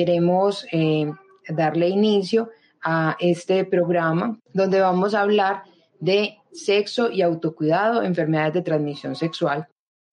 Queremos 0.00 0.64
eh, 0.72 1.12
darle 1.46 1.90
inicio 1.90 2.48
a 2.82 3.18
este 3.20 3.66
programa 3.66 4.40
donde 4.54 4.80
vamos 4.80 5.14
a 5.14 5.20
hablar 5.20 5.64
de 5.98 6.38
sexo 6.52 7.10
y 7.10 7.20
autocuidado, 7.20 8.02
enfermedades 8.02 8.54
de 8.54 8.62
transmisión 8.62 9.14
sexual. 9.14 9.68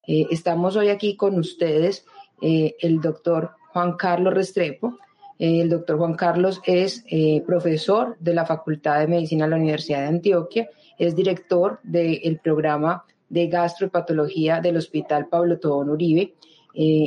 Eh, 0.06 0.26
estamos 0.30 0.76
hoy 0.76 0.90
aquí 0.90 1.16
con 1.16 1.40
ustedes, 1.40 2.06
eh, 2.42 2.76
el 2.82 3.00
doctor 3.00 3.52
Juan 3.72 3.94
Carlos 3.94 4.34
Restrepo. 4.34 4.98
El 5.40 5.70
doctor 5.70 5.98
Juan 5.98 6.16
Carlos 6.16 6.60
es 6.66 7.06
profesor 7.46 8.18
de 8.20 8.34
la 8.34 8.46
Facultad 8.46 9.00
de 9.00 9.08
Medicina 9.08 9.46
de 9.46 9.52
la 9.52 9.56
Universidad 9.56 10.02
de 10.02 10.08
Antioquia, 10.08 10.70
es 10.98 11.16
director 11.16 11.80
del 11.84 12.42
programa 12.44 13.06
de 13.30 13.48
gastropatología 13.48 14.60
del 14.60 14.76
Hospital 14.76 15.28
Pablo 15.28 15.60
Tobón 15.60 15.92
Uribe. 15.92 16.34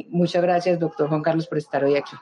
muchas 0.09 0.41
gracias, 0.41 0.79
doctor 0.79 1.11
Juan 1.11 1.23
Carlos, 1.23 1.47
por 1.47 1.59
estar 1.59 1.85
hoy 1.85 1.97
aquí. 1.97 2.17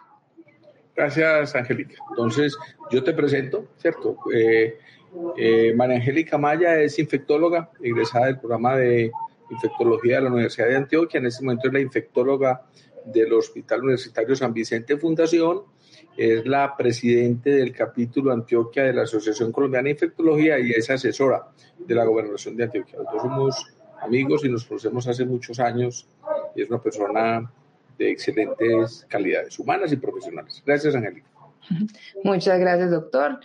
Gracias, 0.99 1.55
Angélica. 1.55 1.95
Entonces, 2.11 2.59
yo 2.91 3.05
te 3.05 3.13
presento, 3.13 3.69
¿cierto? 3.77 4.17
Eh, 4.35 5.73
María 5.77 5.95
Angélica 5.95 6.39
Maya 6.39 6.81
es 6.81 6.99
infectóloga, 6.99 7.71
egresada 7.81 8.27
del 8.27 8.41
programa 8.41 8.75
de 8.75 9.13
infectología 9.49 10.17
de 10.17 10.23
la 10.23 10.31
Universidad 10.31 10.67
de 10.67 10.75
Antioquia. 10.75 11.19
En 11.19 11.27
este 11.27 11.45
momento 11.45 11.69
es 11.69 11.73
la 11.73 11.79
infectóloga 11.79 12.67
del 13.05 13.33
Hospital 13.33 13.83
Universitario 13.83 14.35
San 14.35 14.53
Vicente 14.53 14.97
Fundación. 14.97 15.63
Es 16.17 16.45
la 16.45 16.77
presidente 16.77 17.51
del 17.51 17.73
capítulo 17.73 18.33
Antioquia 18.33 18.83
de 18.83 18.93
la 18.93 19.03
Asociación 19.03 19.53
Colombiana 19.53 19.85
de 19.85 19.93
Infectología 19.93 20.59
y 20.59 20.71
es 20.73 20.91
asesora 20.91 21.47
de 21.79 21.95
la 21.95 22.05
gobernación 22.05 22.57
de 22.57 22.65
Antioquia. 22.65 22.99
Nosotros 22.99 23.23
somos 23.23 23.67
amigos 24.03 24.45
y 24.45 24.49
nos 24.49 24.65
conocemos 24.65 25.07
hace 25.07 25.25
muchos 25.25 25.61
años 25.61 26.09
y 26.57 26.63
es 26.63 26.69
una 26.69 26.83
persona 26.83 27.53
de 27.99 28.11
excelentes 28.11 29.07
calidades 29.09 29.59
humanas 29.59 29.93
y 29.93 29.97
profesionales. 29.97 30.63
Gracias, 30.65 30.95
Angélica. 30.95 31.29
Muchas 32.25 32.59
gracias, 32.59 32.91
doctor. 32.91 33.41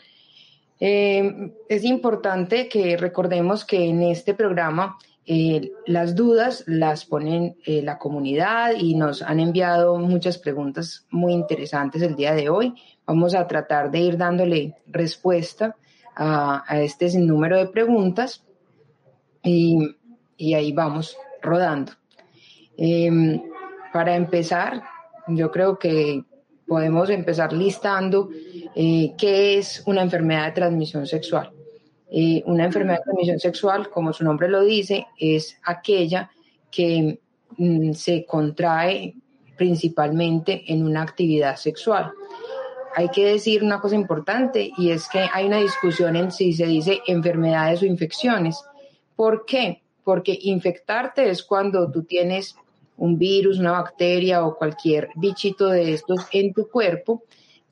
Eh, 0.80 1.54
es 1.70 1.84
importante 1.84 2.68
que 2.68 2.98
recordemos 2.98 3.66
que 3.66 3.86
en 3.86 4.04
este 4.04 4.34
programa 4.34 4.98
eh, 5.26 5.72
las 5.86 6.16
dudas 6.16 6.66
las 6.68 7.06
ponen 7.06 7.56
eh, 7.66 7.82
la 7.82 7.98
comunidad 7.98 8.74
y 8.78 8.96
nos 8.96 9.22
han 9.22 9.40
enviado 9.40 9.98
muchas 9.98 10.38
preguntas 10.38 11.06
muy 11.10 11.34
interesantes 11.34 12.02
el 12.02 12.16
día 12.16 12.34
de 12.34 12.50
hoy. 12.50 12.74
Vamos 13.06 13.34
a 13.34 13.48
tratar 13.48 13.92
de 13.92 14.00
ir 14.00 14.18
dándole 14.18 14.76
respuesta 14.88 15.76
a, 16.16 16.64
este 16.82 17.10
sinnúmero 17.10 17.58
de 17.58 17.68
preguntas 17.68 18.44
y, 19.42 19.96
y 20.38 20.54
ahí 20.54 20.74
vamos 20.74 21.18
rodando. 21.42 21.94
Para 23.94 24.16
empezar, 24.16 24.84
yo 25.28 25.52
creo 25.52 25.78
que 25.78 26.24
podemos 26.68 27.10
empezar 27.10 27.54
listando 27.54 28.30
eh, 28.76 29.14
qué 29.18 29.60
es 29.60 29.84
una 29.86 30.02
enfermedad 30.02 30.48
de 30.48 30.52
transmisión 30.54 31.06
sexual. 31.06 31.52
Eh, 32.12 32.44
una 32.46 32.66
enfermedad 32.66 32.98
de 32.98 33.04
transmisión 33.04 33.40
sexual, 33.40 33.90
como 33.90 34.12
su 34.12 34.24
nombre 34.24 34.50
lo 34.50 34.64
dice, 34.64 35.06
es 35.20 35.58
aquella 35.64 36.32
que 36.72 37.20
mm, 37.58 37.94
se 37.94 38.26
contrae 38.26 39.16
principalmente 39.56 40.64
en 40.68 40.84
una 40.84 41.04
actividad 41.04 41.56
sexual. 41.56 42.12
Hay 42.96 43.10
que 43.10 43.26
decir 43.26 43.64
una 43.64 43.80
cosa 43.80 43.96
importante 43.96 44.72
y 44.78 44.92
es 44.92 45.08
que 45.08 45.28
hay 45.32 45.46
una 45.46 45.58
discusión 45.58 46.16
en 46.16 46.32
si 46.32 46.54
se 46.54 46.66
dice 46.66 47.02
enfermedades 47.08 47.82
o 47.82 47.86
infecciones. 47.86 48.64
¿Por 49.16 49.46
qué? 49.46 49.82
Porque 50.04 50.38
infectarte 50.42 51.30
es 51.30 51.44
cuando 51.44 51.92
tú 51.92 52.04
tienes 52.04 52.56
un 53.04 53.18
virus, 53.18 53.60
una 53.60 53.74
bacteria 53.74 54.46
o 54.46 54.56
cualquier 54.56 55.10
bichito 55.16 55.68
de 55.68 55.94
estos 55.94 56.26
en 56.32 56.54
tu 56.54 56.70
cuerpo. 56.70 57.24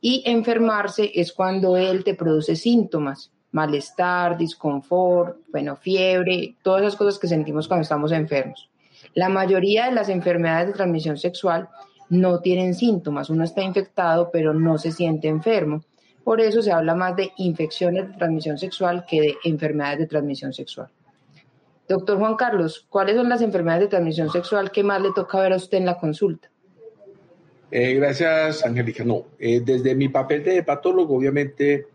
Y 0.01 0.23
enfermarse 0.25 1.09
es 1.15 1.31
cuando 1.31 1.77
él 1.77 2.03
te 2.03 2.15
produce 2.15 2.57
síntomas, 2.57 3.31
malestar, 3.53 4.37
disconfort, 4.37 5.37
bueno, 5.49 5.77
fiebre, 5.77 6.55
todas 6.61 6.81
esas 6.81 6.97
cosas 6.97 7.17
que 7.17 7.29
sentimos 7.29 7.69
cuando 7.69 7.83
estamos 7.83 8.11
enfermos. 8.11 8.69
La 9.13 9.29
mayoría 9.29 9.85
de 9.85 9.93
las 9.93 10.09
enfermedades 10.09 10.67
de 10.67 10.73
transmisión 10.73 11.17
sexual 11.17 11.69
no 12.09 12.41
tienen 12.41 12.75
síntomas. 12.75 13.29
Uno 13.29 13.45
está 13.45 13.61
infectado, 13.61 14.31
pero 14.33 14.53
no 14.53 14.77
se 14.77 14.91
siente 14.91 15.29
enfermo. 15.29 15.81
Por 16.25 16.41
eso 16.41 16.61
se 16.61 16.73
habla 16.73 16.93
más 16.93 17.15
de 17.15 17.31
infecciones 17.37 18.09
de 18.09 18.17
transmisión 18.17 18.57
sexual 18.57 19.05
que 19.07 19.21
de 19.21 19.35
enfermedades 19.45 19.99
de 19.99 20.07
transmisión 20.07 20.51
sexual. 20.51 20.89
Doctor 21.87 22.17
Juan 22.17 22.35
Carlos, 22.35 22.85
¿cuáles 22.89 23.15
son 23.15 23.29
las 23.29 23.41
enfermedades 23.41 23.85
de 23.85 23.89
transmisión 23.89 24.29
sexual 24.29 24.71
que 24.71 24.83
más 24.83 25.01
le 25.01 25.11
toca 25.13 25.39
ver 25.39 25.53
a 25.53 25.57
usted 25.57 25.77
en 25.77 25.85
la 25.85 25.97
consulta? 25.97 26.49
Eh, 27.69 27.95
gracias, 27.95 28.65
Angélica. 28.65 29.03
No, 29.03 29.27
eh, 29.39 29.61
desde 29.63 29.95
mi 29.95 30.09
papel 30.09 30.43
de 30.43 30.57
hepatólogo, 30.57 31.15
obviamente, 31.15 31.87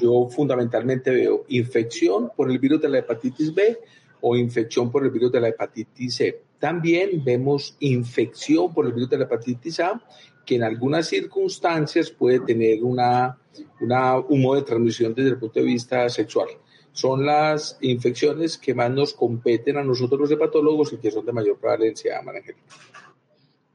yo 0.00 0.28
fundamentalmente 0.30 1.10
veo 1.10 1.44
infección 1.48 2.30
por 2.34 2.50
el 2.50 2.58
virus 2.58 2.80
de 2.80 2.88
la 2.88 2.98
hepatitis 2.98 3.54
B 3.54 3.78
o 4.22 4.36
infección 4.36 4.90
por 4.90 5.04
el 5.04 5.10
virus 5.10 5.32
de 5.32 5.40
la 5.40 5.48
hepatitis 5.48 6.14
C. 6.14 6.42
También 6.58 7.22
vemos 7.24 7.76
infección 7.80 8.72
por 8.72 8.86
el 8.86 8.92
virus 8.92 9.10
de 9.10 9.18
la 9.18 9.24
hepatitis 9.24 9.80
A, 9.80 10.02
que 10.44 10.56
en 10.56 10.62
algunas 10.62 11.06
circunstancias 11.06 12.10
puede 12.10 12.40
tener 12.40 12.82
una, 12.82 13.38
una, 13.80 14.18
un 14.18 14.42
modo 14.42 14.56
de 14.56 14.66
transmisión 14.66 15.14
desde 15.14 15.30
el 15.30 15.38
punto 15.38 15.60
de 15.60 15.66
vista 15.66 16.08
sexual 16.08 16.48
son 16.92 17.24
las 17.24 17.78
infecciones 17.80 18.58
que 18.58 18.74
más 18.74 18.90
nos 18.90 19.14
competen 19.14 19.76
a 19.78 19.84
nosotros 19.84 20.20
los 20.20 20.30
hepatólogos 20.30 20.92
y 20.92 20.98
que 20.98 21.10
son 21.10 21.24
de 21.24 21.32
mayor 21.32 21.58
prevalencia, 21.58 22.20
María 22.22 22.42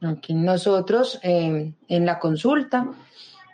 Aquí 0.02 0.34
nosotros 0.34 1.18
eh, 1.22 1.72
en 1.88 2.06
la 2.06 2.18
consulta 2.18 2.90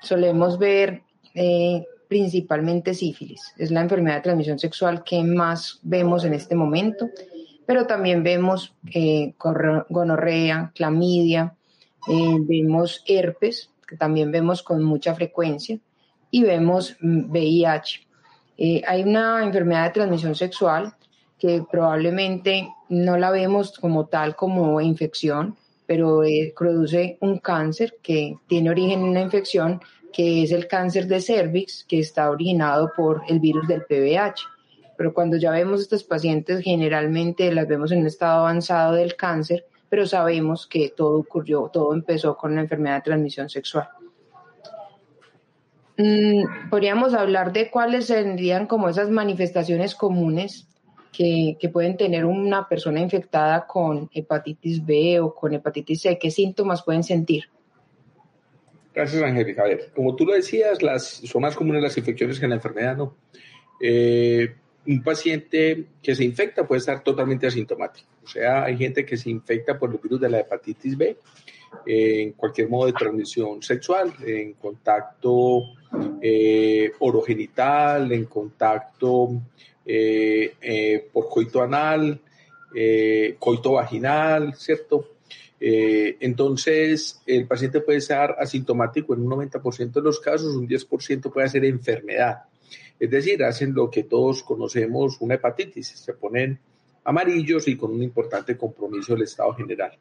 solemos 0.03 0.59
ver 0.59 1.03
eh, 1.35 1.87
principalmente 2.09 2.95
sífilis. 2.95 3.55
Es 3.57 3.71
la 3.71 3.81
enfermedad 3.81 4.17
de 4.17 4.23
transmisión 4.23 4.59
sexual 4.59 5.05
que 5.05 5.23
más 5.23 5.79
vemos 5.83 6.25
en 6.25 6.35
este 6.35 6.57
momento, 6.57 7.09
pero 7.65 7.87
también 7.87 8.23
vemos 8.23 8.75
eh, 8.93 9.35
gonorrea, 9.39 10.73
clamidia, 10.75 11.55
vemos 12.07 13.05
herpes, 13.07 13.71
que 13.87 13.97
también 13.97 14.33
vemos 14.33 14.63
con 14.63 14.83
mucha 14.83 15.15
frecuencia, 15.15 15.79
y 16.33 16.43
vemos 16.43 16.97
VIH. 17.01 18.12
Eh, 18.65 18.81
hay 18.87 19.03
una 19.03 19.43
enfermedad 19.43 19.87
de 19.87 19.91
transmisión 19.91 20.37
sexual 20.37 20.95
que 21.37 21.65
probablemente 21.69 22.73
no 22.91 23.19
la 23.19 23.33
vemos 23.33 23.77
como 23.77 24.07
tal 24.07 24.37
como 24.37 24.81
infección, 24.81 25.57
pero 25.85 26.23
eh, 26.23 26.55
produce 26.57 27.19
un 27.23 27.41
cáncer 27.41 27.97
que 28.01 28.37
tiene 28.47 28.71
origen 28.71 29.01
en 29.01 29.09
una 29.09 29.21
infección 29.21 29.81
que 30.13 30.45
es 30.45 30.53
el 30.53 30.69
cáncer 30.69 31.09
de 31.09 31.21
cervix 31.21 31.85
que 31.89 31.99
está 31.99 32.31
originado 32.31 32.93
por 32.97 33.23
el 33.29 33.41
virus 33.41 33.67
del 33.67 33.83
PVH. 33.83 34.43
Pero 34.97 35.13
cuando 35.13 35.39
ya 35.39 35.51
vemos 35.51 35.81
estos 35.81 36.05
pacientes, 36.05 36.63
generalmente 36.63 37.53
las 37.53 37.67
vemos 37.67 37.91
en 37.91 38.03
un 38.03 38.07
estado 38.07 38.43
avanzado 38.43 38.93
del 38.93 39.17
cáncer, 39.17 39.67
pero 39.89 40.07
sabemos 40.07 40.69
que 40.69 40.91
todo 40.97 41.19
ocurrió, 41.19 41.69
todo 41.73 41.95
empezó 41.95 42.37
con 42.37 42.53
una 42.53 42.61
enfermedad 42.61 42.99
de 42.99 43.11
transmisión 43.11 43.49
sexual. 43.49 43.89
Mm, 45.99 46.71
podríamos 46.71 47.15
hablar 47.15 47.53
de 47.53 47.71
cuáles 47.71 48.07
serían 48.07 48.67
como 48.67 48.89
esas 48.89 49.11
manifestaciones 49.11 49.95
comunes 49.95 50.69
que, 51.13 51.57
pueden 51.73 51.97
tener 51.97 52.25
una 52.25 52.69
persona 52.69 53.01
infectada 53.01 53.67
con 53.67 54.09
hepatitis 54.13 54.85
B 54.85 55.21
o 55.21 55.35
con 55.35 55.53
hepatitis 55.53 56.03
C. 56.03 56.19
¿Qué 56.19 56.31
síntomas 56.31 56.83
pueden 56.83 57.03
sentir? 57.03 57.45
Gracias, 58.95 59.23
Angélica. 59.23 59.63
A 59.63 59.67
ver, 59.67 59.93
como 59.95 60.17
tú 60.17 60.25
lo 60.25 60.33
decías, 60.33 60.83
las, 60.83 61.05
son 61.05 61.43
más 61.43 61.55
comunes 61.55 61.83
las 61.83 61.97
infecciones 61.97 62.41
que 62.41 62.49
la 62.49 62.57
enfermedad, 62.57 62.97
¿no? 62.97 63.17
Eh, 63.81 64.55
un 64.87 65.03
paciente 65.03 65.87
que 66.03 66.15
se 66.15 66.25
infecta 66.25 66.67
puede 66.67 66.81
estar 66.81 67.03
totalmente 67.03 67.47
asintomático. 67.47 68.09
O 68.25 68.27
sea, 68.27 68.65
hay 68.65 68.77
gente 68.77 69.05
que 69.05 69.17
se 69.17 69.31
infecta 69.31 69.79
por 69.79 69.91
el 69.91 69.99
virus 69.99 70.21
de 70.21 70.31
la 70.31 70.41
hepatitis 70.41 70.97
B 70.97 71.19
en 71.87 72.33
cualquier 72.33 72.69
modo 72.69 72.87
de 72.87 72.93
transmisión 72.93 73.63
sexual, 73.63 74.13
en 74.25 74.55
contacto 74.55 75.65
eh, 76.21 76.93
orogenital, 77.01 78.13
en 78.13 78.25
contacto 78.27 79.43
eh, 79.85 80.55
eh, 80.61 81.09
por 81.13 81.29
coito 81.29 81.63
anal, 81.63 82.21
coito 83.39 83.73
vaginal, 83.73 84.55
¿cierto? 84.55 85.09
Entonces, 85.61 87.21
el 87.27 87.47
paciente 87.47 87.81
puede 87.81 87.99
estar 87.99 88.35
asintomático 88.39 89.15
en 89.15 89.21
un 89.21 89.31
90% 89.31 89.93
de 89.93 90.01
los 90.01 90.19
casos, 90.19 90.57
un 90.57 90.67
10% 90.67 91.31
puede 91.31 91.49
ser 91.49 91.65
enfermedad. 91.65 92.45
Es 92.99 93.11
decir, 93.11 93.45
hacen 93.45 93.75
lo 93.75 93.91
que 93.91 94.05
todos 94.05 94.43
conocemos, 94.43 95.21
una 95.21 95.35
hepatitis, 95.35 95.89
se 95.89 96.15
ponen 96.15 96.59
amarillos 97.05 97.69
y 97.69 97.77
con 97.77 97.93
un 97.93 98.03
importante 98.03 98.57
compromiso 98.57 99.13
del 99.13 99.25
estado 99.25 99.53
general. 99.55 99.99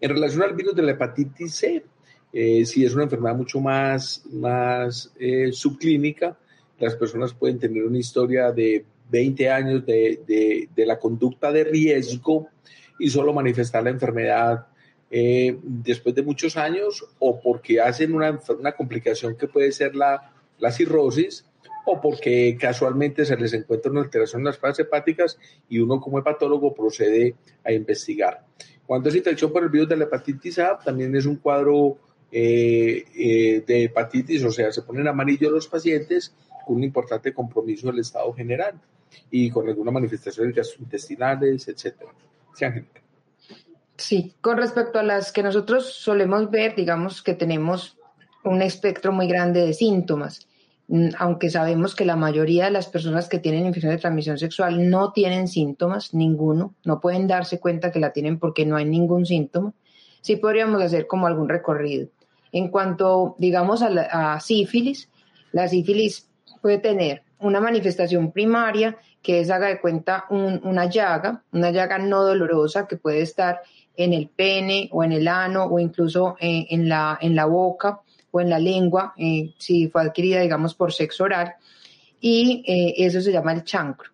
En 0.00 0.10
relación 0.10 0.42
al 0.42 0.54
virus 0.54 0.74
de 0.74 0.82
la 0.82 0.92
hepatitis 0.92 1.54
C, 1.54 1.84
eh, 2.32 2.64
si 2.64 2.84
es 2.84 2.94
una 2.94 3.04
enfermedad 3.04 3.36
mucho 3.36 3.60
más, 3.60 4.22
más 4.30 5.12
eh, 5.18 5.50
subclínica, 5.52 6.36
las 6.78 6.96
personas 6.96 7.34
pueden 7.34 7.58
tener 7.58 7.84
una 7.84 7.98
historia 7.98 8.50
de 8.50 8.84
20 9.10 9.50
años 9.50 9.86
de, 9.86 10.68
la 10.76 10.98
conducta 10.98 11.52
de 11.52 11.64
riesgo 11.64 12.48
y 12.98 13.10
solo 13.10 13.32
manifestar 13.32 13.84
la 13.84 13.90
enfermedad 13.90 14.66
eh, 15.10 15.58
después 15.62 16.14
de 16.14 16.22
muchos 16.22 16.56
años 16.56 17.04
o 17.18 17.38
porque 17.38 17.80
hacen 17.80 18.14
una, 18.14 18.40
una 18.58 18.72
complicación 18.72 19.36
que 19.36 19.46
puede 19.46 19.70
ser 19.70 19.94
la, 19.94 20.32
la 20.58 20.72
cirrosis 20.72 21.44
o 21.84 22.00
porque 22.00 22.56
casualmente 22.58 23.24
se 23.24 23.36
les 23.36 23.52
encuentra 23.52 23.90
una 23.90 24.02
alteración 24.02 24.40
en 24.40 24.46
las 24.46 24.58
fases 24.58 24.86
hepáticas 24.86 25.38
y 25.68 25.78
uno 25.80 26.00
como 26.00 26.18
hepatólogo 26.18 26.74
procede 26.74 27.34
a 27.64 27.72
investigar. 27.72 28.44
Cuando 28.86 29.08
es 29.08 29.14
infección 29.14 29.52
por 29.52 29.62
el 29.62 29.68
virus 29.68 29.88
de 29.88 29.96
la 29.96 30.04
hepatitis 30.04 30.58
A, 30.58 30.78
también 30.78 31.14
es 31.14 31.26
un 31.26 31.36
cuadro 31.36 31.98
eh, 32.30 33.04
eh, 33.14 33.64
de 33.66 33.84
hepatitis, 33.84 34.44
o 34.44 34.50
sea, 34.50 34.72
se 34.72 34.82
ponen 34.82 35.06
amarillos 35.06 35.52
los 35.52 35.68
pacientes 35.68 36.34
con 36.66 36.76
un 36.76 36.84
importante 36.84 37.32
compromiso 37.32 37.88
del 37.88 38.00
estado 38.00 38.32
general 38.32 38.80
y 39.30 39.50
con 39.50 39.68
algunas 39.68 39.92
manifestaciones 39.92 40.54
gastrointestinales, 40.54 41.68
etcétera. 41.68 42.10
Sí, 43.96 44.34
con 44.40 44.56
respecto 44.56 44.98
a 44.98 45.02
las 45.02 45.32
que 45.32 45.42
nosotros 45.42 45.92
solemos 45.92 46.50
ver, 46.50 46.74
digamos 46.74 47.22
que 47.22 47.34
tenemos 47.34 47.96
un 48.44 48.62
espectro 48.62 49.12
muy 49.12 49.28
grande 49.28 49.60
de 49.60 49.74
síntomas, 49.74 50.48
aunque 51.18 51.48
sabemos 51.48 51.94
que 51.94 52.04
la 52.04 52.16
mayoría 52.16 52.66
de 52.66 52.70
las 52.70 52.86
personas 52.86 53.28
que 53.28 53.38
tienen 53.38 53.64
infección 53.64 53.92
de 53.92 53.98
transmisión 53.98 54.36
sexual 54.36 54.90
no 54.90 55.12
tienen 55.12 55.48
síntomas, 55.48 56.12
ninguno, 56.12 56.74
no 56.84 57.00
pueden 57.00 57.26
darse 57.26 57.58
cuenta 57.60 57.90
que 57.90 58.00
la 58.00 58.12
tienen 58.12 58.38
porque 58.38 58.66
no 58.66 58.76
hay 58.76 58.84
ningún 58.84 59.24
síntoma, 59.24 59.72
sí 60.20 60.36
podríamos 60.36 60.82
hacer 60.82 61.06
como 61.06 61.26
algún 61.26 61.48
recorrido. 61.48 62.08
En 62.52 62.68
cuanto, 62.68 63.36
digamos, 63.38 63.82
a, 63.82 64.38
sífilis, 64.40 65.08
la 65.52 65.66
sífilis 65.66 66.28
puede 66.60 66.78
tener 66.78 67.22
una 67.38 67.60
manifestación 67.60 68.30
primaria 68.30 68.98
que 69.22 69.40
es, 69.40 69.50
haga 69.50 69.68
de 69.68 69.80
cuenta, 69.80 70.26
una 70.28 70.86
llaga, 70.86 71.42
una 71.52 71.70
llaga 71.70 71.98
no 71.98 72.22
dolorosa 72.22 72.86
que 72.86 72.96
puede 72.96 73.22
estar 73.22 73.60
en 73.96 74.12
el 74.12 74.28
pene 74.28 74.90
o 74.92 75.04
en 75.04 75.12
el 75.12 75.26
ano 75.26 75.64
o 75.64 75.78
incluso 75.78 76.36
eh, 76.40 76.66
en, 76.70 76.88
la, 76.88 77.18
en 77.20 77.34
la 77.34 77.46
boca 77.46 78.00
o 78.32 78.40
en 78.40 78.50
la 78.50 78.58
lengua, 78.58 79.14
eh, 79.16 79.54
si 79.58 79.86
fue 79.88 80.02
adquirida, 80.02 80.40
digamos, 80.40 80.74
por 80.74 80.92
sexo 80.92 81.24
oral. 81.24 81.54
Y 82.20 82.64
eh, 82.66 82.94
eso 83.06 83.20
se 83.20 83.30
llama 83.30 83.52
el 83.52 83.62
chancro. 83.62 84.10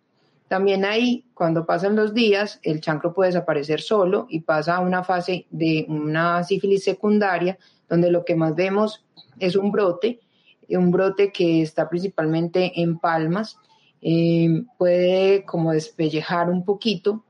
También 0.49 0.85
ahí, 0.85 1.25
cuando 1.35 1.65
pasan 1.65 1.97
los 1.97 2.13
días, 2.13 2.59
el 2.63 2.81
chancro 2.81 3.15
puede 3.15 3.31
desaparecer 3.31 3.81
solo 3.81 4.27
y 4.29 4.41
pasa 4.41 4.77
a 4.77 4.81
una 4.81 5.05
fase 5.05 5.47
de 5.51 5.87
una 5.89 6.43
sífilis 6.43 6.85
secundaria, 6.85 7.59
donde 7.89 8.11
lo 8.11 8.25
que 8.25 8.35
más 8.35 8.55
vemos 8.55 9.05
es 9.39 9.57
un 9.57 9.71
brote, 9.71 10.21
un 10.69 10.91
brote 10.91 11.33
que 11.33 11.63
está 11.63 11.89
principalmente 11.89 12.81
en 12.81 12.99
palmas, 12.99 13.57
eh, 14.01 14.63
puede 14.77 15.45
como 15.45 15.73
despellejar 15.73 16.51
un 16.51 16.65
poquito 16.65 17.25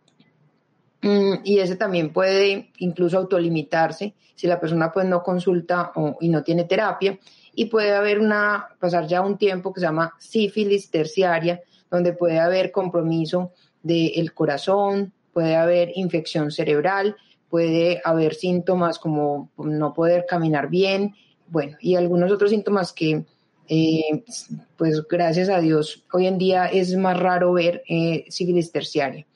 y 1.01 1.59
ese 1.59 1.77
también 1.77 2.13
puede 2.13 2.71
incluso 2.79 3.19
autolimitarse 3.19 4.15
si 4.35 4.47
la 4.47 4.61
persona 4.61 4.93
pues 4.93 5.07
no 5.07 5.23
consulta 5.23 5.93
y 6.21 6.29
no 6.29 6.43
tiene 6.43 6.65
terapia 6.65 7.19
y 7.55 7.65
puede 7.65 7.93
haber 7.93 8.21
una, 8.21 8.69
pasar 8.79 9.07
ya 9.09 9.21
un 9.21 9.37
tiempo 9.37 9.73
que 9.73 9.81
se 9.81 9.87
llama 9.87 10.15
sífilis 10.19 10.91
terciaria, 10.91 11.61
donde 11.91 12.13
puede 12.13 12.39
haber 12.39 12.71
compromiso 12.71 13.53
del 13.83 14.33
corazón, 14.33 15.13
puede 15.33 15.57
haber 15.57 15.91
infección 15.97 16.53
cerebral, 16.53 17.17
puede 17.49 18.01
haber 18.05 18.35
síntomas 18.35 19.01
como 19.01 19.51
no 19.57 19.93
poder 19.93 20.25
caminar 20.29 20.69
bien, 20.69 21.15
bueno, 21.49 21.77
y 21.81 21.97
algunos 21.97 22.31
otros 22.31 22.51
síntomas 22.51 22.93
que, 22.93 23.25
eh, 23.69 24.25
pues 24.77 25.03
gracias 25.09 25.49
a 25.49 25.59
Dios, 25.59 26.05
hoy 26.13 26.29
en 26.29 26.39
día 26.39 26.67
es 26.67 26.95
más 26.97 27.19
raro 27.19 27.53
ver 27.53 27.83
eh, 27.89 28.25
sífilis 28.29 28.71
terciaria. 28.71 29.27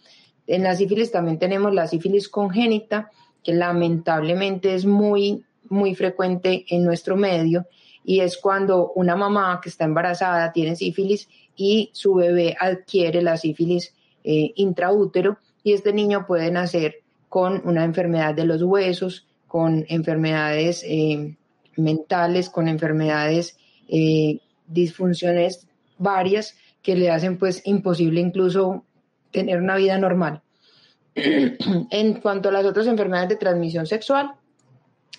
En 0.46 0.62
la 0.62 0.74
sífilis 0.74 1.10
también 1.10 1.38
tenemos 1.38 1.72
la 1.74 1.86
sífilis 1.86 2.28
congénita, 2.28 3.10
que 3.42 3.52
lamentablemente 3.52 4.74
es 4.74 4.84
muy, 4.84 5.44
muy 5.68 5.94
frecuente 5.94 6.64
en 6.68 6.84
nuestro 6.84 7.16
medio, 7.16 7.66
y 8.04 8.20
es 8.20 8.36
cuando 8.36 8.92
una 8.94 9.16
mamá 9.16 9.60
que 9.62 9.68
está 9.68 9.84
embarazada 9.84 10.52
tiene 10.52 10.74
sífilis 10.74 11.28
y 11.56 11.90
su 11.92 12.14
bebé 12.14 12.56
adquiere 12.58 13.22
la 13.22 13.36
sífilis 13.36 13.94
eh, 14.24 14.52
intraútero, 14.56 15.38
y 15.64 15.72
este 15.72 15.92
niño 15.92 16.26
puede 16.26 16.50
nacer 16.50 16.96
con 17.28 17.62
una 17.64 17.84
enfermedad 17.84 18.34
de 18.34 18.44
los 18.44 18.62
huesos, 18.62 19.26
con 19.46 19.84
enfermedades 19.88 20.84
eh, 20.86 21.36
mentales, 21.76 22.50
con 22.50 22.68
enfermedades, 22.68 23.56
eh, 23.88 24.40
disfunciones 24.66 25.66
varias 25.98 26.56
que 26.82 26.96
le 26.96 27.10
hacen 27.10 27.38
pues 27.38 27.62
imposible 27.66 28.20
incluso 28.20 28.84
tener 29.32 29.60
una 29.60 29.76
vida 29.76 29.98
normal. 29.98 30.42
en 31.14 32.14
cuanto 32.20 32.48
a 32.48 32.52
las 32.52 32.64
otras 32.64 32.86
enfermedades 32.86 33.30
de 33.30 33.36
transmisión 33.36 33.86
sexual, 33.86 34.32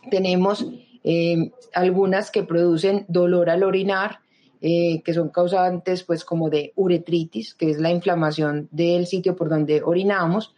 tenemos 0.10 0.66
eh, 1.04 1.52
algunas 1.74 2.32
que 2.32 2.44
producen 2.44 3.06
dolor 3.08 3.50
al 3.50 3.64
orinar, 3.64 4.20
que 4.62 5.14
son 5.14 5.28
causantes 5.28 6.04
pues 6.04 6.24
como 6.24 6.50
de 6.50 6.72
uretritis, 6.78 7.54
que 7.54 7.70
es 7.70 7.82
la 7.82 7.92
inflamación 7.92 8.70
del 8.72 9.08
sitio 9.08 9.36
por 9.36 9.50
donde 9.50 9.82
orinamos, 9.84 10.56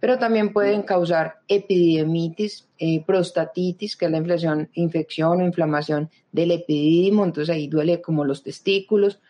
pero 0.00 0.18
también 0.18 0.52
pueden 0.52 0.82
causar 0.82 1.40
epididimitis, 1.46 2.66
eh, 2.78 3.04
prostatitis, 3.04 3.96
que 3.96 4.06
es 4.06 4.10
la 4.10 4.16
infección, 4.16 4.70
infección 4.72 5.40
o 5.40 5.44
inflamación 5.44 6.10
del 6.32 6.52
epidídimo, 6.52 7.22
entonces 7.22 7.54
ahí 7.54 7.68
duele 7.68 8.00
como 8.00 8.24
los 8.24 8.42
testículos. 8.42 9.20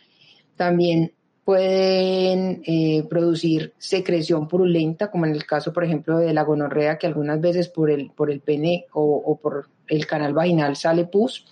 También 0.55 1.12
pueden 1.50 2.62
eh, 2.64 3.05
producir 3.08 3.73
secreción 3.79 4.47
purulenta, 4.47 5.11
como 5.11 5.26
en 5.26 5.32
el 5.32 5.44
caso, 5.44 5.73
por 5.73 5.85
ejemplo, 5.85 6.19
de 6.19 6.32
la 6.32 6.44
gonorrea, 6.44 6.99
que 6.99 7.06
algunas 7.06 7.41
veces 7.41 7.69
por 7.69 7.91
el, 7.91 8.11
por 8.11 8.31
el 8.31 8.41
pene 8.41 8.87
o, 8.93 9.39
por 9.43 9.69
el 9.89 10.06
canal 10.06 10.32
vaginal 10.32 10.77
sale 10.77 11.06
pus, 11.06 11.46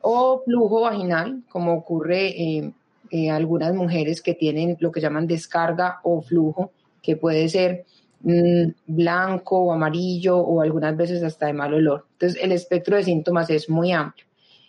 o 0.00 0.42
flujo 0.44 0.82
vaginal, 0.82 1.42
como 1.48 1.72
ocurre 1.74 2.56
en 2.58 2.74
eh, 3.10 3.30
algunas 3.30 3.74
mujeres 3.74 4.20
que 4.20 4.34
tienen 4.34 4.76
lo 4.80 4.92
que 4.92 5.00
llaman 5.00 5.26
descarga 5.26 6.00
o 6.02 6.20
flujo, 6.22 6.72
que 7.02 7.16
puede 7.16 7.48
ser 7.48 7.84
Mm, 8.28 8.72
blanco 8.86 9.58
o 9.60 9.72
amarillo 9.72 10.38
o 10.38 10.60
algunas 10.60 10.96
veces 10.96 11.22
hasta 11.22 11.46
de 11.46 11.52
mal 11.52 11.72
olor. 11.74 12.06
Entonces, 12.12 12.42
el 12.42 12.50
espectro 12.50 12.96
de 12.96 13.04
síntomas 13.04 13.50
es 13.50 13.68
muy 13.68 13.92
amplio. 13.92 14.26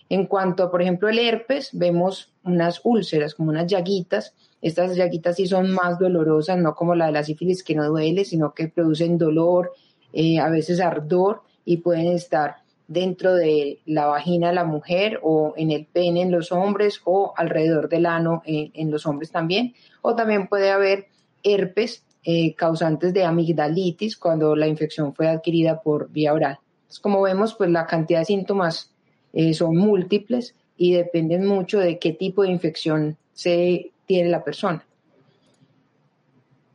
En 0.09 0.25
cuanto 0.27 0.63
a, 0.63 0.71
por 0.71 0.81
ejemplo, 0.81 1.09
el 1.09 1.17
herpes, 1.17 1.69
vemos 1.73 2.31
unas 2.43 2.81
úlceras, 2.83 3.33
como 3.33 3.49
unas 3.49 3.65
llaguitas. 3.65 4.35
Estas 4.61 4.95
llaguitas 4.95 5.35
sí 5.35 5.47
son 5.47 5.71
más 5.71 5.99
dolorosas, 5.99 6.57
no 6.57 6.73
como 6.75 6.95
la 6.95 7.07
de 7.07 7.11
la 7.11 7.23
sífilis 7.23 7.63
que 7.63 7.75
no 7.75 7.87
duele, 7.87 8.25
sino 8.25 8.53
que 8.53 8.67
producen 8.67 9.17
dolor, 9.17 9.71
eh, 10.13 10.39
a 10.39 10.49
veces 10.49 10.79
ardor 10.79 11.41
y 11.63 11.77
pueden 11.77 12.07
estar 12.07 12.57
dentro 12.87 13.35
de 13.35 13.79
la 13.85 14.05
vagina 14.07 14.49
de 14.49 14.55
la 14.55 14.63
mujer 14.63 15.19
o 15.21 15.53
en 15.57 15.71
el 15.71 15.85
pene 15.85 16.21
en 16.21 16.31
los 16.31 16.51
hombres 16.51 17.01
o 17.03 17.33
alrededor 17.35 17.89
del 17.89 18.05
ano 18.05 18.41
en, 18.45 18.71
en 18.73 18.91
los 18.91 19.05
hombres 19.05 19.31
también. 19.31 19.73
O 20.01 20.15
también 20.15 20.47
puede 20.47 20.71
haber 20.71 21.07
herpes 21.43 22.03
eh, 22.29 22.55
causantes 22.55 23.13
de 23.13 23.23
amigdalitis 23.23 24.17
cuando 24.17 24.53
la 24.53 24.67
infección 24.67 25.13
fue 25.13 25.29
adquirida 25.29 25.81
por 25.81 26.11
vía 26.11 26.33
oral. 26.33 26.59
como 27.01 27.21
vemos, 27.21 27.53
pues 27.53 27.69
la 27.69 27.85
cantidad 27.85 28.19
de 28.19 28.25
síntomas 28.25 28.91
eh, 29.31 29.53
son 29.53 29.77
múltiples 29.77 30.53
y 30.75 30.91
dependen 30.91 31.45
mucho 31.45 31.79
de 31.79 31.99
qué 31.99 32.11
tipo 32.11 32.43
de 32.43 32.49
infección 32.49 33.17
se 33.31 33.91
tiene 34.07 34.29
la 34.29 34.43
persona. 34.43 34.83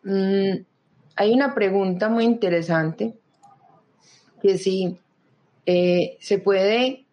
Mm, 0.05 0.59
hay 1.17 1.33
una 1.33 1.55
pregunta 1.55 2.09
muy 2.09 2.25
interesante 2.25 3.15
que 4.41 4.59
si 4.59 4.97
eh, 5.67 6.17
se 6.21 6.39
puede 6.39 7.05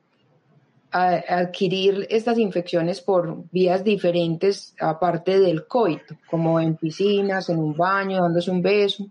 adquirir 0.92 2.08
estas 2.10 2.40
infecciones 2.40 3.00
por 3.00 3.44
vías 3.52 3.84
diferentes 3.84 4.74
aparte 4.80 5.40
del 5.40 5.68
coito, 5.68 6.16
como 6.28 6.60
en 6.60 6.78
piscinas, 6.78 7.50
en 7.50 7.60
un 7.60 7.76
baño, 7.78 8.24
dándose 8.24 8.50
un 8.50 8.64
beso. 8.64 9.06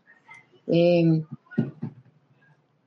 Em, 0.66 1.24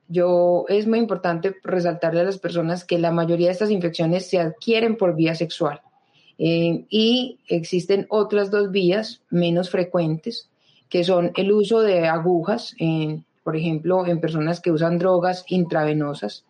yo 0.08 0.66
es 0.68 0.86
muy 0.86 0.98
importante 0.98 1.56
resaltarle 1.64 2.20
a 2.20 2.24
las 2.24 2.38
personas 2.38 2.84
que 2.84 2.98
la 2.98 3.10
mayoría 3.10 3.46
de 3.46 3.52
estas 3.54 3.70
infecciones 3.70 4.28
se 4.28 4.38
adquieren 4.38 4.98
por 4.98 5.16
vía 5.16 5.34
sexual 5.34 5.80
em, 6.44 6.86
y 6.90 7.38
existen 7.46 8.06
otras 8.08 8.50
dos 8.50 8.72
vías 8.72 9.22
menos 9.30 9.70
frecuentes 9.70 10.48
que 10.88 11.04
son 11.04 11.30
el 11.36 11.52
uso 11.52 11.80
de 11.80 12.06
agujas, 12.06 12.74
por 13.42 13.56
ejemplo, 13.56 14.06
en 14.06 14.20
personas 14.20 14.60
que 14.60 14.70
usan 14.70 14.98
drogas 14.98 15.44
intravenosas, 15.48 16.44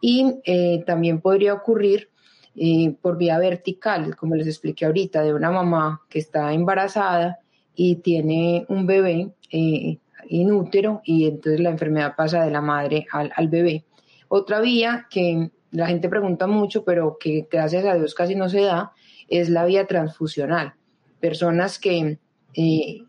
y 0.00 0.34
eh, 0.44 0.82
también 0.86 1.20
podría 1.20 1.54
ocurrir 1.54 2.08
eh, 2.56 2.94
por 3.00 3.16
vía 3.16 3.38
vertical, 3.38 4.16
como 4.16 4.34
les 4.34 4.46
expliqué 4.46 4.84
ahorita, 4.84 5.22
de 5.22 5.32
una 5.32 5.50
mamá 5.50 6.02
que 6.08 6.18
está 6.18 6.52
embarazada 6.52 7.38
y 7.74 7.96
tiene 7.96 8.66
un 8.68 8.84
bebé 8.86 9.30
eh, 9.50 9.98
inútero 10.28 11.00
y 11.04 11.26
entonces 11.26 11.60
la 11.60 11.70
enfermedad 11.70 12.14
pasa 12.16 12.44
de 12.44 12.50
la 12.50 12.60
madre 12.60 13.06
al, 13.12 13.32
al 13.36 13.48
bebé. 13.48 13.84
Otra 14.28 14.60
vía 14.60 15.06
que 15.08 15.50
la 15.70 15.86
gente 15.86 16.08
pregunta 16.08 16.46
mucho, 16.46 16.84
pero 16.84 17.16
que 17.18 17.48
gracias 17.50 17.84
a 17.84 17.94
Dios 17.94 18.14
casi 18.14 18.34
no 18.34 18.48
se 18.48 18.62
da, 18.62 18.92
es 19.28 19.48
la 19.48 19.64
vía 19.64 19.86
transfusional. 19.86 20.74
Personas 21.20 21.78
que 21.78 22.18
eh, 22.54 23.02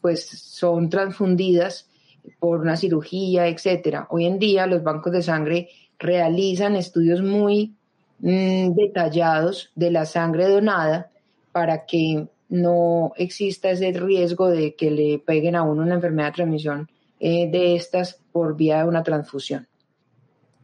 pues 0.00 0.26
son 0.28 0.88
transfundidas 0.88 1.88
por 2.38 2.60
una 2.60 2.76
cirugía, 2.76 3.48
etcétera. 3.48 4.06
Hoy 4.10 4.26
en 4.26 4.38
día 4.38 4.66
los 4.66 4.82
bancos 4.82 5.12
de 5.12 5.22
sangre 5.22 5.68
realizan 5.98 6.76
estudios 6.76 7.22
muy 7.22 7.74
mm, 8.20 8.72
detallados 8.74 9.70
de 9.74 9.90
la 9.90 10.06
sangre 10.06 10.48
donada 10.48 11.10
para 11.52 11.86
que 11.86 12.28
no 12.48 13.12
exista 13.16 13.70
ese 13.70 13.92
riesgo 13.92 14.48
de 14.48 14.74
que 14.74 14.90
le 14.90 15.18
peguen 15.18 15.56
a 15.56 15.62
uno 15.62 15.82
una 15.82 15.94
enfermedad 15.94 16.28
de 16.28 16.34
transmisión 16.34 16.90
eh, 17.18 17.50
de 17.50 17.76
estas 17.76 18.20
por 18.32 18.56
vía 18.56 18.82
de 18.82 18.88
una 18.88 19.02
transfusión. 19.02 19.66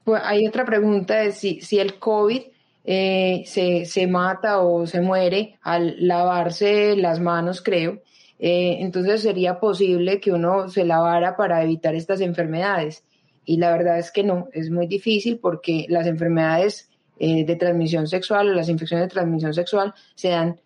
Pues 0.04 0.20
hay 0.24 0.46
otra 0.46 0.64
pregunta 0.64 1.16
de 1.16 1.32
si, 1.32 1.60
si 1.60 1.78
el 1.78 1.98
COVID 1.98 2.42
eh, 2.84 3.42
se, 3.46 3.84
se, 3.84 4.06
mata 4.06 4.60
o 4.60 4.86
se 4.86 5.00
muere 5.00 5.58
al 5.62 5.96
lavarse 6.06 6.96
las 6.96 7.20
manos, 7.20 7.62
creo. 7.62 8.02
Eh, 8.38 8.78
entonces 8.80 9.22
sería 9.22 9.60
posible 9.60 10.20
que 10.20 10.32
uno 10.32 10.68
se 10.68 10.84
lavara 10.84 11.36
para 11.36 11.62
evitar 11.62 11.94
estas 11.94 12.20
enfermedades. 12.20 13.04
Y 13.44 13.58
la 13.58 13.70
verdad 13.70 13.98
es 13.98 14.10
que 14.10 14.24
no, 14.24 14.48
es 14.52 14.70
muy 14.70 14.86
difícil 14.86 15.38
porque 15.38 15.86
las 15.88 16.06
enfermedades 16.06 16.90
eh, 17.18 17.44
de 17.44 17.56
transmisión 17.56 18.08
sexual 18.08 18.48
o 18.48 18.52
las 18.52 18.68
infecciones 18.68 19.06
de 19.06 19.12
transmisión 19.12 19.54
sexual 19.54 19.94
se 20.14 20.30
dan 20.30 20.60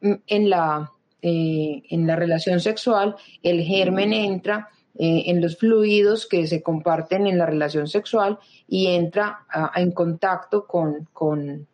mm, 0.00 0.12
en 0.26 0.50
la, 0.50 0.92
en 1.20 2.06
la 2.06 2.16
relación 2.16 2.60
sexual, 2.60 3.16
el 3.42 3.62
germen 3.62 4.12
entra 4.12 4.68
en 4.98 5.40
los 5.40 5.56
fluidos 5.56 6.26
que 6.26 6.46
se 6.46 6.62
comparten 6.62 7.26
en 7.26 7.38
la 7.38 7.46
relación 7.46 7.86
sexual 7.86 8.38
y 8.66 8.88
entra 8.88 9.46
en 9.76 9.92
contacto 9.92 10.66
con, 10.66 11.08
con, 11.12 11.66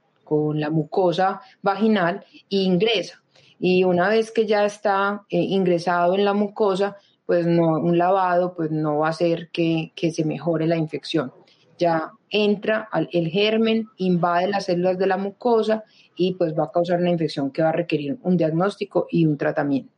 la 0.55 0.71
mucosa 0.71 1.41
vaginal 1.63 2.25
e 2.51 2.57
ingresa. 2.57 3.23
Y 3.59 3.85
una 3.85 4.09
vez 4.09 4.33
que 4.33 4.47
ya 4.47 4.65
está 4.65 5.23
eh, 5.31 5.39
ingresado 5.39 6.15
en 6.15 6.25
la 6.25 6.35
mucosa, 6.35 6.97
pues 7.25 7.47
no, 7.47 7.79
un 7.79 7.97
lavado 7.97 8.55
pues 8.55 8.71
no 8.71 8.99
va 8.99 9.09
a 9.09 9.11
hacer 9.11 9.49
que, 9.51 9.93
se 9.97 10.25
mejore 10.25 10.67
la 10.67 10.77
infección. 10.77 11.33
Ya 11.79 12.11
entra 12.31 12.89
el 13.13 13.29
germen, 13.29 13.87
invade 13.97 14.49
las 14.49 14.67
células 14.67 14.99
de 14.99 15.07
la 15.07 15.17
mucosa 15.17 15.85
y 16.17 16.35
pues 16.35 16.55
va 16.59 16.65
a 16.65 16.73
causar 16.73 17.01
una 17.01 17.11
infección 17.11 17.51
que 17.51 17.63
va 17.63 17.71
a 17.71 17.73
requerir 17.73 18.19
un 18.23 18.37
diagnóstico 18.37 19.07
y 19.11 19.27
un 19.27 19.37
tratamiento. 19.37 19.93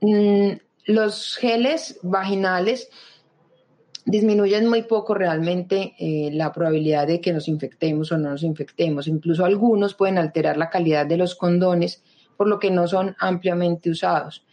Mm, 0.00 0.52
los 0.88 1.36
geles 1.36 2.00
vaginales 2.02 2.90
disminuyen 4.06 4.66
muy 4.66 4.84
poco 4.84 5.12
realmente 5.12 5.94
eh, 5.98 6.30
la 6.32 6.50
probabilidad 6.50 7.06
de 7.06 7.20
que 7.20 7.30
nos 7.30 7.46
infectemos 7.46 8.10
o 8.10 8.16
no 8.16 8.30
nos 8.30 8.42
infectemos. 8.42 9.06
Incluso 9.06 9.44
algunos 9.44 9.92
pueden 9.92 10.16
alterar 10.16 10.56
la 10.56 10.70
calidad 10.70 11.04
de 11.04 11.18
los 11.18 11.34
condones, 11.34 12.02
por 12.38 12.48
lo 12.48 12.58
que 12.58 12.70
no 12.70 12.88
son 12.88 13.14
ampliamente 13.18 13.90
usados. 13.90 14.46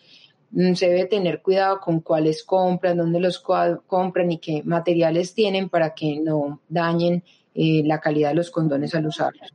Mm, 0.51 0.73
se 0.73 0.89
debe 0.89 1.05
tener 1.05 1.41
cuidado 1.41 1.79
con 1.79 2.01
cuáles 2.01 2.43
compran, 2.43 2.97
dónde 2.97 3.21
los 3.21 3.39
compran 3.39 4.29
y 4.29 4.39
qué 4.39 4.61
materiales 4.65 5.33
tienen 5.33 5.69
para 5.69 5.93
que 5.93 6.19
no 6.19 6.59
dañen 6.67 7.23
eh, 7.53 7.81
la 7.85 8.01
calidad 8.01 8.29
de 8.29 8.35
los 8.35 8.51
condones 8.51 8.93
al 8.93 9.07
usarlos. 9.07 9.53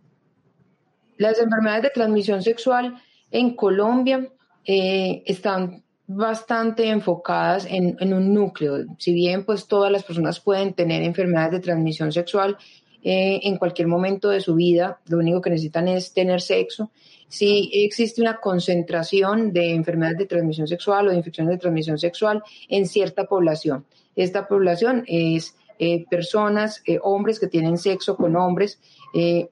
Las 1.19 1.39
enfermedades 1.39 1.83
de 1.83 1.91
transmisión 1.91 2.43
sexual 2.43 2.95
en 3.31 3.55
Colombia 3.55 4.27
eh, 4.65 5.23
están 5.27 5.85
bastante 6.13 6.89
enfocadas 6.89 7.67
en, 7.71 8.13
un 8.13 8.35
núcleo. 8.35 8.85
Si 8.99 9.15
bien 9.15 9.45
pues 9.45 9.69
todas 9.69 9.93
las 9.93 10.03
personas 10.03 10.41
pueden 10.41 10.73
tener 10.75 11.05
enfermedades 11.05 11.53
de 11.53 11.61
transmisión 11.61 12.11
sexual 12.11 12.59
eh, 13.05 13.39
en 13.45 13.59
cualquier 13.59 13.87
momento 13.87 14.29
de 14.29 14.41
su 14.41 14.57
vida, 14.57 15.01
lo 15.07 15.19
único 15.19 15.41
que 15.41 15.51
necesitan 15.51 15.87
es 15.87 16.13
tener 16.13 16.41
sexo. 16.41 16.91
Si 17.29 17.71
existe 17.73 18.21
una 18.21 18.39
concentración 18.39 19.53
de 19.53 19.73
enfermedades 19.73 20.19
de 20.19 20.27
transmisión 20.27 20.67
sexual 20.67 21.07
o 21.07 21.11
de 21.13 21.19
infecciones 21.19 21.53
de 21.53 21.59
transmisión 21.59 21.97
sexual 21.97 22.43
en 22.69 22.87
cierta 22.87 23.27
población. 23.27 23.87
Esta 24.17 24.49
población 24.49 25.05
es 25.07 25.55
eh, 25.79 26.07
personas, 26.11 26.83
eh, 26.87 26.99
hombres 27.05 27.39
que 27.39 27.47
tienen 27.47 27.79
sexo 27.79 28.17
con 28.17 28.35
hombres 28.35 28.81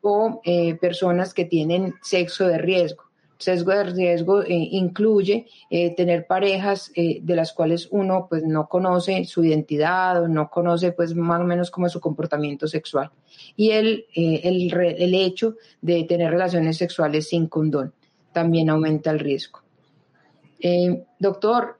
o 0.02 0.40
personas 0.80 1.34
que 1.34 1.44
tienen 1.44 1.94
sexo 2.02 2.46
de 2.46 2.58
riesgo 2.58 3.07
sesgo 3.38 3.72
de 3.72 3.84
riesgo 3.84 4.42
eh, 4.42 4.46
incluye 4.48 5.46
eh, 5.70 5.94
tener 5.94 6.26
parejas 6.26 6.90
eh, 6.94 7.20
de 7.22 7.36
las 7.36 7.52
cuales 7.52 7.88
uno 7.90 8.26
pues 8.28 8.42
no 8.44 8.68
conoce 8.68 9.24
su 9.24 9.44
identidad 9.44 10.22
o 10.22 10.28
no 10.28 10.50
conoce 10.50 10.92
pues 10.92 11.14
más 11.14 11.40
o 11.40 11.44
menos 11.44 11.70
como 11.70 11.88
su 11.88 12.00
comportamiento 12.00 12.66
sexual 12.66 13.10
y 13.56 13.70
el, 13.70 14.06
el, 14.14 14.72
el 14.74 15.14
hecho 15.14 15.56
de 15.80 16.04
tener 16.04 16.30
relaciones 16.30 16.76
sexuales 16.76 17.28
sin 17.28 17.46
condón 17.46 17.94
también 18.32 18.70
aumenta 18.70 19.10
el 19.10 19.20
riesgo. 19.20 19.62
doctor, 21.18 21.78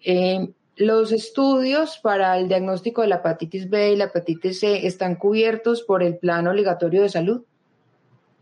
los 0.76 1.12
estudios 1.12 1.98
para 1.98 2.38
el 2.38 2.48
diagnóstico 2.48 3.02
de 3.02 3.08
la 3.08 3.16
hepatitis 3.16 3.68
B 3.68 3.92
y 3.92 3.96
la 3.96 4.04
hepatitis 4.04 4.60
C 4.60 4.86
están 4.86 5.16
cubiertos 5.16 5.82
por 5.82 6.02
el 6.02 6.16
plan 6.16 6.46
obligatorio 6.46 7.02
de 7.02 7.08
salud. 7.08 7.44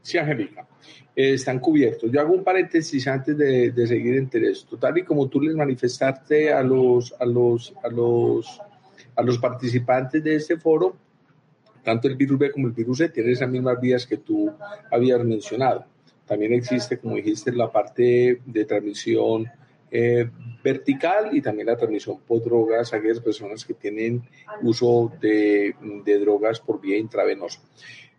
Sí, 0.03 0.19
Angélica. 0.19 0.67
Eh, 1.19 1.33
están 1.33 1.61
cubiertos. 1.61 2.13
Yo 2.13 2.21
hago 2.21 2.35
un 2.35 2.45
paréntesis 2.45 3.09
antes 3.09 3.39
de, 3.39 3.87
seguir 3.87 4.19
entre 4.19 4.51
esto. 4.51 4.77
Tal 4.77 4.99
y 4.99 5.03
como 5.03 5.27
tú 5.29 5.41
les 5.41 5.57
manifestaste 5.57 6.53
a 6.53 6.63
los, 6.63 7.15
a 7.19 7.25
los, 7.25 7.73
a 7.83 7.89
los, 7.89 8.61
a 9.17 9.23
los 9.23 9.39
participantes 9.39 10.23
de 10.23 10.37
este 10.37 10.59
foro, 10.59 10.95
tanto 11.83 12.07
el 12.07 12.17
virus 12.17 12.39
B 12.39 12.53
como 12.53 12.67
el 12.67 12.75
virus 12.75 12.99
C 12.99 13.09
tienen 13.09 13.33
esas 13.33 13.49
mismas 13.49 13.81
vías 13.81 14.07
que 14.07 14.19
tú 14.19 14.53
habías 14.93 15.25
mencionado. 15.25 15.87
También 16.27 16.53
existe, 16.53 16.99
como 16.99 17.17
dijiste, 17.17 17.51
la 17.51 17.73
parte 17.73 18.43
de 18.45 18.65
transmisión 18.67 19.47
eh, 19.91 20.29
vertical 20.65 21.31
y 21.33 21.41
también 21.41 21.69
la 21.69 21.77
transmisión 21.77 22.21
por 22.21 22.43
drogas 22.43 22.93
a 22.93 22.97
aquellas 22.97 23.21
personas 23.21 23.65
que 23.65 23.75
tienen 23.75 24.23
uso 24.63 25.13
de, 25.21 25.75
drogas 26.21 26.61
por 26.61 26.81
vía 26.81 26.99
intravenosa. 26.99 27.61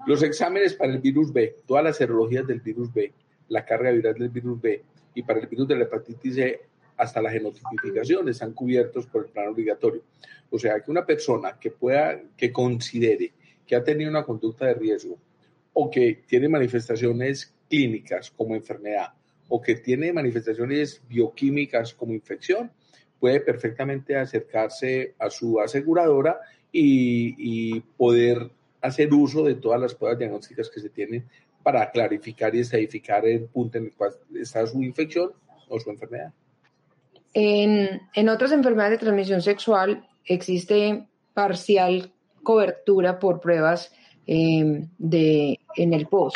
Los 0.05 0.23
exámenes 0.23 0.73
para 0.73 0.93
el 0.93 0.99
virus 0.99 1.33
B, 1.33 1.57
todas 1.65 1.83
las 1.83 1.97
serologías 1.97 2.47
del 2.47 2.61
virus 2.61 2.93
B, 2.93 3.11
la 3.49 3.65
carga 3.65 3.91
viral 3.91 4.13
del 4.13 4.29
virus 4.29 4.61
B 4.61 4.81
y 5.13 5.23
para 5.23 5.39
el 5.39 5.47
virus 5.47 5.67
de 5.67 5.75
la 5.75 5.83
hepatitis 5.83 6.35
C, 6.35 6.61
hasta 6.95 7.21
la 7.21 7.31
genotipificación 7.31 8.29
están 8.29 8.53
cubiertos 8.53 9.05
por 9.07 9.25
el 9.25 9.31
plan 9.31 9.49
obligatorio. 9.49 10.03
O 10.49 10.57
sea, 10.57 10.79
que 10.79 10.89
una 10.89 11.05
persona 11.05 11.57
que 11.59 11.71
pueda, 11.71 12.21
que 12.35 12.51
considere 12.51 13.33
que 13.65 13.75
ha 13.75 13.83
tenido 13.83 14.09
una 14.09 14.23
conducta 14.23 14.65
de 14.65 14.73
riesgo 14.73 15.17
o 15.73 15.89
que 15.89 16.23
tiene 16.25 16.47
manifestaciones 16.47 17.53
clínicas 17.69 18.31
como 18.31 18.55
enfermedad 18.55 19.13
o 19.49 19.61
que 19.61 19.75
tiene 19.75 20.13
manifestaciones 20.13 21.01
bioquímicas 21.07 21.93
como 21.93 22.13
infección, 22.13 22.71
puede 23.19 23.39
perfectamente 23.41 24.15
acercarse 24.15 25.15
a 25.19 25.29
su 25.29 25.59
aseguradora 25.59 26.39
y, 26.71 27.79
poder 27.97 28.51
hacer 28.81 29.11
uso 29.13 29.43
de 29.43 29.55
todas 29.55 29.81
las 29.81 29.95
pruebas 29.95 30.19
diagnósticas 30.19 30.69
que 30.69 30.79
se 30.79 30.89
tienen 30.89 31.25
para 31.63 31.89
clarificar 31.89 32.53
y 32.55 32.59
estadificar 32.59 33.25
el 33.25 33.45
punto 33.45 33.79
en 33.79 33.85
el 33.85 33.93
cual 33.93 34.13
está 34.35 34.65
su 34.67 34.81
infección 34.83 35.31
o 35.67 35.79
su 35.79 35.89
enfermedad. 35.89 36.31
En, 37.33 38.29
otras 38.29 38.51
enfermedades 38.51 38.99
de 38.99 39.05
transmisión 39.05 39.41
sexual 39.41 40.07
existe 40.25 41.07
parcial 41.33 42.13
cobertura 42.43 43.19
por 43.19 43.41
pruebas 43.41 43.93
em, 44.27 44.89
de, 44.97 45.59
en 45.75 45.93
el 45.93 46.07
POS. 46.07 46.33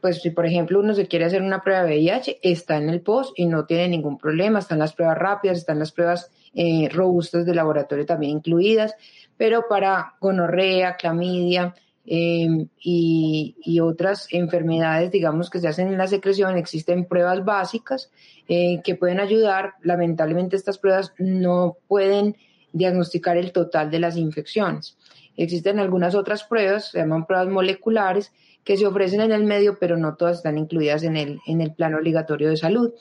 Pues 0.00 0.20
si 0.20 0.30
por 0.30 0.46
ejemplo 0.46 0.80
uno 0.80 0.94
se 0.94 1.06
quiere 1.06 1.26
hacer 1.26 1.42
una 1.42 1.62
prueba 1.62 1.84
de 1.84 1.94
VIH, 1.94 2.40
está 2.42 2.76
en 2.76 2.88
el 2.88 3.00
POS 3.00 3.32
y 3.36 3.46
no 3.46 3.64
tiene 3.66 3.88
ningún 3.88 4.18
problema, 4.18 4.58
están 4.58 4.78
las 4.80 4.94
pruebas 4.94 5.18
rápidas, 5.18 5.58
están 5.58 5.78
las 5.78 5.92
pruebas 5.92 6.30
eh, 6.54 6.88
robustas 6.90 7.46
de 7.46 7.54
laboratorio 7.54 8.04
también 8.04 8.38
incluidas, 8.38 8.94
pero 9.36 9.66
para 9.68 10.14
gonorrea, 10.20 10.96
clamidia, 10.96 11.74
Em, 12.06 12.68
y, 12.78 13.80
otras 13.80 14.28
enfermedades, 14.30 15.10
digamos, 15.10 15.48
que 15.48 15.58
se 15.58 15.68
hacen 15.68 15.88
en 15.88 15.96
la 15.96 16.06
secreción, 16.06 16.56
existen 16.58 17.06
pruebas 17.06 17.44
básicas 17.44 18.10
eh, 18.46 18.80
que 18.84 18.94
pueden 18.94 19.20
ayudar. 19.20 19.74
Lamentablemente 19.82 20.56
estas 20.56 20.78
pruebas 20.78 21.14
no 21.18 21.78
pueden 21.88 22.36
diagnosticar 22.72 23.36
el 23.36 23.52
total 23.52 23.90
de 23.90 24.00
las 24.00 24.16
infecciones. 24.16 24.98
Existen 25.36 25.78
algunas 25.78 26.14
otras 26.14 26.44
pruebas, 26.44 26.90
se 26.90 26.98
llaman 26.98 27.26
pruebas 27.26 27.48
moleculares, 27.48 28.32
que 28.64 28.76
se 28.76 28.86
ofrecen 28.86 29.20
en 29.20 29.32
el 29.32 29.44
medio, 29.44 29.78
pero 29.78 29.96
no 29.96 30.16
todas 30.16 30.38
están 30.38 30.58
incluidas 30.58 31.02
en 31.02 31.16
el, 31.16 31.40
en 31.46 31.60
el 31.60 31.72
plan 31.72 31.94
obligatorio 31.94 32.48
de 32.50 32.56
salud. 32.56 32.92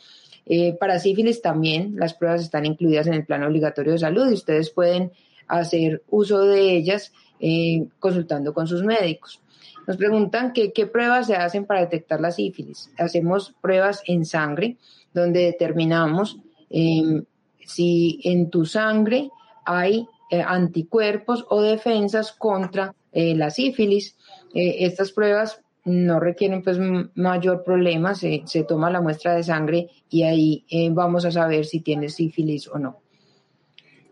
Eh, 0.45 0.75
para 0.77 0.99
sífilis 0.99 1.41
también 1.41 1.95
las 1.95 2.13
pruebas 2.13 2.41
están 2.41 2.65
incluidas 2.65 3.07
en 3.07 3.13
el 3.13 3.25
plan 3.25 3.43
obligatorio 3.43 3.93
de 3.93 3.99
salud 3.99 4.29
y 4.29 4.33
ustedes 4.33 4.71
pueden 4.71 5.13
hacer 5.47 6.03
uso 6.09 6.41
de 6.41 6.75
ellas 6.75 7.13
eh, 7.39 7.87
consultando 7.99 8.53
con 8.53 8.67
sus 8.67 8.83
médicos. 8.83 9.41
Nos 9.87 9.97
preguntan 9.97 10.53
qué 10.53 10.85
pruebas 10.87 11.27
se 11.27 11.35
hacen 11.35 11.65
para 11.65 11.81
detectar 11.81 12.21
la 12.21 12.31
sífilis. 12.31 12.89
Hacemos 12.97 13.53
pruebas 13.61 14.01
en 14.05 14.25
sangre 14.25 14.77
donde 15.13 15.41
determinamos 15.41 16.37
em, 16.69 17.25
si 17.65 18.19
en 18.23 18.49
tu 18.49 18.65
sangre 18.65 19.29
hay 19.65 19.99
eh, 19.99 20.07
anticuerpos 20.41 21.45
o 21.49 21.61
defensas 21.61 22.31
contra 22.31 22.95
la 23.11 23.49
sífilis. 23.49 24.17
estas 24.53 25.11
pruebas 25.11 25.63
no 25.85 26.19
requieren 26.19 26.61
pues 26.61 26.77
mayor 27.15 27.63
problema, 27.63 28.15
se, 28.15 28.43
toma 28.67 28.89
la 28.89 29.01
muestra 29.01 29.35
de 29.35 29.43
sangre 29.43 29.89
y 30.09 30.23
ahí 30.23 30.65
eh, 30.69 30.89
vamos 30.91 31.25
a 31.25 31.31
saber 31.31 31.65
si 31.65 31.81
tiene 31.81 32.09
sífilis 32.09 32.67
o 32.67 32.79
no. 32.79 33.01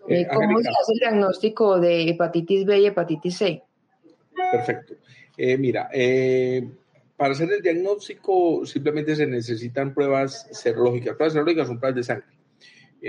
Eh, 0.08 0.28
¿Cómo 0.28 0.60
se 0.60 0.70
hace 0.70 0.94
el 0.94 1.00
diagnóstico 1.00 1.80
de 1.80 2.10
hepatitis 2.10 2.66
B 2.66 2.80
y 2.80 2.86
hepatitis 2.88 3.38
C? 3.38 3.64
Perfecto. 4.52 4.96
Eh, 5.38 5.58
mira, 5.58 5.90
para 7.16 7.34
hacer 7.34 7.52
el 7.54 7.62
diagnóstico 7.62 8.66
simplemente 8.66 9.16
se 9.16 9.26
necesitan 9.26 9.94
pruebas 9.94 10.48
serológicas. 10.52 11.16
Pruebas 11.16 11.34
serológicas 11.34 11.68
son 11.68 11.80
pruebas 11.80 11.96
de 11.96 12.04
sangre. 12.04 12.26
Mm, 13.02 13.06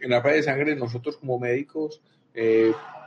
en 0.00 0.10
la 0.10 0.20
prueba 0.20 0.36
de 0.36 0.42
sangre 0.42 0.76
nosotros 0.76 1.16
como 1.16 1.38
médicos 1.38 2.02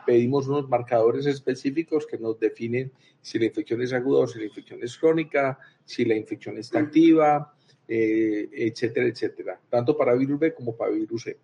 pedimos 0.05 0.47
unos 0.47 0.69
marcadores 0.69 1.25
específicos 1.25 2.05
que 2.05 2.17
nos 2.17 2.39
definen 2.39 2.91
si 3.21 3.39
la 3.39 3.45
infección 3.45 3.81
es 3.81 3.91
aguda 3.91 4.21
o 4.21 4.27
si 4.27 4.39
la 4.39 4.45
infección 4.45 4.79
es 4.83 4.97
crónica, 4.97 5.57
si 5.83 6.05
la 6.05 6.15
infección 6.15 6.57
está 6.57 6.79
activa, 6.79 7.53
eh, 7.87 8.47
etcétera, 8.51 9.07
etcétera, 9.07 9.59
tanto 9.69 9.97
para 9.97 10.13
virus 10.13 10.39
B 10.39 10.53
como 10.53 10.75
para 10.75 10.91
virus 10.91 11.23
C. 11.23 11.37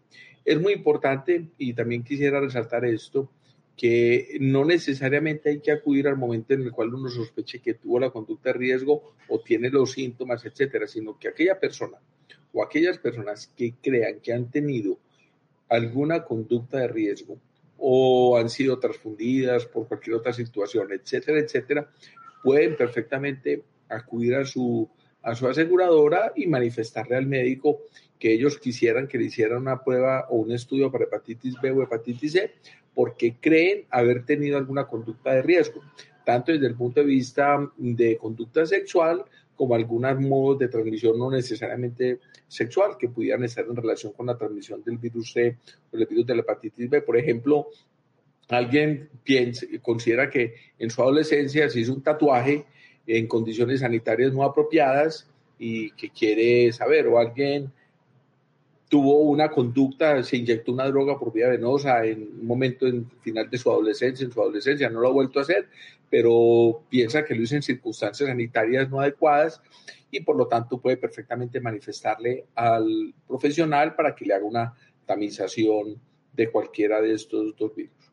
Es 0.45 0.61
muy 0.61 0.73
importante 0.73 1.49
y 1.57 1.73
también 1.73 2.03
quisiera 2.03 2.39
resaltar 2.39 2.85
esto, 2.85 3.31
que 3.75 4.37
no 4.39 4.63
necesariamente 4.63 5.49
hay 5.49 5.59
que 5.59 5.71
acudir 5.71 6.07
al 6.07 6.17
momento 6.17 6.53
en 6.53 6.61
el 6.61 6.71
cual 6.71 6.93
uno 6.93 7.09
sospeche 7.09 7.59
que 7.59 7.75
tuvo 7.75 7.99
la 7.99 8.11
conducta 8.11 8.51
de 8.51 8.59
riesgo 8.59 9.15
o 9.27 9.39
tiene 9.39 9.69
los 9.69 9.93
síntomas, 9.93 10.45
etcétera, 10.45 10.87
sino 10.87 11.17
que 11.17 11.29
aquella 11.29 11.59
persona 11.59 11.97
o 12.53 12.63
aquellas 12.63 12.97
personas 12.97 13.51
que 13.55 13.75
crean 13.81 14.19
que 14.19 14.33
han 14.33 14.49
tenido 14.49 14.97
alguna 15.69 16.23
conducta 16.23 16.79
de 16.79 16.87
riesgo 16.87 17.37
o 17.77 18.37
han 18.37 18.49
sido 18.49 18.77
transfundidas 18.79 19.65
por 19.65 19.87
cualquier 19.87 20.17
otra 20.17 20.33
situación, 20.33 20.91
etcétera, 20.91 21.39
etcétera, 21.39 21.89
pueden 22.43 22.75
perfectamente 22.75 23.63
acudir 23.89 24.35
a 24.35 24.45
su, 24.45 24.87
a 25.23 25.33
su 25.33 25.47
aseguradora 25.47 26.33
y 26.35 26.47
manifestarle 26.47 27.15
al 27.15 27.25
médico 27.25 27.81
que 28.19 28.33
ellos 28.33 28.59
quisieran 28.59 29.07
que 29.07 29.17
le 29.17 29.25
hicieran 29.25 29.61
una 29.61 29.83
prueba 29.83 30.27
o 30.29 30.37
un 30.37 30.51
estudio 30.51 30.91
para 30.91 31.05
hepatitis 31.05 31.55
B 31.59 31.71
o 31.71 31.81
hepatitis 31.81 32.33
C 32.33 32.51
porque 32.93 33.37
creen 33.39 33.85
haber 33.89 34.25
tenido 34.25 34.57
alguna 34.57 34.85
conducta 34.85 35.33
de 35.33 35.41
riesgo, 35.41 35.81
tanto 36.25 36.51
desde 36.51 36.67
el 36.67 36.75
punto 36.75 36.99
de 36.99 37.07
vista 37.07 37.57
de 37.77 38.17
conducta 38.17 38.65
sexual 38.65 39.25
como 39.61 39.75
algunos 39.75 40.19
modos 40.19 40.57
de 40.57 40.69
transmisión 40.69 41.19
no 41.19 41.29
necesariamente 41.29 42.17
sexual 42.47 42.97
que 42.97 43.09
pudieran 43.09 43.43
estar 43.43 43.63
en 43.63 43.75
relación 43.75 44.11
con 44.11 44.25
la 44.25 44.35
transmisión 44.35 44.83
del 44.83 44.97
virus 44.97 45.33
C 45.33 45.55
o 45.93 45.97
el 45.97 46.07
virus 46.07 46.25
de 46.25 46.33
la 46.33 46.41
hepatitis 46.41 46.89
B. 46.89 47.03
Por 47.03 47.15
ejemplo, 47.15 47.67
alguien 48.49 49.07
piensa, 49.23 49.67
considera 49.83 50.31
que 50.31 50.55
en 50.79 50.89
su 50.89 51.03
adolescencia 51.03 51.69
se 51.69 51.79
hizo 51.79 51.93
un 51.93 52.01
tatuaje 52.01 52.65
en 53.05 53.27
condiciones 53.27 53.81
sanitarias 53.81 54.33
no 54.33 54.43
apropiadas 54.43 55.29
y 55.59 55.91
que 55.91 56.09
quiere 56.09 56.71
saber, 56.71 57.05
o 57.05 57.19
alguien 57.19 57.71
tuvo 58.89 59.19
una 59.19 59.51
conducta, 59.51 60.23
se 60.23 60.37
inyectó 60.37 60.71
una 60.71 60.87
droga 60.87 61.19
por 61.19 61.31
vía 61.31 61.49
venosa 61.49 62.03
en 62.03 62.23
un 62.23 62.47
momento 62.47 62.87
en 62.87 63.07
final 63.21 63.47
de 63.47 63.59
su 63.59 63.69
adolescencia, 63.69 64.25
en 64.25 64.31
su 64.31 64.41
adolescencia 64.41 64.89
no 64.89 65.01
lo 65.01 65.09
ha 65.09 65.11
vuelto 65.11 65.37
a 65.37 65.43
hacer, 65.43 65.67
pero 66.11 66.83
piensa 66.89 67.23
que 67.23 67.33
lo 67.33 67.41
hizo 67.41 67.55
en 67.55 67.63
circunstancias 67.63 68.27
sanitarias 68.27 68.89
no 68.89 68.99
adecuadas 68.99 69.61
y 70.11 70.19
por 70.19 70.35
lo 70.35 70.45
tanto 70.45 70.79
puede 70.79 70.97
perfectamente 70.97 71.61
manifestarle 71.61 72.47
al 72.53 73.15
profesional 73.25 73.95
para 73.95 74.13
que 74.13 74.25
le 74.25 74.33
haga 74.33 74.45
una 74.45 74.73
tamización 75.05 75.99
de 76.33 76.51
cualquiera 76.51 77.01
de 77.01 77.13
estos 77.13 77.55
dos 77.55 77.73
virus. 77.73 78.11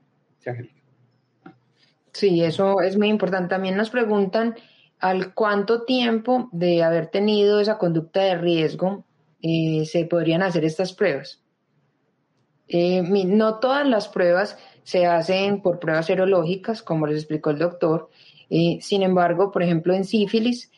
Sí, 2.12 2.42
eso 2.42 2.80
es 2.80 2.96
muy 2.96 3.08
importante. 3.08 3.48
También 3.48 3.76
nos 3.76 3.90
preguntan 3.90 4.54
al 5.00 5.34
cuánto 5.34 5.82
tiempo 5.82 6.48
de 6.52 6.84
haber 6.84 7.08
tenido 7.08 7.61
esa 7.61 7.78
conducta 7.78 8.22
de 8.22 8.38
riesgo 8.38 9.04
eh, 9.42 9.84
se 9.87 10.04
podrían 10.04 10.42
hacer 10.42 10.64
estas 10.64 10.92
pruebas. 10.92 11.42
Eh, 12.68 13.02
no 13.02 13.58
todas 13.58 13.87
las 13.88 14.08
pruebas 14.08 14.58
se 14.88 15.05
hacen 15.05 15.61
por 15.61 15.79
pruebas 15.79 16.07
serológicas, 16.07 16.83
como 16.83 17.07
les 17.07 17.18
explicó 17.18 17.51
el 17.51 17.59
doctor. 17.59 18.09
Eh, 18.48 18.79
sin 18.81 19.03
embargo, 19.03 19.53
por 19.53 19.62
ejemplo, 19.62 19.92
en 19.92 20.07
sífilis, 20.07 20.70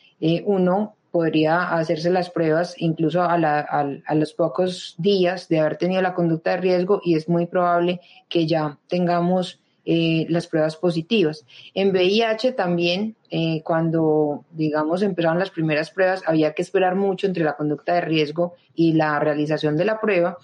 uno 0.45 0.97
podría 1.11 1.69
hacerse 1.73 2.09
las 2.09 2.29
pruebas 2.29 2.75
incluso 2.77 3.21
a, 3.21 3.33
a, 3.33 4.15
los 4.15 4.33
pocos 4.33 4.95
días 4.97 5.47
de 5.47 5.59
haber 5.59 5.77
tenido 5.77 6.01
la 6.01 6.13
conducta 6.13 6.51
de 6.51 6.57
riesgo 6.57 7.01
y 7.03 7.15
es 7.15 7.29
muy 7.29 7.45
probable 7.45 8.01
que 8.29 8.45
ya 8.45 8.77
tengamos 8.87 9.61
eh, 9.83 10.27
las 10.29 10.45
pruebas 10.45 10.75
positivas. 10.75 11.43
En 11.73 11.89
VIH 11.89 12.51
también, 12.51 13.15
eh, 13.31 13.63
cuando, 13.63 14.45
digamos, 14.51 15.01
empezaron 15.01 15.39
las 15.39 15.49
primeras 15.49 15.89
pruebas, 15.89 16.21
había 16.27 16.53
que 16.53 16.61
esperar 16.61 16.95
mucho 16.95 17.25
entre 17.25 17.43
la 17.43 17.55
conducta 17.55 17.95
de 17.95 18.01
riesgo 18.01 18.53
y 18.75 18.93
la 18.93 19.19
realización 19.19 19.77
de 19.77 19.85
la 19.85 19.99
prueba, 19.99 20.37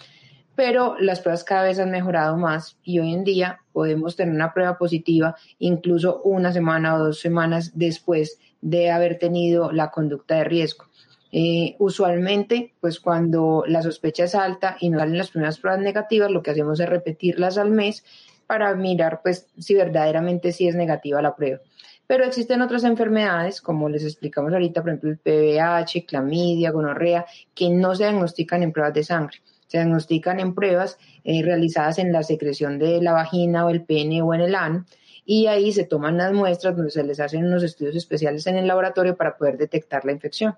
pero 0.57 0.95
las 0.99 1.19
pruebas 1.19 1.43
cada 1.43 1.65
vez 1.65 1.77
han 1.77 1.91
mejorado 1.91 2.35
más 2.35 2.79
y 2.83 2.97
hoy 2.97 3.13
en 3.13 3.23
día 3.23 3.59
podemos 3.71 4.15
tener 4.15 4.33
una 4.33 4.55
prueba 4.55 4.75
positiva 4.79 5.35
incluso 5.59 6.19
una 6.23 6.51
semana 6.51 6.95
o 6.95 7.05
dos 7.05 7.19
semanas 7.19 7.73
después 7.75 8.39
de 8.59 8.89
haber 8.89 9.19
tenido 9.19 9.71
la 9.71 9.91
conducta 9.91 10.37
de 10.37 10.45
riesgo. 10.45 10.85
Eh, 11.31 11.75
usualmente, 11.77 12.73
pues 12.81 12.99
cuando 12.99 13.65
la 13.67 13.83
sospecha 13.83 14.23
es 14.23 14.33
alta 14.33 14.77
y 14.79 14.89
no 14.89 14.97
salen 14.97 15.19
las 15.19 15.29
primeras 15.29 15.59
pruebas 15.59 15.79
negativas, 15.79 16.31
lo 16.31 16.41
que 16.41 16.49
hacemos 16.49 16.79
es 16.79 16.89
repetirlas 16.89 17.59
al 17.59 17.69
mes 17.69 18.03
para 18.47 18.73
mirar 18.73 19.21
pues 19.21 19.45
si 19.59 19.75
verdaderamente 19.75 20.53
sí 20.53 20.67
es 20.67 20.73
negativa 20.73 21.21
la 21.21 21.35
prueba. 21.35 21.59
Pero 22.07 22.25
existen 22.25 22.63
otras 22.63 22.83
enfermedades, 22.83 23.61
como 23.61 23.89
les 23.89 24.03
explicamos 24.03 24.51
ahorita, 24.51 24.81
por 24.81 24.89
ejemplo 24.89 25.11
el 25.11 25.19
PVH, 25.19 26.07
clamidia, 26.07 26.71
gonorrea, 26.71 27.27
que 27.53 27.69
no 27.69 27.93
se 27.93 28.05
diagnostican 28.05 28.63
en 28.63 28.71
pruebas 28.71 28.95
de 28.95 29.03
sangre. 29.03 29.37
Se 29.67 29.77
diagnostican 29.77 30.39
en 30.39 30.55
pruebas 30.55 30.97
eh, 31.23 31.43
realizadas 31.43 31.99
en 31.99 32.11
la 32.11 32.23
secreción 32.23 32.79
de 32.79 33.01
la 33.01 33.13
vagina 33.13 33.65
o 33.65 33.69
el 33.69 33.83
pene 33.83 34.21
o 34.21 34.33
en 34.33 34.41
el 34.41 34.55
ano 34.55 34.85
y 35.29 35.47
ahí 35.47 35.73
se 35.73 35.83
toman 35.83 36.17
las 36.17 36.31
muestras 36.31 36.75
donde 36.75 36.89
se 36.89 37.03
les 37.03 37.19
hacen 37.19 37.45
unos 37.45 37.61
estudios 37.61 37.97
especiales 37.97 38.47
en 38.47 38.55
el 38.55 38.65
laboratorio 38.65 39.17
para 39.17 39.37
poder 39.37 39.57
detectar 39.57 40.05
la 40.05 40.13
infección. 40.13 40.55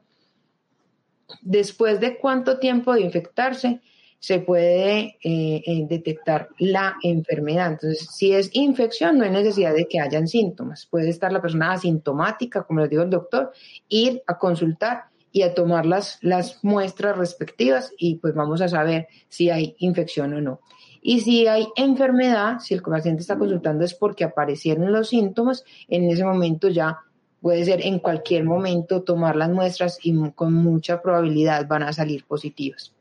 Después 1.42 2.00
de 2.00 2.20
cuánto 2.20 2.60
tiempo 2.60 2.94
de 2.94 3.02
infectarse, 3.02 3.82
se 4.20 4.40
puede 4.40 5.18
eh, 5.24 5.64
eh, 5.66 5.86
detectar 5.88 6.50
la 6.60 6.98
enfermedad. 7.02 7.72
Entonces, 7.72 8.10
si 8.12 8.34
es 8.34 8.50
infección, 8.54 9.18
no 9.18 9.24
hay 9.24 9.32
necesidad 9.32 9.74
de 9.74 9.88
que 9.88 10.00
hayan 10.00 10.28
síntomas. 10.28 10.86
Puede 10.86 11.10
estar 11.10 11.32
la 11.32 11.42
persona 11.42 11.72
asintomática, 11.72 12.64
como 12.64 12.82
les 12.82 12.90
dijo 12.90 13.04
el 13.04 13.10
doctor, 13.10 13.52
ir 13.88 14.22
a 14.28 14.38
consultar 14.38 15.06
y 15.32 15.44
a 15.44 15.54
tomar 15.54 15.86
las, 15.86 16.18
las 16.22 16.64
muestras 16.64 17.18
respectivas 17.18 17.94
y 17.98 18.16
pues 18.16 18.34
vamos 18.34 18.62
a 18.62 18.68
saber 18.68 19.08
si 19.28 19.50
hay 19.50 19.76
infección 19.80 20.34
o 20.34 20.42
no. 20.42 20.60
Y 21.02 21.22
si 21.22 21.48
hay 21.48 21.68
enfermedad, 21.76 22.60
si 22.60 22.74
el 22.74 22.82
paciente 22.82 23.22
está 23.22 23.38
consultando 23.38 23.86
es 23.86 23.94
porque 23.94 24.24
aparecieron 24.24 24.92
los 24.92 25.10
síntomas, 25.10 25.64
en 25.88 26.10
ese 26.10 26.26
momento 26.26 26.68
ya 26.70 27.00
puede 27.42 27.64
ser 27.64 27.86
en 27.86 28.00
cualquier 28.00 28.44
momento 28.44 29.04
tomar 29.04 29.36
las 29.36 29.50
muestras 29.50 30.00
y 30.04 30.14
con 30.32 30.54
mucha 30.54 31.02
probabilidad 31.02 31.68
van 31.68 31.84
a 31.84 31.94
salir 31.94 32.26
positivas. 32.26 32.94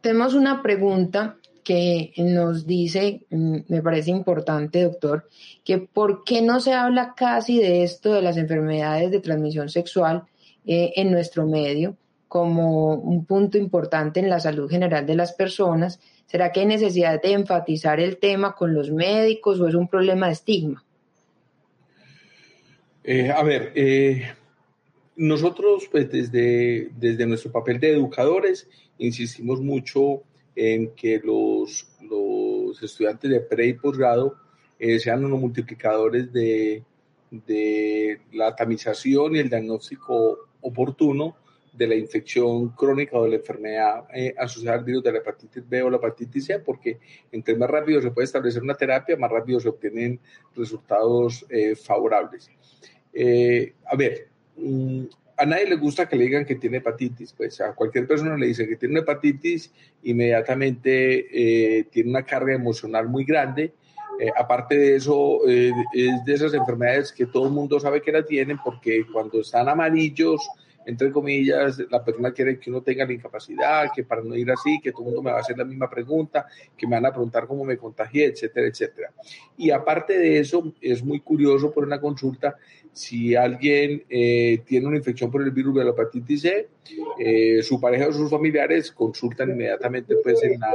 Tenemos 0.00 0.34
una 0.34 0.62
pregunta 0.62 1.36
que 1.62 2.12
nos 2.16 2.64
dice, 2.64 3.26
mm, 3.28 3.56
me 3.68 3.82
parece 3.82 4.10
importante, 4.12 4.84
doctor, 4.84 5.28
que 5.64 5.78
por 5.78 6.22
qué 6.22 6.40
no 6.40 6.60
se 6.60 6.72
habla 6.72 7.14
casi 7.16 7.58
de 7.58 7.82
esto 7.82 8.12
de 8.12 8.22
las 8.22 8.36
enfermedades 8.36 9.10
de 9.10 9.20
transmisión 9.20 9.68
sexual 9.68 10.22
eh, 10.66 10.92
en 10.96 11.10
nuestro 11.10 11.46
medio 11.46 11.96
como 12.28 12.94
un 12.94 13.24
punto 13.24 13.56
importante 13.56 14.20
en 14.20 14.28
la 14.28 14.40
salud 14.40 14.68
general 14.68 15.06
de 15.06 15.14
las 15.14 15.32
personas. 15.32 16.00
¿Será 16.26 16.50
que 16.50 16.60
hay 16.60 16.66
necesidad 16.66 17.22
de 17.22 17.32
enfatizar 17.32 18.00
el 18.00 18.18
tema 18.18 18.54
con 18.54 18.74
los 18.74 18.90
médicos 18.90 19.60
o 19.60 19.68
es 19.68 19.74
un 19.74 19.88
problema 19.88 20.26
de 20.26 20.32
estigma? 20.32 20.84
Eh, 23.04 23.30
a 23.30 23.42
ver, 23.44 23.72
eh, 23.76 24.22
nosotros, 25.14 25.88
pues 25.90 26.10
desde, 26.10 26.90
desde 26.98 27.26
nuestro 27.26 27.52
papel 27.52 27.78
de 27.78 27.92
educadores, 27.92 28.68
insistimos 28.98 29.60
mucho 29.60 30.24
en 30.56 30.90
que 30.96 31.20
los, 31.22 31.88
los 32.02 32.82
estudiantes 32.82 33.30
de 33.30 33.40
pre 33.40 33.68
y 33.68 33.74
posgrado 33.74 34.36
eh, 34.78 34.98
sean 34.98 35.24
unos 35.24 35.38
multiplicadores 35.38 36.32
de, 36.32 36.82
de 37.30 38.20
la 38.32 38.56
tamización 38.56 39.36
y 39.36 39.38
el 39.38 39.48
diagnóstico 39.48 40.45
oportuno 40.66 41.36
de 41.72 41.86
la 41.86 41.94
infección 41.94 42.70
crónica 42.70 43.18
o 43.18 43.24
de 43.24 43.30
la 43.30 43.36
enfermedad 43.36 44.04
eh, 44.12 44.34
asociada 44.38 44.78
al 44.78 44.84
virus 44.84 45.02
de 45.04 45.12
la 45.12 45.18
hepatitis 45.18 45.68
B 45.68 45.82
o 45.82 45.90
la 45.90 45.98
hepatitis 45.98 46.46
C, 46.46 46.58
porque 46.58 46.98
entre 47.30 47.54
más 47.54 47.68
rápido 47.68 48.00
se 48.00 48.10
puede 48.10 48.24
establecer 48.24 48.62
una 48.62 48.74
terapia, 48.74 49.16
más 49.16 49.30
rápido 49.30 49.60
se 49.60 49.68
obtienen 49.68 50.18
resultados 50.54 51.44
eh, 51.50 51.76
favorables. 51.76 52.50
Eh, 53.12 53.74
a 53.84 53.96
ver, 53.96 54.28
mm, 54.56 55.04
a 55.36 55.44
nadie 55.44 55.68
le 55.68 55.76
gusta 55.76 56.08
que 56.08 56.16
le 56.16 56.24
digan 56.24 56.46
que 56.46 56.54
tiene 56.54 56.78
hepatitis, 56.78 57.34
pues 57.34 57.60
a 57.60 57.74
cualquier 57.74 58.06
persona 58.06 58.38
le 58.38 58.46
dice 58.46 58.66
que 58.66 58.76
tiene 58.76 58.92
una 58.94 59.02
hepatitis, 59.02 59.70
inmediatamente 60.02 61.86
tiene 61.90 62.08
una 62.08 62.24
carga 62.24 62.54
emocional 62.54 63.06
muy 63.06 63.24
grande. 63.24 63.74
Aparte 64.36 64.76
de 64.76 64.96
eso, 64.96 65.40
es 65.46 65.72
de 66.24 66.34
esas 66.34 66.54
enfermedades 66.54 67.12
que 67.12 67.26
todo 67.26 67.46
el 67.46 67.52
mundo 67.52 67.78
sabe 67.78 68.00
que 68.00 68.12
la 68.12 68.24
tienen 68.24 68.58
porque 68.64 69.04
cuando 69.12 69.40
están 69.40 69.68
amarillos, 69.68 70.48
entre 70.86 71.10
comillas, 71.10 71.82
la 71.90 72.02
persona 72.04 72.32
quiere 72.32 72.60
que 72.60 72.70
uno 72.70 72.80
tenga 72.80 73.04
la 73.04 73.12
incapacidad, 73.12 73.90
que 73.94 74.04
para 74.04 74.22
no 74.22 74.36
ir 74.36 74.50
así, 74.52 74.80
que 74.80 74.92
todo 74.92 75.02
el 75.02 75.06
mundo 75.06 75.22
me 75.22 75.32
va 75.32 75.38
a 75.38 75.40
hacer 75.40 75.58
la 75.58 75.64
misma 75.64 75.90
pregunta, 75.90 76.46
que 76.76 76.86
me 76.86 76.94
van 76.94 77.06
a 77.06 77.10
preguntar 77.10 77.46
cómo 77.48 77.64
me 77.64 77.76
contagié, 77.76 78.26
etcétera, 78.26 78.68
etcétera. 78.68 79.12
Y 79.56 79.72
aparte 79.72 80.16
de 80.16 80.38
eso, 80.38 80.72
es 80.80 81.02
muy 81.04 81.20
curioso 81.20 81.72
por 81.72 81.84
una 81.84 82.00
consulta 82.00 82.56
si 82.92 83.34
alguien 83.34 84.04
eh, 84.08 84.62
tiene 84.64 84.86
una 84.86 84.96
infección 84.96 85.30
por 85.30 85.42
el 85.42 85.50
virus 85.50 85.74
de 85.74 85.84
la 85.84 85.90
hepatitis 85.90 86.40
C, 86.40 86.68
eh, 87.18 87.62
su 87.62 87.80
pareja 87.80 88.06
o 88.06 88.12
sus 88.12 88.30
familiares 88.30 88.90
consultan 88.92 89.50
inmediatamente 89.50 90.14
pues 90.22 90.42
en 90.44 90.58
la, 90.58 90.72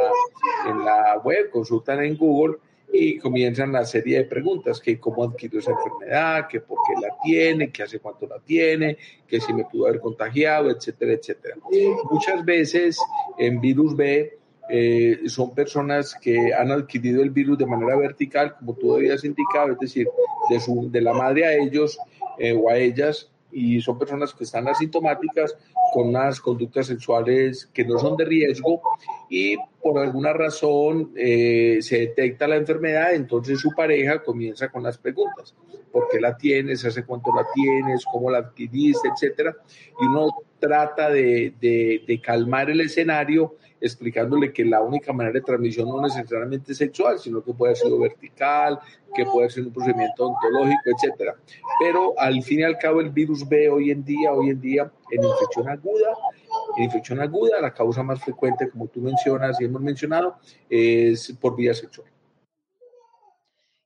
en 0.70 0.86
la 0.86 1.18
web, 1.24 1.50
consultan 1.50 2.04
en 2.04 2.18
Google 2.18 2.58
y 2.94 3.18
comienzan 3.18 3.72
la 3.72 3.86
serie 3.86 4.18
de 4.18 4.26
preguntas, 4.26 4.80
que 4.80 5.00
cómo 5.00 5.24
adquirió 5.24 5.60
esa 5.60 5.72
enfermedad, 5.72 6.48
que 6.48 6.60
por 6.60 6.80
qué 6.86 7.02
la 7.02 7.16
tiene, 7.24 7.72
que 7.72 7.84
hace 7.84 8.00
cuánto 8.00 8.28
la 8.28 8.40
tiene, 8.40 8.98
que 9.28 9.40
si 9.40 9.54
me 9.54 9.66
pudo 9.66 9.88
haber 9.88 10.02
contagiado, 10.02 10.70
etcétera, 10.70 11.14
etcétera. 11.14 11.56
Muchas 12.10 12.44
veces 12.44 12.98
en 13.38 13.62
virus 13.62 13.96
B 13.96 14.38
eh, 14.70 15.22
son 15.28 15.54
personas 15.54 16.16
que 16.16 16.54
han 16.54 16.72
adquirido 16.72 17.22
el 17.24 17.30
virus 17.30 17.58
de 17.58 17.66
manera 17.66 17.96
vertical, 17.96 18.56
como 18.58 18.74
tú 18.76 18.96
habías 18.96 19.24
indicado, 19.24 19.74
es 19.74 19.80
decir, 19.80 20.08
de, 20.50 20.60
su, 20.60 20.90
de 20.92 21.02
la 21.02 21.14
madre 21.14 21.46
a 21.46 21.54
ellos 21.54 21.98
eh, 22.38 22.54
o 22.54 22.70
a 22.70 22.78
ellas, 22.78 23.30
y 23.52 23.82
son 23.82 23.98
personas 23.98 24.34
que 24.34 24.44
están 24.44 24.68
asintomáticas 24.68 25.58
con 25.94 26.10
unas 26.10 26.40
conductas 26.40 26.88
sexuales 26.88 27.70
que 27.74 27.84
no 27.86 27.98
son 28.00 28.16
de 28.16 28.26
riesgo 28.26 28.82
y 29.30 29.56
por 29.82 30.00
alguna 30.00 30.34
razón 30.34 31.12
eh, 31.16 31.80
se 31.82 32.00
detecta 32.00 32.48
la 32.48 32.56
enfermedad, 32.56 33.14
entonces 33.14 33.60
su 33.60 33.72
pareja 33.72 34.24
comienza 34.24 34.70
con 34.70 34.84
las 34.84 34.98
preguntas. 34.98 35.56
¿Por 35.92 36.08
qué 36.10 36.22
la 36.22 36.38
tienes? 36.38 36.86
¿Hace 36.86 37.06
cuánto 37.06 37.32
la 37.36 37.46
tienes? 37.54 38.06
¿Cómo 38.10 38.30
la 38.30 38.40
adquiriste? 38.40 39.10
Etcétera. 39.10 39.56
Y 40.00 40.06
uno 40.06 40.30
trata 40.62 41.10
de, 41.10 41.54
de 41.60 42.22
calmar 42.22 42.70
el 42.70 42.80
escenario 42.80 43.58
explicándole 43.82 44.54
que 44.54 44.64
la 44.64 44.82
única 44.82 45.12
manera 45.12 45.34
de 45.34 45.42
transmisión 45.42 45.90
no 45.90 46.00
necesariamente 46.02 46.72
es 46.72 46.78
sexual, 46.78 47.20
sino 47.20 47.44
que 47.44 47.52
puede 47.52 47.76
ser 47.76 47.92
vertical, 47.92 48.80
que 49.14 49.26
puede 49.26 49.50
ser 49.50 49.66
un 49.66 49.74
procedimiento 49.74 50.28
ontológico, 50.28 50.82
etcétera. 50.86 51.36
Pero 51.80 52.14
al 52.18 52.42
fin 52.44 52.60
y 52.60 52.64
al 52.64 52.78
cabo 52.78 53.02
el 53.02 53.10
virus 53.10 53.48
B 53.50 53.70
hoy 53.70 53.90
en 53.90 54.06
día, 54.06 54.32
hoy 54.32 54.52
en 54.52 54.62
día 54.62 54.92
en 55.10 55.24
infección 55.24 55.68
aguda, 55.68 56.14
en 56.78 56.84
infección 56.84 57.20
aguda 57.20 57.60
la 57.60 57.74
causa 57.74 58.04
más 58.04 58.24
frecuente, 58.24 58.70
como 58.70 58.88
tú 58.88 59.02
mencionas 59.02 59.60
y 59.60 59.66
hemos 59.66 59.82
mencionado, 59.82 60.36
es 60.70 61.36
por 61.42 61.56
vía 61.56 61.74
sexual. 61.74 62.08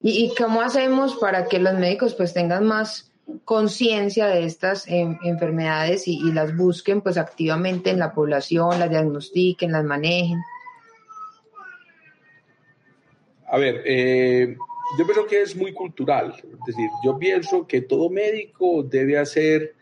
¿Y, 0.02 0.36
cómo 0.36 0.62
hacemos 0.62 1.16
para 1.16 1.46
que 1.46 1.58
los 1.58 1.74
médicos 1.76 2.14
pues 2.14 2.34
tengan 2.34 2.66
más 2.66 3.12
conciencia 3.44 4.28
de 4.28 4.46
estas 4.46 4.88
em, 4.88 5.18
enfermedades 5.24 6.08
y, 6.08 6.32
las 6.32 6.56
busquen 6.56 7.02
pues 7.02 7.18
activamente 7.18 7.90
en 7.90 8.00
la 8.00 8.14
población, 8.14 8.80
las 8.80 8.90
diagnostiquen, 8.90 9.72
las 9.72 9.84
manejen? 9.84 10.40
A 13.48 13.58
ver, 13.58 13.82
eh, 13.86 14.58
yo 14.98 15.06
creo 15.06 15.26
que 15.28 15.42
es 15.42 15.56
muy 15.56 15.74
cultural, 15.74 16.36
es 16.36 16.66
decir, 16.66 16.90
yo 17.04 17.18
pienso 17.18 17.66
que 17.68 17.82
todo 17.82 18.10
médico 18.10 18.84
debe 18.84 19.18
hacer, 19.18 19.76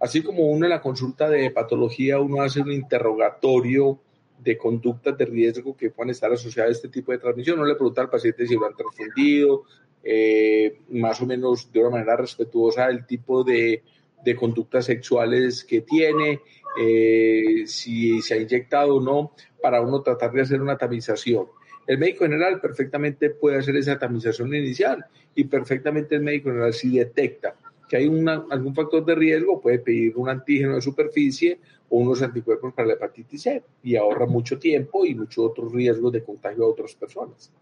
así 0.00 0.22
como 0.22 0.44
uno 0.50 0.66
en 0.66 0.70
la 0.70 0.80
consulta 0.80 1.28
de 1.28 1.50
patología, 1.50 2.20
uno 2.20 2.42
hace 2.42 2.60
un 2.60 2.72
interrogatorio 2.72 3.98
de 4.38 4.56
conductas 4.56 5.16
de 5.16 5.24
riesgo 5.24 5.76
que 5.76 5.90
puedan 5.90 6.10
estar 6.10 6.32
asociadas 6.32 6.68
a 6.68 6.72
este 6.72 6.88
tipo 6.88 7.10
de 7.12 7.18
transmisión. 7.18 7.58
No 7.58 7.64
le 7.64 7.74
pregunta 7.74 8.02
al 8.02 8.10
paciente 8.10 8.46
si 8.46 8.54
lo 8.54 8.66
han 8.66 8.76
transfundido, 8.76 9.64
eh, 10.02 10.80
más 10.90 11.20
o 11.20 11.26
menos 11.26 11.72
de 11.72 11.80
una 11.80 11.90
manera 11.90 12.16
respetuosa 12.16 12.88
el 12.88 13.06
tipo 13.06 13.42
de, 13.44 13.82
de 14.24 14.36
conductas 14.36 14.84
sexuales 14.84 15.64
que 15.64 15.82
tiene, 15.82 16.40
eh, 16.80 17.64
si 17.66 18.20
se 18.22 18.34
ha 18.34 18.36
inyectado 18.38 18.96
o 18.96 19.00
no, 19.00 19.32
para 19.60 19.80
uno 19.80 20.02
tratar 20.02 20.32
de 20.32 20.42
hacer 20.42 20.60
una 20.60 20.76
tamización. 20.76 21.46
El 21.86 21.98
médico 21.98 22.24
general 22.24 22.60
perfectamente 22.60 23.30
puede 23.30 23.58
hacer 23.58 23.76
esa 23.76 23.98
tamización 23.98 24.52
inicial 24.54 25.04
y 25.34 25.44
perfectamente 25.44 26.16
el 26.16 26.22
médico 26.22 26.50
general 26.50 26.74
si 26.74 26.98
detecta 26.98 27.54
que 27.88 27.96
hay 27.96 28.06
algún 28.50 28.74
factor 28.74 29.04
de 29.04 29.14
riesgo, 29.14 29.60
puede 29.60 29.78
pedir 29.78 30.16
un 30.16 30.28
antígeno 30.28 30.74
de 30.74 30.82
superficie 30.82 31.60
o 31.88 31.98
unos 31.98 32.20
anticuerpos 32.22 32.74
para 32.74 32.88
la 32.88 32.94
hepatitis 32.94 33.42
C 33.42 33.62
y 33.82 33.96
ahorra 33.96 34.26
mucho 34.26 34.58
tiempo 34.58 35.06
y 35.06 35.14
muchos 35.14 35.44
otros 35.44 35.72
riesgos 35.72 36.12
de 36.12 36.24
contagio 36.24 36.64
a 36.64 36.68
otras 36.68 36.94
personas. 36.94 37.52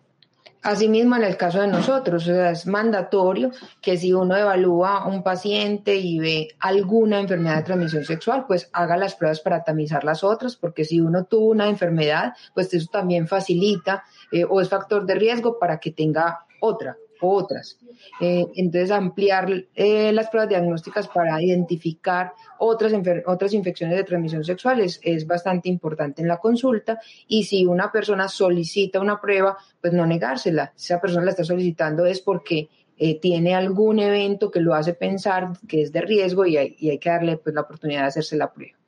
Asimismo, 0.64 1.16
en 1.16 1.24
el 1.24 1.36
caso 1.36 1.60
de 1.60 1.66
nosotros, 1.66 2.26
es 2.26 2.66
mandatorio 2.66 3.50
que 3.82 3.98
si 3.98 4.14
uno 4.14 4.34
evalúa 4.34 5.00
a 5.00 5.08
un 5.08 5.22
paciente 5.22 5.94
y 5.96 6.18
ve 6.18 6.48
alguna 6.58 7.20
enfermedad 7.20 7.56
de 7.56 7.62
transmisión 7.64 8.04
sexual, 8.06 8.46
pues 8.48 8.70
haga 8.72 8.96
las 8.96 9.14
pruebas 9.14 9.40
para 9.40 9.62
tamizar 9.62 10.04
las 10.04 10.24
otras, 10.24 10.56
porque 10.56 10.86
si 10.86 11.02
uno 11.02 11.24
tuvo 11.24 11.50
una 11.50 11.68
enfermedad, 11.68 12.32
pues 12.54 12.72
eso 12.72 12.88
también 12.90 13.28
facilita 13.28 14.04
eh, 14.32 14.46
o 14.48 14.58
es 14.62 14.70
factor 14.70 15.04
de 15.04 15.16
riesgo 15.16 15.58
para 15.58 15.78
que 15.78 15.90
tenga 15.90 16.46
otra 16.60 16.96
otras. 17.20 17.78
Eh, 18.20 18.44
entonces, 18.56 18.90
ampliar 18.90 19.48
eh, 19.74 20.12
las 20.12 20.28
pruebas 20.28 20.48
diagnósticas 20.48 21.08
para 21.08 21.40
identificar 21.42 22.32
otras, 22.58 22.92
otras 23.26 23.52
infecciones 23.52 23.96
de 23.96 24.04
transmisión 24.04 24.44
sexual 24.44 24.80
es, 24.80 25.26
bastante 25.26 25.68
importante 25.68 26.22
en 26.22 26.28
la 26.28 26.38
consulta. 26.38 27.00
Y 27.28 27.44
si 27.44 27.66
una 27.66 27.90
persona 27.90 28.28
solicita 28.28 29.00
una 29.00 29.20
prueba, 29.20 29.56
pues 29.80 29.92
no 29.92 30.06
negársela. 30.06 30.72
Si 30.74 30.92
esa 30.92 31.00
persona 31.00 31.24
la 31.24 31.30
está 31.30 31.44
solicitando 31.44 32.06
es 32.06 32.20
porque 32.20 32.68
eh, 32.96 33.18
tiene 33.20 33.54
algún 33.54 33.98
evento 33.98 34.50
que 34.50 34.60
lo 34.60 34.74
hace 34.74 34.94
pensar 34.94 35.48
que 35.66 35.82
es 35.82 35.92
de 35.92 36.00
riesgo 36.00 36.46
y 36.46 36.56
hay, 36.56 36.76
y 36.78 36.90
hay 36.90 36.98
que 36.98 37.10
darle 37.10 37.36
pues, 37.38 37.54
la 37.54 37.62
oportunidad 37.62 38.02
de 38.02 38.06
hacerse 38.06 38.36
la 38.36 38.52
prueba. 38.52 38.78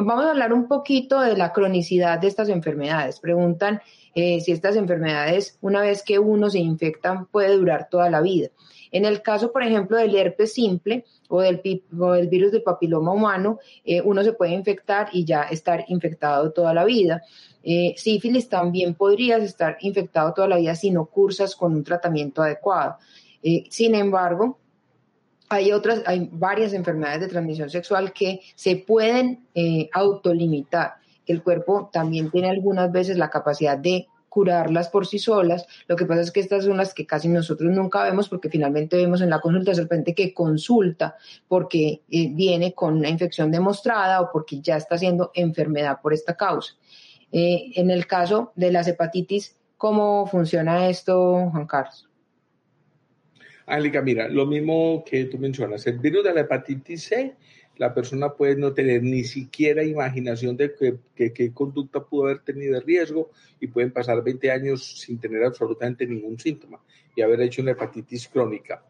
vamos 0.00 0.24
a 0.26 0.30
hablar 0.30 0.52
un 0.52 0.68
poquito 0.68 1.20
de 1.20 1.36
la 1.36 1.52
cronicidad 1.52 2.18
de 2.18 2.28
estas 2.28 2.48
enfermedades. 2.48 3.20
Preguntan 3.20 3.80
eh, 4.14 4.40
si 4.40 4.52
estas 4.52 4.76
enfermedades, 4.76 5.58
una 5.60 5.80
vez 5.80 6.02
que 6.02 6.18
uno 6.18 6.48
se 6.48 6.60
infecta, 6.60 7.26
puede 7.30 7.56
durar 7.56 7.88
toda 7.88 8.10
la 8.10 8.20
vida. 8.20 8.48
En 8.92 9.04
el 9.04 9.22
caso, 9.22 9.50
por 9.50 9.64
ejemplo, 9.64 9.96
del 9.96 10.14
herpes 10.14 10.52
simple 10.52 11.04
o 11.28 11.40
del, 11.40 11.60
virus 12.28 12.52
del 12.52 12.62
papiloma 12.62 13.12
humano, 13.12 13.58
eh, 13.84 14.00
uno 14.00 14.22
se 14.22 14.32
puede 14.32 14.52
infectar 14.52 15.08
y 15.12 15.24
ya 15.24 15.42
estar 15.42 15.84
infectado 15.88 16.52
toda 16.52 16.72
la 16.72 16.84
vida. 16.84 17.22
Eh, 17.64 17.94
sífilis 17.96 18.48
también 18.48 18.94
podrías 18.94 19.42
estar 19.42 19.78
infectado 19.80 20.32
toda 20.32 20.46
la 20.46 20.58
vida 20.58 20.76
si 20.76 20.90
no 20.90 21.06
cursas 21.06 21.56
con 21.56 21.74
un 21.74 21.82
tratamiento 21.82 22.42
adecuado. 22.42 22.98
sin 23.68 23.94
embargo, 23.94 24.58
hay 25.48 25.72
otras, 25.72 26.02
hay 26.06 26.28
varias 26.32 26.72
enfermedades 26.72 27.20
de 27.20 27.28
transmisión 27.28 27.68
sexual 27.68 28.12
que 28.12 28.40
se 28.54 28.76
pueden 28.76 29.46
autolimitar 29.92 30.94
el 31.26 31.42
cuerpo 31.42 31.90
también 31.92 32.30
tiene 32.30 32.50
algunas 32.50 32.90
veces 32.92 33.16
la 33.16 33.30
capacidad 33.30 33.78
de 33.78 34.06
curarlas 34.34 34.88
por 34.88 35.06
sí 35.06 35.20
solas. 35.20 35.64
Lo 35.86 35.94
que 35.94 36.06
pasa 36.06 36.20
es 36.20 36.32
que 36.32 36.40
estas 36.40 36.64
son 36.64 36.76
las 36.76 36.92
que 36.92 37.06
casi 37.06 37.28
nosotros 37.28 37.70
nunca 37.70 38.02
vemos 38.02 38.28
porque 38.28 38.50
finalmente 38.50 38.96
vemos 38.96 39.20
en 39.20 39.30
la 39.30 39.40
consulta 39.40 39.70
de 39.70 39.82
repente 39.82 40.12
que 40.12 40.34
consulta 40.34 41.16
porque 41.46 42.02
eh, 42.10 42.30
viene 42.32 42.74
con 42.74 42.96
una 42.96 43.08
infección 43.08 43.52
demostrada 43.52 44.20
o 44.20 44.32
porque 44.32 44.60
ya 44.60 44.76
está 44.76 44.96
haciendo 44.96 45.30
enfermedad 45.34 46.00
por 46.02 46.12
esta 46.12 46.36
causa. 46.36 46.74
Eh, 47.30 47.70
en 47.76 47.90
el 47.90 48.08
caso 48.08 48.52
de 48.56 48.72
las 48.72 48.88
hepatitis, 48.88 49.56
¿cómo 49.76 50.26
funciona 50.26 50.88
esto, 50.88 51.48
Juan 51.52 51.66
Carlos? 51.68 52.08
Angélica, 53.66 54.02
mira, 54.02 54.28
lo 54.28 54.46
mismo 54.46 55.04
que 55.06 55.26
tú 55.26 55.38
mencionas, 55.38 55.86
el 55.86 55.98
virus 55.98 56.24
de 56.24 56.34
la 56.34 56.40
hepatitis 56.40 57.04
C 57.04 57.36
la 57.76 57.92
persona 57.92 58.32
puede 58.32 58.56
no 58.56 58.72
tener 58.72 59.02
ni 59.02 59.24
siquiera 59.24 59.82
imaginación 59.82 60.56
de 60.56 60.74
qué 61.14 61.52
conducta 61.52 62.04
pudo 62.04 62.24
haber 62.24 62.40
tenido 62.40 62.74
de 62.74 62.80
riesgo 62.80 63.30
y 63.60 63.66
pueden 63.66 63.92
pasar 63.92 64.22
20 64.22 64.50
años 64.50 65.00
sin 65.00 65.18
tener 65.18 65.42
absolutamente 65.44 66.06
ningún 66.06 66.38
síntoma 66.38 66.80
y 67.16 67.22
haber 67.22 67.40
hecho 67.40 67.62
una 67.62 67.72
hepatitis 67.72 68.28
crónica. 68.28 68.84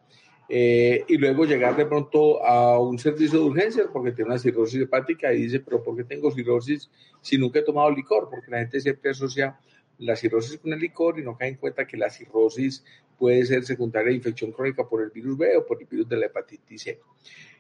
Eh, 0.49 1.05
y 1.09 1.17
luego 1.17 1.47
llegar 1.47 1.75
de 1.75 1.87
pronto 1.87 2.45
a 2.45 2.79
un 2.79 2.99
servicio 2.99 3.39
de 3.39 3.45
urgencias 3.47 3.87
porque 3.91 4.13
tiene 4.13 4.31
una 4.31 4.39
cirrosis 4.39 4.83
hepática 4.83 5.33
y 5.33 5.43
dice, 5.43 5.61
pero 5.61 5.83
¿por 5.83 5.97
qué 5.97 6.05
tengo 6.05 6.31
cirrosis 6.31 6.91
si 7.23 7.39
nunca 7.39 7.61
he 7.61 7.63
tomado 7.63 7.91
licor? 7.91 8.29
Porque 8.31 8.51
la 8.51 8.59
gente 8.59 8.81
siempre 8.81 9.11
asocia 9.11 9.59
la 9.99 10.17
cirrosis 10.17 10.59
con 10.59 10.73
el 10.73 10.81
licor 10.81 11.19
y 11.19 11.23
no 11.23 11.37
cae 11.37 11.49
en 11.49 11.55
cuenta 11.55 11.87
que 11.87 11.97
la 11.97 12.11
cirrosis 12.11 12.85
puede 13.19 13.47
ser 13.47 13.65
secundaria 13.65 14.11
de 14.11 14.17
infección 14.17 14.53
crónica 14.53 14.87
por 14.87 15.03
el 15.03 15.11
virus 15.11 15.39
B 15.39 15.57
o 15.57 15.65
por 15.65 15.81
el 15.81 15.87
virus 15.87 16.09
de 16.09 16.17
la 16.17 16.27
hepatitis 16.27 16.83
C. 16.83 17.01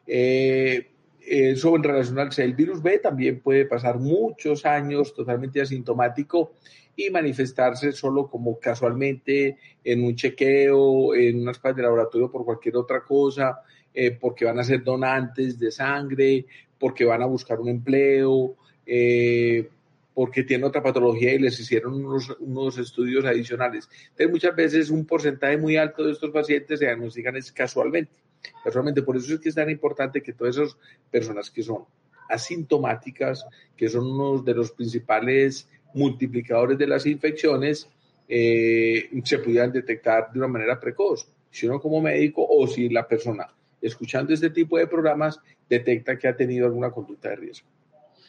Eh, 0.06 0.90
eso 1.26 1.74
en 1.76 1.82
relación 1.82 2.18
al 2.18 2.30
el 2.36 2.54
virus 2.54 2.82
B 2.82 2.98
también 2.98 3.40
puede 3.40 3.64
pasar 3.64 3.98
muchos 3.98 4.66
años 4.66 5.14
totalmente 5.14 5.60
asintomático 5.60 6.52
y 6.96 7.10
manifestarse 7.10 7.92
solo 7.92 8.28
como 8.28 8.58
casualmente 8.58 9.56
en 9.82 10.04
un 10.04 10.14
chequeo, 10.14 11.14
en 11.14 11.42
unas 11.42 11.58
pruebas 11.58 11.76
de 11.76 11.82
laboratorio 11.82 12.30
por 12.30 12.44
cualquier 12.44 12.76
otra 12.76 13.02
cosa, 13.02 13.62
eh, 13.92 14.12
porque 14.12 14.44
van 14.44 14.58
a 14.58 14.64
ser 14.64 14.84
donantes 14.84 15.58
de 15.58 15.70
sangre, 15.70 16.46
porque 16.78 17.04
van 17.04 17.22
a 17.22 17.26
buscar 17.26 17.60
un 17.60 17.68
empleo, 17.68 18.56
eh, 18.86 19.68
porque 20.12 20.44
tienen 20.44 20.66
otra 20.66 20.82
patología 20.82 21.34
y 21.34 21.38
les 21.38 21.58
hicieron 21.58 22.04
unos, 22.04 22.36
unos, 22.38 22.78
estudios 22.78 23.24
adicionales. 23.24 23.88
Entonces, 24.10 24.30
muchas 24.30 24.54
veces 24.54 24.90
un 24.90 25.04
porcentaje 25.04 25.56
muy 25.56 25.76
alto 25.76 26.04
de 26.04 26.12
estos 26.12 26.30
pacientes 26.30 26.78
se 26.78 26.84
diagnostican 26.86 27.34
casualmente. 27.52 28.23
Casualmente, 28.62 29.02
por 29.02 29.16
eso 29.16 29.34
es 29.34 29.40
que 29.40 29.48
es 29.48 29.54
tan 29.54 29.70
importante 29.70 30.22
que 30.22 30.32
todas 30.32 30.56
esas 30.56 30.76
personas 31.10 31.50
que 31.50 31.62
son 31.62 31.84
asintomáticas, 32.28 33.46
que 33.76 33.88
son 33.88 34.06
uno 34.06 34.42
de 34.42 34.54
los 34.54 34.72
principales 34.72 35.68
multiplicadores 35.94 36.78
de 36.78 36.86
las 36.86 37.06
infecciones, 37.06 37.88
eh, 38.28 39.10
se 39.24 39.38
pudieran 39.38 39.72
detectar 39.72 40.32
de 40.32 40.38
una 40.38 40.48
manera 40.48 40.80
precoz. 40.80 41.28
Si 41.50 41.66
uno 41.66 41.80
como 41.80 42.00
médico 42.00 42.46
o 42.48 42.66
si 42.66 42.88
la 42.88 43.06
persona 43.06 43.46
escuchando 43.86 44.32
este 44.32 44.50
tipo 44.50 44.78
de 44.78 44.86
programas 44.86 45.38
detecta 45.68 46.18
que 46.18 46.26
ha 46.26 46.36
tenido 46.36 46.66
alguna 46.66 46.90
conducta 46.90 47.28
de 47.30 47.36
riesgo. 47.36 47.68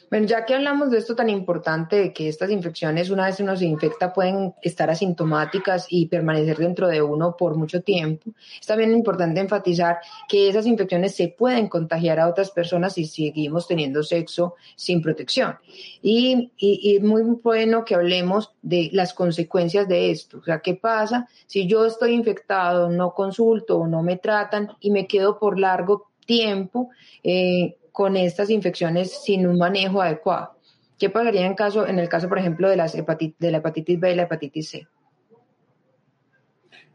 Bueno, 0.10 0.28
ya 0.28 0.46
que 0.46 0.54
hablamos 0.54 0.91
de 0.91 1.00
esto 1.00 1.15
tan 1.15 1.30
importante, 1.30 1.96
de 1.96 2.13
que 2.13 2.28
estas 2.28 2.52
infecciones, 2.52 3.10
una 3.10 3.26
vez 3.26 3.39
uno 3.39 3.56
se 3.56 3.65
infecta, 3.65 4.13
pueden 4.13 4.54
estar 4.62 4.89
asintomáticas 4.89 5.88
y 5.89 6.06
permanecer 6.08 6.58
dentro 6.58 6.88
de 6.88 7.02
uno 7.02 7.36
por 7.38 7.56
mucho 7.56 7.82
tiempo, 7.82 8.32
es 8.60 8.68
también 8.68 8.91
importante 8.91 9.39
enfatizar 9.39 9.98
que 10.28 10.50
esas 10.50 10.68
infecciones 10.68 11.15
se 11.15 11.30
pueden 11.30 11.68
contagiar 11.68 12.20
a 12.20 12.28
otras 12.28 12.52
personas 12.52 12.94
si 12.94 13.06
seguimos 13.06 13.68
teniendo 13.68 14.04
sexo 14.04 14.56
sin 14.76 15.02
protección. 15.02 15.58
Y, 16.02 16.52
y, 16.58 17.00
muy 17.00 17.24
bueno 17.24 17.84
que 17.84 17.96
hablemos 17.96 18.54
de 18.62 18.89
las 18.94 19.13
consecuencias 19.13 19.88
de 19.88 20.12
esto. 20.12 20.38
O 20.38 20.44
sea, 20.44 20.60
¿qué 20.60 20.76
pasa 20.76 21.28
si 21.48 21.68
yo 21.68 21.86
estoy 21.86 22.13
infectado, 22.13 22.89
no 22.89 23.13
consulto 23.13 23.80
o 23.80 23.88
no 23.88 24.04
me 24.04 24.18
tratan 24.18 24.70
y 24.80 24.91
me 24.91 25.08
quedo 25.08 25.39
por 25.39 25.60
largo 25.60 26.10
tiempo? 26.26 26.89
Eh, 27.24 27.76
con 27.95 28.17
estas 28.17 28.49
infecciones 28.49 29.23
sin 29.23 29.47
un 29.47 29.58
manejo 29.58 30.01
adecuado. 30.01 30.58
¿Qué 30.99 31.10
pasaría 31.10 31.45
en, 31.45 31.55
caso, 31.55 31.88
en 31.88 31.97
el 31.97 32.10
caso, 32.10 32.27
por 32.27 32.38
ejemplo, 32.38 32.69
de, 32.69 32.75
las 32.75 32.91
de 32.91 33.51
la 33.51 33.58
hepatitis 33.60 33.97
B 33.97 34.12
y 34.12 34.15
la 34.15 34.23
hepatitis 34.23 34.69
C? 34.69 34.88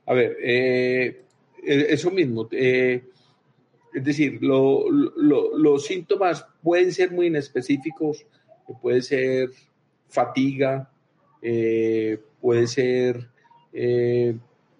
A 0.04 0.12
ver, 0.12 0.36
eh, 0.42 1.22
e, 1.62 1.86
eso 1.88 2.10
mismo. 2.10 2.46
Eh, 2.52 3.02
es 3.94 4.04
decir, 4.04 4.40
los 4.42 5.86
síntomas 5.86 6.46
pueden 6.62 6.92
ser 6.92 7.12
muy 7.12 7.28
inespecíficos, 7.28 8.26
puede 8.82 9.00
ser 9.00 9.48
fatiga, 10.06 10.92
eh, 11.40 12.20
puede 12.42 12.66
ser 12.66 13.26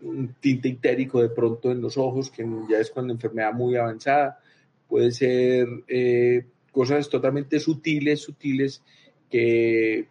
un 0.02 0.35
tinte 0.38 0.68
itérico 0.68 1.22
de 1.22 1.30
pronto 1.30 1.70
en 1.70 1.80
los 1.80 1.96
ojos, 1.96 2.30
que 2.30 2.46
ya 2.68 2.78
es 2.78 2.92
la 2.94 3.11
enfermedad 3.11 3.54
muy 3.54 3.76
avanzada, 3.76 4.39
puede 4.90 5.12
ser 5.12 5.66
eh, 5.88 6.44
cosas 6.72 7.09
totalmente 7.09 7.61
sutiles, 7.61 8.20
sutiles, 8.20 8.83
que, 9.31 10.07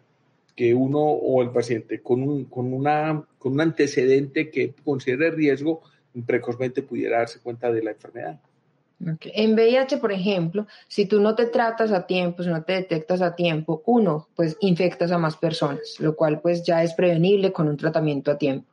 que 0.55 0.73
uno 0.73 0.99
o 0.99 1.43
el 1.43 1.51
paciente 1.51 2.01
con 2.01 2.23
un, 2.23 2.45
con, 2.45 2.73
una, 2.73 3.23
con 3.37 3.53
un 3.53 3.61
antecedente 3.61 4.49
que 4.49 4.73
considere 4.83 5.31
riesgo 5.31 5.81
precozmente 6.25 6.81
pudiera 6.81 7.19
darse 7.19 7.39
cuenta 7.39 7.71
de 7.71 7.83
la 7.83 7.91
enfermedad. 7.91 8.39
En 9.21 9.53
VIH, 9.53 9.97
por 9.97 10.11
ejemplo, 10.11 10.67
si 10.89 11.05
tú 11.05 11.21
no 11.21 11.33
te 11.33 11.45
tratas 11.45 11.91
a 11.93 12.05
tiempo, 12.05 12.43
si 12.43 12.49
no 12.49 12.63
te 12.63 12.73
detectas 12.73 13.21
a 13.21 13.33
tiempo, 13.33 13.81
uno, 13.85 14.27
pues 14.35 14.57
infectas 14.59 15.11
a 15.11 15.17
más 15.17 15.37
personas, 15.37 15.95
lo 15.99 16.15
cual 16.15 16.41
pues 16.41 16.63
ya 16.63 16.83
es 16.83 16.93
prevenible 16.93 17.53
con 17.53 17.69
un 17.69 17.77
tratamiento 17.77 18.31
a 18.31 18.37
tiempo. 18.37 18.67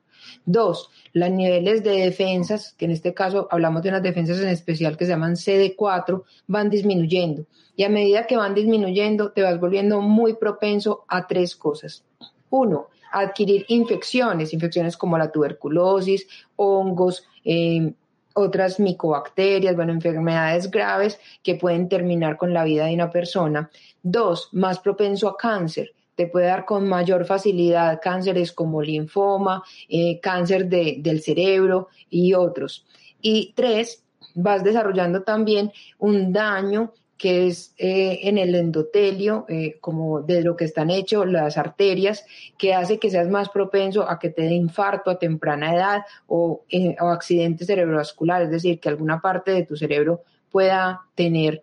Dos, 0.44 0.90
los 1.12 1.30
niveles 1.30 1.82
de 1.82 1.90
defensas, 2.02 2.74
que 2.78 2.84
en 2.84 2.92
este 2.92 3.14
caso 3.14 3.48
hablamos 3.50 3.82
de 3.82 3.88
unas 3.88 4.02
defensas 4.02 4.40
en 4.40 4.48
especial 4.48 4.96
que 4.96 5.04
se 5.04 5.12
llaman 5.12 5.34
CD4, 5.34 6.22
van 6.46 6.70
disminuyendo. 6.70 7.46
Y 7.74 7.84
a 7.84 7.88
medida 7.88 8.26
que 8.26 8.36
van 8.36 8.54
disminuyendo, 8.54 9.32
te 9.32 9.42
vas 9.42 9.58
volviendo 9.60 10.00
muy 10.00 10.34
propenso 10.34 11.04
a 11.08 11.26
tres 11.26 11.56
cosas. 11.56 12.04
Uno, 12.50 12.88
adquirir 13.12 13.64
infecciones, 13.68 14.52
infecciones 14.52 14.96
como 14.96 15.18
la 15.18 15.30
tuberculosis, 15.30 16.26
hongos, 16.56 17.24
eh, 17.44 17.92
otras 18.34 18.78
micobacterias, 18.78 19.74
bueno, 19.74 19.92
enfermedades 19.92 20.70
graves 20.70 21.18
que 21.42 21.54
pueden 21.54 21.88
terminar 21.88 22.36
con 22.36 22.52
la 22.52 22.64
vida 22.64 22.86
de 22.86 22.94
una 22.94 23.10
persona. 23.10 23.70
Dos, 24.02 24.50
más 24.52 24.78
propenso 24.78 25.28
a 25.28 25.36
cáncer 25.36 25.92
te 26.16 26.26
puede 26.26 26.46
dar 26.46 26.64
con 26.64 26.88
mayor 26.88 27.26
facilidad 27.26 28.00
cánceres 28.02 28.50
como 28.52 28.82
linfoma, 28.82 29.62
eh, 29.88 30.18
cáncer 30.20 30.66
del 30.66 31.20
cerebro 31.22 31.88
y 32.10 32.34
otros. 32.34 32.86
Y 33.20 33.52
tres, 33.54 34.02
vas 34.34 34.64
desarrollando 34.64 35.22
también 35.22 35.70
un 35.98 36.32
daño 36.32 36.92
que 37.18 37.46
es 37.46 37.74
eh, 37.78 38.20
en 38.24 38.36
el 38.36 38.54
endotelio, 38.54 39.46
eh, 39.48 39.78
como 39.80 40.20
de 40.20 40.42
lo 40.42 40.54
que 40.54 40.66
están 40.66 40.90
hechos 40.90 41.26
las 41.26 41.56
arterias, 41.56 42.26
que 42.58 42.74
hace 42.74 42.98
que 42.98 43.10
seas 43.10 43.28
más 43.28 43.48
propenso 43.48 44.08
a 44.08 44.18
que 44.18 44.28
te 44.28 44.42
dé 44.42 44.54
infarto 44.54 45.10
a 45.10 45.18
temprana 45.18 45.74
edad 45.74 46.02
o, 46.26 46.64
o 47.00 47.06
accidente 47.06 47.64
cerebrovascular, 47.64 48.42
es 48.42 48.50
decir, 48.50 48.80
que 48.80 48.90
alguna 48.90 49.20
parte 49.20 49.52
de 49.52 49.64
tu 49.64 49.76
cerebro 49.76 50.22
pueda 50.50 51.02
tener 51.14 51.62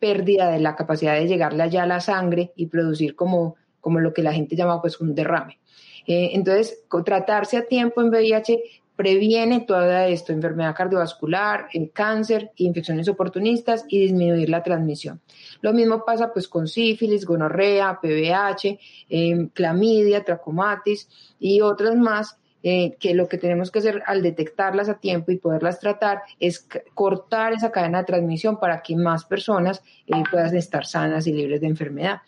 pérdida 0.00 0.50
de 0.50 0.58
la 0.58 0.74
capacidad 0.74 1.14
de 1.14 1.28
llegarle 1.28 1.62
allá 1.62 1.84
a 1.84 1.86
la 1.86 2.00
sangre 2.00 2.52
y 2.56 2.66
producir 2.66 3.14
como, 3.14 3.56
como 3.80 4.00
lo 4.00 4.12
que 4.12 4.22
la 4.22 4.32
gente 4.32 4.56
llama 4.56 4.80
pues 4.80 5.00
un 5.00 5.14
derrame. 5.14 5.60
Eh, 6.06 6.30
entonces, 6.32 6.82
tratarse 7.04 7.58
a 7.58 7.66
tiempo 7.66 8.00
en 8.00 8.08
VIH 8.08 8.80
previene 8.96 9.60
todo 9.60 9.90
esto, 9.90 10.32
enfermedad 10.32 10.74
cardiovascular, 10.74 11.68
el 11.72 11.90
cáncer, 11.90 12.50
infecciones 12.56 13.08
oportunistas 13.08 13.86
y 13.88 13.98
disminuir 13.98 14.50
la 14.50 14.62
transmisión. 14.62 15.22
Lo 15.62 15.72
mismo 15.72 16.04
pasa 16.04 16.32
pues 16.32 16.48
con 16.48 16.68
sífilis, 16.68 17.24
gonorrea, 17.24 17.98
PVH, 18.02 18.78
eh, 19.08 19.48
clamidia, 19.54 20.22
tracomatis 20.22 21.08
y 21.38 21.62
otras 21.62 21.96
más 21.96 22.39
eh, 22.62 22.96
que 23.00 23.14
lo 23.14 23.28
que 23.28 23.38
tenemos 23.38 23.70
que 23.70 23.78
hacer 23.78 24.02
al 24.06 24.22
detectarlas 24.22 24.88
a 24.88 24.98
tiempo 24.98 25.32
y 25.32 25.38
poderlas 25.38 25.80
tratar 25.80 26.22
es 26.38 26.66
cortar 26.94 27.54
esa 27.54 27.72
cadena 27.72 28.00
de 28.00 28.04
transmisión 28.04 28.58
para 28.58 28.82
que 28.82 28.96
más 28.96 29.24
personas 29.24 29.82
eh, 30.06 30.22
puedan 30.30 30.54
estar 30.56 30.84
sanas 30.84 31.26
y 31.26 31.32
libres 31.32 31.60
de 31.60 31.68
enfermedad. 31.68 32.20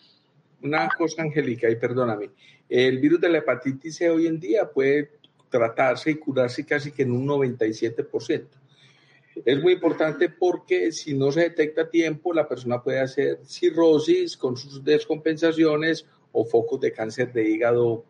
Una 0.61 0.89
cosa, 0.97 1.21
Angélica, 1.21 1.69
y 1.69 1.75
perdóname, 1.75 2.31
el 2.69 2.99
virus 2.99 3.21
de 3.21 3.29
la 3.29 3.39
hepatitis 3.39 3.97
C 3.97 4.09
hoy 4.09 4.27
en 4.27 4.39
día 4.39 4.69
puede 4.69 5.11
tratarse 5.49 6.11
y 6.11 6.15
curarse 6.15 6.65
casi 6.65 6.91
que 6.91 7.03
en 7.03 7.11
un 7.11 7.27
97%. 7.27 8.47
Es 9.45 9.61
muy 9.61 9.73
importante 9.73 10.29
porque 10.29 10.91
si 10.91 11.13
no 11.13 11.31
se 11.31 11.41
detecta 11.41 11.83
a 11.83 11.89
tiempo, 11.89 12.33
la 12.33 12.47
persona 12.47 12.81
puede 12.81 12.99
hacer 12.99 13.39
cirrosis 13.45 14.37
con 14.37 14.57
sus 14.57 14.83
descompensaciones 14.83 16.05
o 16.31 16.45
focos 16.45 16.79
de 16.79 16.91
cáncer 16.91 17.33
de 17.33 17.49
hígado 17.49 18.05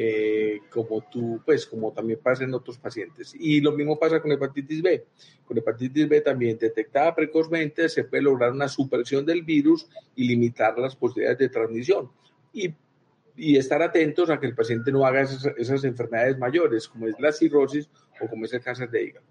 eh, 0.00 0.60
como 0.70 1.00
tú, 1.10 1.42
pues 1.44 1.66
como 1.66 1.92
también 1.92 2.20
pasa 2.22 2.44
en 2.44 2.54
otros 2.54 2.78
pacientes. 2.78 3.34
Y 3.36 3.60
lo 3.60 3.72
mismo 3.72 3.98
pasa 3.98 4.22
con 4.22 4.30
hepatitis 4.30 4.80
B. 4.80 5.06
Con 5.44 5.58
hepatitis 5.58 6.08
B 6.08 6.20
también 6.20 6.56
detectada 6.56 7.12
precozmente 7.16 7.88
se 7.88 8.04
puede 8.04 8.22
lograr 8.22 8.52
una 8.52 8.68
supresión 8.68 9.26
del 9.26 9.42
virus 9.42 9.88
y 10.14 10.28
limitar 10.28 10.78
las 10.78 10.94
posibilidades 10.94 11.38
de 11.38 11.48
transmisión. 11.48 12.12
Y, 12.52 12.72
y 13.34 13.56
estar 13.56 13.82
atentos 13.82 14.30
a 14.30 14.38
que 14.38 14.46
el 14.46 14.54
paciente 14.54 14.92
no 14.92 15.04
haga 15.04 15.22
esas, 15.22 15.46
esas 15.56 15.82
enfermedades 15.82 16.38
mayores, 16.38 16.86
como 16.86 17.08
es 17.08 17.18
la 17.18 17.32
cirrosis 17.32 17.90
o 18.20 18.28
como 18.28 18.44
es 18.44 18.52
el 18.52 18.60
cáncer 18.60 18.90
de 18.90 19.02
hígado. 19.02 19.26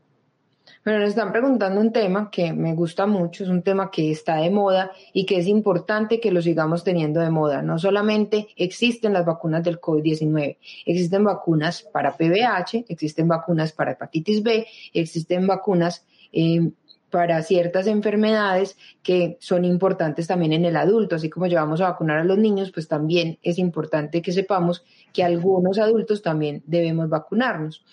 Bueno, 0.83 0.99
nos 0.99 1.09
están 1.09 1.31
preguntando 1.31 1.81
un 1.81 1.91
tema 1.91 2.29
que 2.31 2.53
me 2.53 2.73
gusta 2.73 3.05
mucho, 3.05 3.43
es 3.43 3.49
un 3.49 3.61
tema 3.61 3.91
que 3.91 4.11
está 4.11 4.37
de 4.37 4.49
moda 4.49 4.91
y 5.13 5.25
que 5.25 5.37
es 5.37 5.47
importante 5.47 6.19
que 6.19 6.31
lo 6.31 6.41
sigamos 6.41 6.83
teniendo 6.83 7.19
de 7.19 7.29
moda. 7.29 7.61
No 7.61 7.77
solamente 7.77 8.47
existen 8.55 9.13
las 9.13 9.25
vacunas 9.25 9.63
del 9.63 9.81
COVID-19, 9.81 10.57
existen 10.85 11.23
vacunas 11.23 11.83
para 11.83 12.15
PVH, 12.15 12.85
existen 12.87 13.27
vacunas 13.27 13.73
para 13.73 13.91
hepatitis 13.91 14.43
B, 14.43 14.65
existen 14.93 15.45
vacunas 15.47 16.05
eh, 16.31 16.71
para 17.09 17.41
ciertas 17.41 17.87
enfermedades 17.87 18.77
que 19.01 19.37
son 19.39 19.65
importantes 19.65 20.27
también 20.27 20.53
en 20.53 20.65
el 20.65 20.75
adulto, 20.75 21.15
así 21.15 21.29
como 21.29 21.47
llevamos 21.47 21.81
a 21.81 21.89
vacunar 21.89 22.19
a 22.19 22.23
los 22.23 22.37
niños, 22.37 22.71
pues 22.71 22.87
también 22.87 23.39
es 23.43 23.59
importante 23.59 24.21
que 24.21 24.31
sepamos 24.31 24.83
que 25.13 25.23
algunos 25.23 25.79
adultos 25.79 26.21
también 26.21 26.63
debemos 26.65 27.09
vacunarnos. 27.09 27.83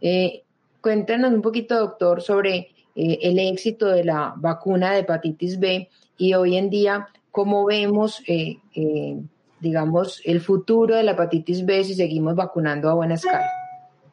Eh, 0.00 0.44
Cuéntanos 0.82 1.32
un 1.32 1.40
poquito, 1.40 1.78
doctor, 1.78 2.20
sobre 2.20 2.68
eh, 2.94 3.18
el 3.22 3.38
éxito 3.38 3.86
de 3.86 4.04
la 4.04 4.34
vacuna 4.36 4.92
de 4.92 5.00
hepatitis 5.00 5.58
B 5.58 5.88
y 6.18 6.34
hoy 6.34 6.56
en 6.56 6.68
día 6.68 7.08
cómo 7.30 7.64
vemos, 7.64 8.22
eh, 8.26 8.58
eh, 8.74 9.16
digamos, 9.60 10.20
el 10.24 10.40
futuro 10.40 10.96
de 10.96 11.02
la 11.02 11.12
hepatitis 11.12 11.64
B 11.64 11.84
si 11.84 11.94
seguimos 11.94 12.34
vacunando 12.34 12.90
a 12.90 12.94
buena 12.94 13.14
escala. 13.14 13.48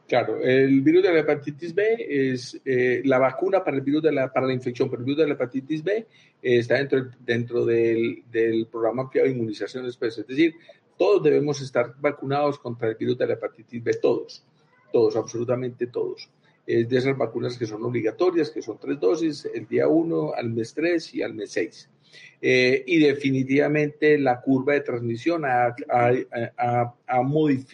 Claro, 0.10 0.42
el 0.42 0.82
virus 0.82 1.04
de 1.04 1.14
la 1.14 1.20
hepatitis 1.20 1.76
B 1.76 2.08
es 2.10 2.60
eh, 2.66 3.04
la 3.06 3.20
vacuna 3.20 3.64
para 3.64 3.78
el 3.78 3.84
virus 3.84 4.02
de 4.02 4.12
la, 4.12 4.34
para 4.34 4.48
la 4.48 4.54
infección 4.54 4.90
por 4.90 4.98
el 4.98 5.06
virus 5.06 5.20
de 5.20 5.28
la 5.28 5.34
hepatitis 5.34 5.84
B 5.84 5.98
eh, 5.98 6.08
está 6.42 6.76
dentro, 6.76 7.12
dentro 7.20 7.64
del, 7.64 8.24
del, 8.32 8.66
programa 8.66 9.04
ampliado 9.04 9.28
de 9.28 9.36
inmunización 9.36 9.86
especial. 9.86 10.26
Es 10.28 10.36
decir, 10.36 10.56
todos 10.98 11.22
debemos 11.22 11.62
estar 11.62 11.94
vacunados 12.00 12.58
contra 12.58 12.90
el 12.90 12.96
virus 12.96 13.20
de 13.20 13.28
la 13.28 13.34
hepatitis 13.34 13.84
B, 13.84 13.94
todos, 14.02 14.44
todos, 14.92 15.16
absolutamente 15.16 15.86
todos. 15.86 16.28
Es 16.70 16.88
de 16.88 17.00
esas 17.00 17.18
vacunas 17.18 17.58
que 17.58 17.66
son 17.66 17.84
obligatorias, 17.84 18.52
que 18.52 18.62
son 18.62 18.78
tres 18.78 19.00
dosis, 19.00 19.50
el 19.56 19.68
día 19.68 19.88
1, 19.88 20.34
al 20.36 20.52
mes 20.52 20.72
3 20.76 21.16
y 21.16 21.24
al 21.24 21.34
mes 21.34 21.50
6. 21.50 21.90
Eh, 22.40 22.84
y 22.86 23.00
definitivamente 23.00 24.20
la 24.20 24.40
curva 24.40 24.74
de 24.74 24.82
transmisión 24.82 25.46
ha, 25.46 25.76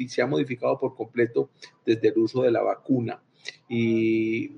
se 0.08 0.22
ha 0.22 0.28
modificado 0.28 0.80
por 0.80 0.96
completo 0.96 1.50
desde 1.86 2.08
el 2.08 2.18
uso 2.20 2.44
de 2.44 2.52
la 2.52 2.62
vacuna 2.62 3.22
y, 3.68 4.54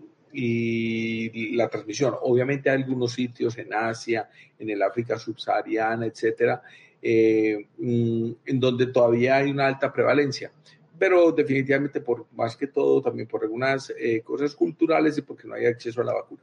la 1.56 1.68
transmisión. 1.68 2.14
Obviamente 2.22 2.70
hay 2.70 2.84
algunos 2.84 3.14
sitios 3.14 3.58
en 3.58 3.74
Asia, 3.74 4.30
en 4.60 4.70
el 4.70 4.84
África 4.84 5.18
subsahariana, 5.18 6.06
etcétera, 6.06 6.62
eh, 7.02 7.66
mm, 7.80 8.32
en 8.46 8.60
donde 8.60 8.86
todavía 8.86 9.38
hay 9.38 9.50
una 9.50 9.66
alta 9.66 9.92
prevalencia 9.92 10.52
pero 10.98 11.32
definitivamente 11.32 12.02
por 12.02 12.26
más 12.34 12.56
que 12.56 12.68
todo 12.68 13.02
también 13.02 13.28
por 13.28 13.44
algunas 13.44 13.94
eh, 13.98 14.22
cosas 14.22 14.56
culturales 14.56 15.18
y 15.18 15.22
porque 15.22 15.48
no 15.48 15.54
hay 15.54 15.66
acceso 15.66 16.02
a 16.02 16.06
la 16.06 16.14
vacuna. 16.14 16.42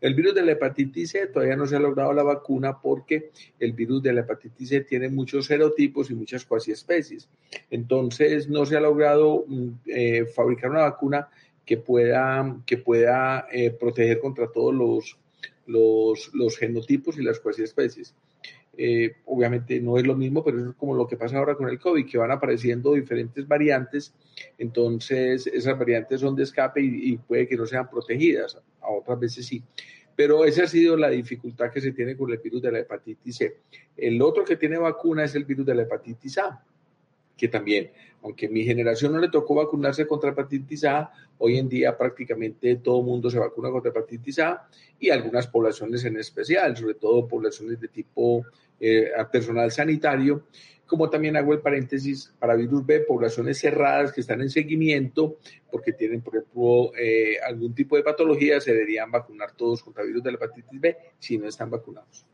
El 0.00 0.14
virus 0.14 0.34
de 0.34 0.42
la 0.42 0.52
hepatitis 0.52 1.10
C 1.10 1.26
todavía 1.28 1.56
no 1.56 1.66
se 1.66 1.76
ha 1.76 1.80
logrado 1.80 2.12
la 2.12 2.22
vacuna 2.22 2.80
porque 2.80 3.30
el 3.58 3.72
virus 3.72 4.02
de 4.02 4.12
la 4.12 4.20
hepatitis 4.20 4.68
C 4.68 4.80
tiene 4.82 5.08
muchos 5.08 5.46
serotipos 5.46 6.10
y 6.10 6.14
muchas 6.14 6.44
cuasi 6.44 6.72
especies. 6.72 7.28
Entonces 7.70 8.48
no 8.48 8.66
se 8.66 8.76
ha 8.76 8.80
logrado 8.80 9.44
mm, 9.46 9.68
eh, 9.86 10.26
fabricar 10.26 10.70
una 10.70 10.82
vacuna 10.82 11.28
que 11.64 11.78
pueda, 11.78 12.60
que 12.66 12.76
pueda 12.76 13.46
eh, 13.50 13.70
proteger 13.70 14.20
contra 14.20 14.48
todos 14.48 14.74
los, 14.74 15.18
los, 15.66 16.30
los 16.34 16.58
genotipos 16.58 17.18
y 17.18 17.22
las 17.22 17.40
cuasi 17.40 17.62
especies. 17.62 18.14
Eh, 18.76 19.16
obviamente 19.26 19.80
no 19.80 19.98
es 19.98 20.06
lo 20.06 20.14
mismo, 20.14 20.44
pero 20.44 20.70
es 20.70 20.76
como 20.76 20.94
lo 20.94 21.06
que 21.06 21.16
pasa 21.16 21.38
ahora 21.38 21.54
con 21.54 21.68
el 21.68 21.78
COVID, 21.78 22.06
que 22.06 22.18
van 22.18 22.30
apareciendo 22.30 22.94
diferentes 22.94 23.46
variantes, 23.46 24.14
entonces 24.58 25.46
esas 25.46 25.78
variantes 25.78 26.20
son 26.20 26.34
de 26.34 26.42
escape 26.42 26.80
y, 26.80 27.16
puede 27.18 27.46
que 27.46 27.56
no 27.56 27.66
sean 27.66 27.88
protegidas, 27.88 28.60
a 28.80 28.90
otras 28.90 29.18
veces 29.18 29.46
sí. 29.46 29.62
Pero 30.16 30.44
esa 30.44 30.64
ha 30.64 30.68
sido 30.68 30.96
la 30.96 31.10
dificultad 31.10 31.70
que 31.72 31.80
se 31.80 31.92
tiene 31.92 32.16
con 32.16 32.30
el 32.30 32.38
virus 32.38 32.62
de 32.62 32.70
la 32.70 32.78
hepatitis 32.80 33.36
C. 33.36 33.56
El 33.96 34.22
otro 34.22 34.44
que 34.44 34.56
tiene 34.56 34.78
vacuna 34.78 35.24
es 35.24 35.34
el 35.34 35.44
virus 35.44 35.66
de 35.66 35.74
la 35.74 35.82
hepatitis 35.82 36.38
A, 36.38 36.64
que 37.36 37.48
también, 37.48 37.90
aunque 38.22 38.48
mi 38.48 38.64
generación 38.64 39.12
no 39.12 39.18
le 39.18 39.28
tocó 39.28 39.54
vacunarse 39.54 40.06
contra 40.06 40.30
hepatitis 40.30 40.84
A, 40.84 41.12
hoy 41.38 41.58
en 41.58 41.68
día 41.68 41.96
prácticamente 41.96 42.76
todo 42.76 43.00
el 43.00 43.06
mundo 43.06 43.30
se 43.30 43.38
vacuna 43.38 43.70
contra 43.70 43.90
hepatitis 43.90 44.38
A 44.38 44.68
y 44.98 45.10
algunas 45.10 45.46
poblaciones 45.46 46.04
en 46.04 46.16
especial, 46.16 46.76
sobre 46.76 46.94
todo 46.94 47.26
poblaciones 47.26 47.80
de 47.80 47.88
tipo 47.88 48.44
eh, 48.80 49.10
personal 49.30 49.70
sanitario, 49.70 50.44
como 50.86 51.08
también 51.08 51.36
hago 51.36 51.52
el 51.52 51.60
paréntesis 51.60 52.32
para 52.38 52.54
virus 52.54 52.84
B, 52.84 53.00
poblaciones 53.00 53.58
cerradas 53.58 54.12
que 54.12 54.20
están 54.20 54.42
en 54.42 54.50
seguimiento 54.50 55.38
porque 55.70 55.92
tienen, 55.92 56.20
por 56.20 56.36
ejemplo, 56.36 56.92
eh, 56.96 57.38
algún 57.44 57.74
tipo 57.74 57.96
de 57.96 58.02
patología, 58.02 58.60
se 58.60 58.72
deberían 58.72 59.10
vacunar 59.10 59.52
todos 59.52 59.82
contra 59.82 60.04
virus 60.04 60.22
de 60.22 60.32
la 60.32 60.36
hepatitis 60.36 60.80
B 60.80 60.96
si 61.18 61.38
no 61.38 61.48
están 61.48 61.70
vacunados. 61.70 62.26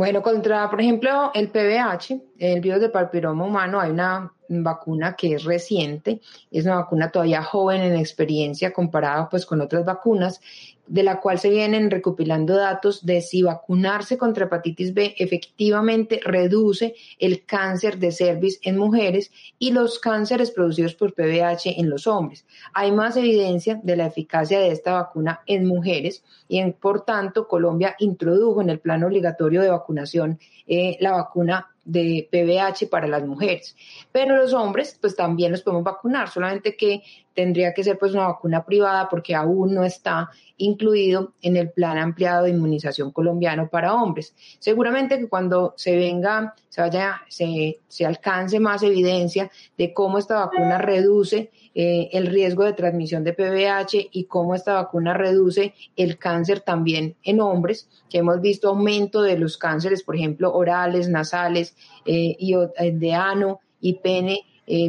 Bueno, 0.00 0.22
contra, 0.22 0.70
por 0.70 0.80
ejemplo, 0.80 1.30
el 1.34 1.50
PVH, 1.50 2.22
el 2.38 2.62
virus 2.62 2.80
del 2.80 2.90
papiloma 2.90 3.44
humano, 3.44 3.78
hay 3.78 3.90
una 3.90 4.32
vacuna 4.48 5.14
que 5.14 5.34
es 5.34 5.44
reciente, 5.44 6.22
es 6.50 6.64
una 6.64 6.76
vacuna 6.76 7.10
todavía 7.10 7.42
joven 7.42 7.82
en 7.82 7.96
experiencia 7.96 8.72
comparada 8.72 9.28
pues 9.28 9.44
con 9.44 9.60
otras 9.60 9.84
vacunas 9.84 10.40
de 10.86 11.02
la 11.02 11.20
cual 11.20 11.38
se 11.38 11.50
vienen 11.50 11.90
recopilando 11.90 12.56
datos 12.56 13.06
de 13.06 13.20
si 13.20 13.42
vacunarse 13.42 14.18
contra 14.18 14.46
hepatitis 14.46 14.92
B 14.92 15.14
efectivamente 15.18 16.20
reduce 16.24 16.94
el 17.18 17.44
cáncer 17.44 17.98
de 17.98 18.10
cervix 18.10 18.58
en 18.62 18.76
mujeres 18.76 19.30
y 19.58 19.70
los 19.70 19.98
cánceres 19.98 20.50
producidos 20.50 20.94
por 20.94 21.14
PVH 21.14 21.78
en 21.78 21.88
los 21.88 22.06
hombres. 22.06 22.44
Hay 22.74 22.92
más 22.92 23.16
evidencia 23.16 23.80
de 23.82 23.96
la 23.96 24.06
eficacia 24.06 24.58
de 24.58 24.72
esta 24.72 24.94
vacuna 24.94 25.40
en 25.46 25.66
mujeres 25.66 26.24
y 26.48 26.62
por 26.72 27.04
tanto 27.04 27.46
Colombia 27.46 27.94
introdujo 27.98 28.60
en 28.60 28.70
el 28.70 28.80
plan 28.80 29.04
obligatorio 29.04 29.62
de 29.62 29.70
vacunación 29.70 30.38
eh, 30.66 30.96
la 31.00 31.12
vacuna 31.12 31.68
de 31.84 32.28
PVH 32.30 32.86
para 32.88 33.08
las 33.08 33.24
mujeres. 33.24 33.76
Pero 34.12 34.36
los 34.36 34.52
hombres, 34.52 34.96
pues 35.00 35.16
también 35.16 35.50
los 35.50 35.62
podemos 35.62 35.84
vacunar, 35.84 36.28
solamente 36.28 36.76
que 36.76 37.02
tendría 37.34 37.72
que 37.72 37.84
ser 37.84 37.98
pues 37.98 38.12
una 38.12 38.28
vacuna 38.28 38.64
privada 38.64 39.08
porque 39.08 39.34
aún 39.34 39.74
no 39.74 39.84
está 39.84 40.30
incluido 40.56 41.32
en 41.42 41.56
el 41.56 41.70
plan 41.70 41.96
ampliado 41.96 42.44
de 42.44 42.50
inmunización 42.50 43.12
colombiano 43.12 43.68
para 43.68 43.94
hombres. 43.94 44.34
Seguramente 44.58 45.18
que 45.18 45.28
cuando 45.28 45.74
se 45.76 45.96
venga, 45.96 46.54
se 46.68 46.80
vaya, 46.82 47.22
se, 47.28 47.78
se 47.88 48.04
alcance 48.04 48.60
más 48.60 48.82
evidencia 48.82 49.50
de 49.78 49.92
cómo 49.94 50.18
esta 50.18 50.40
vacuna 50.40 50.78
reduce 50.78 51.50
eh, 51.74 52.10
el 52.12 52.26
riesgo 52.26 52.64
de 52.64 52.72
transmisión 52.72 53.22
de 53.22 53.32
PVH 53.32 54.08
y 54.10 54.24
cómo 54.24 54.54
esta 54.54 54.74
vacuna 54.74 55.14
reduce 55.14 55.74
el 55.96 56.18
cáncer 56.18 56.60
también 56.60 57.14
en 57.22 57.40
hombres, 57.40 57.88
que 58.08 58.18
hemos 58.18 58.40
visto 58.40 58.68
aumento 58.68 59.22
de 59.22 59.38
los 59.38 59.56
cánceres, 59.56 60.02
por 60.02 60.16
ejemplo, 60.16 60.52
orales, 60.52 61.08
nasales, 61.08 61.76
eh, 62.04 62.36
y 62.38 62.54
eh, 62.54 62.92
de 62.92 63.14
ano 63.14 63.60
y 63.80 63.94
pene 63.94 64.42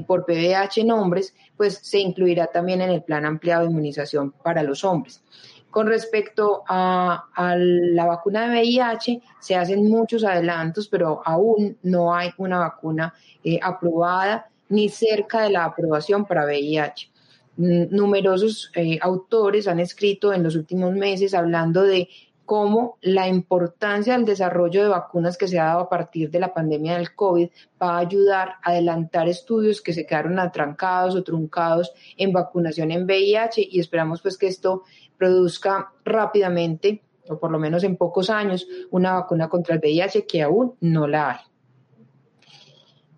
por 0.06 0.26
PVH 0.26 0.82
en 0.82 0.92
hombres, 0.92 1.36
pues 1.58 1.80
se 1.82 2.00
incluirá 2.00 2.48
también 2.48 2.82
en 2.82 2.90
el 2.90 3.04
plan 3.04 3.26
ampliado 3.26 3.64
de 3.64 3.72
inmunización 3.72 4.32
para 4.32 4.64
los 4.64 4.84
hombres. 4.84 5.24
Con 5.72 5.88
respecto 5.88 6.64
a, 6.68 7.28
la 7.56 8.06
vacuna 8.06 8.48
de 8.48 8.60
VIH, 8.60 9.22
se 9.40 9.56
hacen 9.56 9.90
muchos 9.90 10.26
adelantos, 10.26 10.90
pero 10.90 11.22
aún 11.26 11.78
no 11.84 12.14
hay 12.14 12.32
una 12.38 12.60
vacuna 12.60 13.14
aprobada 13.62 14.50
ni 14.68 14.90
cerca 14.90 15.44
de 15.44 15.52
la 15.52 15.64
aprobación 15.66 16.26
para 16.26 16.46
VIH. 16.46 17.10
Numerosos 17.58 18.72
eh, 18.76 18.98
autores 19.02 19.68
han 19.68 19.80
escrito 19.80 20.34
en 20.34 20.44
los 20.44 20.56
últimos 20.56 20.94
meses 20.94 21.34
hablando 21.34 21.84
de 21.84 22.10
cómo 22.52 22.98
la 23.00 23.30
importancia 23.30 24.12
del 24.12 24.26
desarrollo 24.26 24.84
de 24.84 24.90
vacunas 24.90 25.38
que 25.38 25.48
se 25.48 25.58
ha 25.58 25.68
dado 25.68 25.80
a 25.80 25.90
partir 25.90 26.30
de 26.30 26.42
la 26.42 26.54
pandemia 26.54 26.98
del 26.98 27.16
COVID 27.16 27.48
va 27.82 27.96
a 27.96 28.00
ayudar 28.00 28.56
a 28.62 28.72
adelantar 28.72 29.30
estudios 29.30 29.80
que 29.80 29.94
se 29.94 30.06
quedaron 30.06 30.38
atrancados 30.38 31.16
o 31.16 31.24
truncados 31.24 31.94
en 32.18 32.34
vacunación 32.34 32.92
en 32.92 33.06
VIH 33.06 33.70
y 33.72 33.80
esperamos 33.80 34.22
pues 34.22 34.38
que 34.38 34.48
esto 34.48 34.84
produzca 35.18 35.94
rápidamente 36.04 37.02
o 37.30 37.40
por 37.40 37.52
lo 37.52 37.58
menos 37.58 37.86
en 37.86 37.96
pocos 37.96 38.30
años 38.30 38.68
una 38.90 39.14
vacuna 39.14 39.48
contra 39.48 39.76
el 39.76 39.80
VIH 39.80 40.26
que 40.26 40.42
aún 40.42 40.76
no 40.82 41.08
la 41.08 41.32
hay 41.32 41.40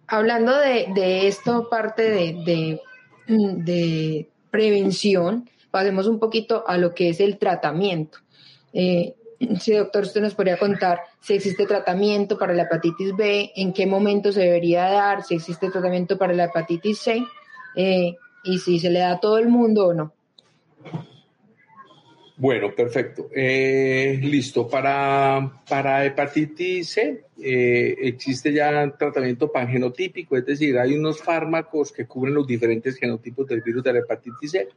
hablando 0.05 0.55
de, 0.59 1.27
esto, 1.27 1.69
parte 1.71 2.03
de, 2.03 2.79
de, 3.25 4.29
prevención, 4.51 5.49
pasemos 5.71 6.05
un 6.05 6.19
poquito 6.19 6.63
a 6.67 6.77
lo 6.77 6.93
que 6.93 7.09
es 7.09 7.19
el 7.19 7.39
tratamiento. 7.39 8.19
Eh, 8.73 9.15
sí, 9.59 9.73
doctor, 9.73 10.03
usted 10.03 10.21
nos 10.21 10.35
podría 10.35 10.57
contar 10.57 11.01
si 11.19 11.33
existe 11.33 11.65
tratamiento 11.65 12.37
para 12.37 12.53
la 12.53 12.63
hepatitis 12.63 13.15
B, 13.15 13.51
en 13.55 13.73
qué 13.73 13.85
momento 13.85 14.31
se 14.31 14.41
debería 14.41 14.83
dar, 14.83 15.23
si 15.23 15.35
existe 15.35 15.69
tratamiento 15.69 16.17
para 16.17 16.33
la 16.33 16.45
hepatitis 16.45 16.99
C 16.99 17.23
eh, 17.75 18.15
y 18.43 18.59
si 18.59 18.79
se 18.79 18.89
le 18.89 18.99
da 18.99 19.13
a 19.13 19.19
todo 19.19 19.37
el 19.37 19.49
mundo 19.49 19.87
o 19.87 19.93
no. 19.93 20.13
Bueno, 22.35 22.73
perfecto. 22.75 23.29
Eh, 23.33 24.19
listo. 24.21 24.67
Para, 24.67 25.61
para 25.69 26.03
hepatitis 26.03 26.89
C 26.89 27.25
eh, 27.41 27.95
existe 27.99 28.51
ya 28.51 28.91
tratamiento 28.97 29.51
pangenotípico, 29.51 30.35
es 30.35 30.45
decir, 30.45 30.77
hay 30.77 30.95
unos 30.97 31.21
fármacos 31.21 31.91
que 31.91 32.05
cubren 32.07 32.33
los 32.33 32.47
diferentes 32.47 32.97
genotipos 32.97 33.47
del 33.47 33.61
virus 33.61 33.83
de 33.83 33.93
la 33.93 33.99
hepatitis 33.99 34.51
C 34.51 34.67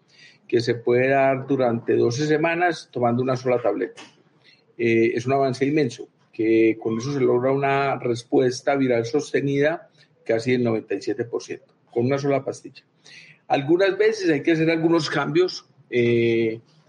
que 0.46 0.60
se 0.60 0.74
puede 0.74 1.08
dar 1.08 1.46
durante 1.46 1.96
12 1.96 2.26
semanas 2.26 2.88
tomando 2.92 3.22
una 3.22 3.36
sola 3.36 3.60
tableta. 3.60 4.02
Eh, 4.78 5.12
es 5.14 5.26
un 5.26 5.32
avance 5.32 5.64
inmenso, 5.64 6.08
que 6.32 6.78
con 6.80 6.98
eso 6.98 7.12
se 7.12 7.20
logra 7.20 7.52
una 7.52 7.98
respuesta 7.98 8.76
viral 8.76 9.06
sostenida 9.06 9.88
casi 10.24 10.52
el 10.54 10.64
97%, 10.64 11.60
con 11.90 12.06
una 12.06 12.18
sola 12.18 12.44
pastilla. 12.44 12.84
Algunas 13.48 13.96
veces 13.96 14.30
hay 14.30 14.42
que 14.42 14.52
hacer 14.52 14.70
algunos 14.70 15.08
cambios 15.08 15.66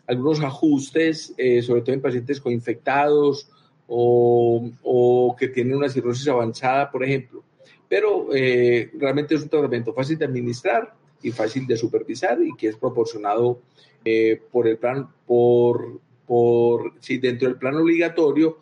algunos 0.07 0.41
ajustes, 0.41 1.33
eh, 1.37 1.61
sobre 1.61 1.81
todo 1.81 1.93
en 1.93 2.01
pacientes 2.01 2.41
coinfectados 2.41 3.49
o, 3.87 4.69
o, 4.83 5.35
que 5.37 5.49
tienen 5.49 5.75
una 5.75 5.89
cirrosis 5.89 6.27
avanzada, 6.29 6.89
por 6.89 7.03
ejemplo. 7.03 7.43
Pero 7.87 8.33
eh, 8.33 8.89
realmente 8.97 9.35
es 9.35 9.43
un 9.43 9.49
tratamiento 9.49 9.93
fácil 9.93 10.17
de 10.17 10.25
administrar 10.25 10.93
y 11.21 11.31
fácil 11.31 11.67
de 11.67 11.77
supervisar 11.77 12.41
y 12.41 12.55
que 12.55 12.69
es 12.69 12.77
proporcionado 12.77 13.61
eh, 14.03 14.41
por 14.51 14.67
el 14.67 14.77
plan, 14.77 15.07
por, 15.25 15.99
por, 16.27 16.93
sí, 16.99 17.17
dentro 17.17 17.47
del 17.47 17.57
plan 17.57 17.75
obligatorio 17.75 18.59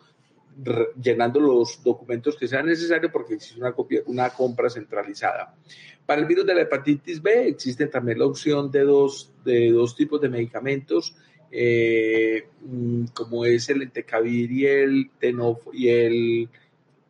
llenando 1.02 1.38
los 1.38 1.82
documentos 1.82 2.36
que 2.36 2.48
sean 2.48 2.66
necesarios 2.66 3.12
porque 3.12 3.34
existe 3.34 3.60
una, 3.60 3.72
copia, 3.72 4.00
una 4.06 4.30
compra 4.30 4.70
centralizada. 4.70 5.54
Para 6.06 6.20
el 6.20 6.26
virus 6.26 6.46
de 6.46 6.54
la 6.54 6.62
hepatitis 6.62 7.20
B 7.20 7.48
existe 7.48 7.86
también 7.88 8.18
la 8.18 8.26
opción 8.26 8.70
de 8.70 8.80
dos, 8.80 9.32
de 9.44 9.70
dos 9.70 9.94
tipos 9.94 10.20
de 10.20 10.28
medicamentos, 10.28 11.14
eh, 11.50 12.48
mm, 12.62 13.06
como 13.12 13.44
es 13.44 13.68
el 13.68 13.82
entecavir 13.82 14.50
y 14.50 14.66
el, 14.66 15.10
tenof 15.18 15.66
y 15.72 15.88
el 15.88 16.48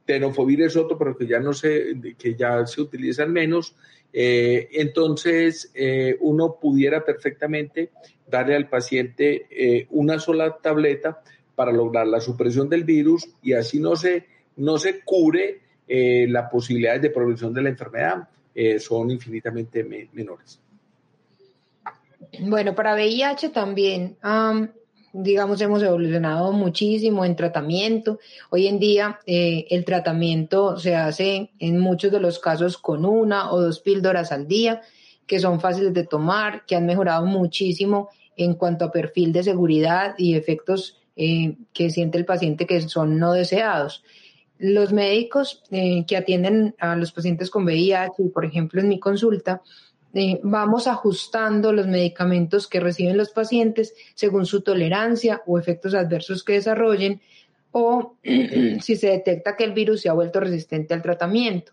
tenofovir 0.05 0.63
es 0.63 0.77
otro, 0.77 0.99
pero 0.99 1.17
que 1.17 1.27
ya 1.27 1.41
no 1.41 1.53
se, 1.53 2.15
que 2.19 2.35
ya 2.35 2.67
se 2.67 2.81
utilizan 2.81 3.33
menos. 3.33 3.75
Eh, 4.13 4.69
entonces, 4.73 5.71
eh, 5.75 6.17
uno 6.21 6.57
pudiera 6.61 7.05
perfectamente 7.05 7.91
darle 8.27 8.57
al 8.57 8.69
paciente 8.69 9.87
una 9.91 10.19
sola 10.19 10.57
tableta 10.57 11.23
para 11.55 11.71
lograr 11.71 12.09
la 12.09 12.21
supresión 12.21 12.69
del 12.69 12.83
virus 12.85 13.29
y 13.41 13.53
así 13.53 13.79
no 13.79 13.95
se, 13.95 14.27
no 14.57 14.79
se 14.79 15.01
cure 15.03 15.61
la 15.87 16.51
posibilidad 16.51 16.99
de 16.99 17.11
progresión 17.11 17.55
de 17.55 17.63
la 17.63 17.69
enfermedad. 17.69 18.29
Eh, 18.59 18.79
son 18.79 19.11
infinitamente 19.11 19.85
menores. 19.85 20.59
Bueno, 22.41 22.75
para 22.75 22.95
VIH 22.95 23.51
también, 23.51 24.17
digamos, 25.19 25.61
hemos 25.61 25.83
evolucionado 25.83 26.53
muchísimo 26.53 27.25
en 27.25 27.37
tratamiento. 27.37 28.19
Hoy 28.51 28.67
en 28.67 28.79
día 28.79 29.19
eh, 29.27 29.67
el 29.71 29.85
tratamiento 29.85 30.79
se 30.79 30.95
hace 30.95 31.51
en 31.59 31.79
muchos 31.79 32.13
de 32.13 32.21
los 32.21 32.39
casos 32.39 32.77
con 32.77 33.05
una 33.05 33.51
o 33.51 33.61
dos 33.61 33.81
píldoras 33.81 34.31
al 34.31 34.47
día, 34.47 34.83
que 35.27 35.41
son 35.41 35.61
fáciles 35.61 35.95
de 35.95 36.05
tomar, 36.05 36.67
que 36.67 36.77
han 36.77 36.87
mejorado 36.87 37.25
muchísimo 37.25 38.11
en 38.37 38.55
cuanto 38.55 38.85
a 38.85 38.93
perfil 38.93 39.33
de 39.33 39.43
seguridad 39.43 40.15
y 40.19 40.35
efectos 40.35 40.99
eh, 41.17 41.57
que 41.73 41.89
siente 41.89 42.19
el 42.19 42.27
paciente 42.27 42.67
que 42.67 42.81
son 42.83 43.19
no 43.19 43.33
deseados. 43.33 44.05
Los 44.59 44.93
médicos 44.93 45.63
eh, 45.71 46.05
que 46.07 46.17
atienden 46.17 46.75
a 46.79 46.95
los 46.97 47.13
pacientes 47.13 47.51
con 47.51 47.65
VIH, 47.65 48.31
por 48.33 48.45
ejemplo, 48.45 48.81
en 48.81 48.89
mi 48.89 49.01
consulta, 49.01 49.63
vamos 50.43 50.87
ajustando 50.87 51.73
los 51.73 51.87
medicamentos 51.87 52.69
que 52.69 52.81
reciben 52.81 53.17
los 53.17 53.31
pacientes 53.31 53.95
según 54.15 54.47
su 54.47 54.63
tolerancia 54.63 55.43
o 55.47 55.59
efectos 55.59 55.95
adversos 55.95 56.43
que 56.43 56.55
desarrollen 56.55 57.21
o 57.73 58.17
si 58.81 58.97
se 58.97 59.09
detecta 59.09 59.57
que 59.57 59.65
el 59.65 59.73
virus 59.73 60.01
se 60.01 60.09
ha 60.09 60.15
vuelto 60.15 60.41
resistente 60.41 60.95
al 60.95 61.03
tratamiento. 61.03 61.73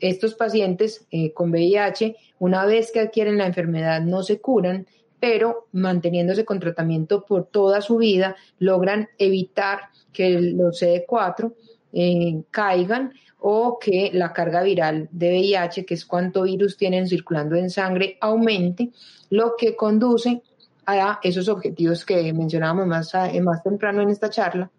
Estos 0.00 0.34
pacientes 0.34 1.06
eh, 1.10 1.32
con 1.32 1.50
VIH, 1.50 2.16
una 2.38 2.64
vez 2.66 2.90
que 2.92 3.00
adquieren 3.00 3.38
la 3.38 3.46
enfermedad, 3.46 4.00
no 4.00 4.22
se 4.22 4.40
curan, 4.40 4.86
pero 5.20 5.68
manteniéndose 5.72 6.44
con 6.44 6.60
tratamiento 6.60 7.24
por 7.24 7.46
toda 7.46 7.80
su 7.80 7.96
vida, 7.96 8.36
logran 8.58 9.08
evitar 9.18 9.90
que 10.12 10.40
los 10.40 10.82
CD4 10.82 11.54
eh, 11.92 12.42
caigan 12.50 13.12
o 13.40 13.78
que 13.78 14.10
la 14.12 14.32
carga 14.32 14.62
viral 14.62 15.08
de 15.12 15.30
VIH, 15.30 15.84
que 15.86 15.94
es 15.94 16.04
cuánto 16.04 16.42
virus 16.42 16.76
tienen 16.76 17.06
circulando 17.06 17.56
en 17.56 17.70
sangre, 17.70 18.18
aumente, 18.20 18.90
lo 19.30 19.54
que 19.56 19.76
conduce 19.76 20.42
a 20.86 21.20
esos 21.22 21.48
objetivos 21.48 22.04
que 22.04 22.32
mencionábamos 22.32 22.86
más, 22.86 23.12
más 23.42 23.62
temprano 23.62 24.02
en 24.02 24.10
esta 24.10 24.30
charla, 24.30 24.70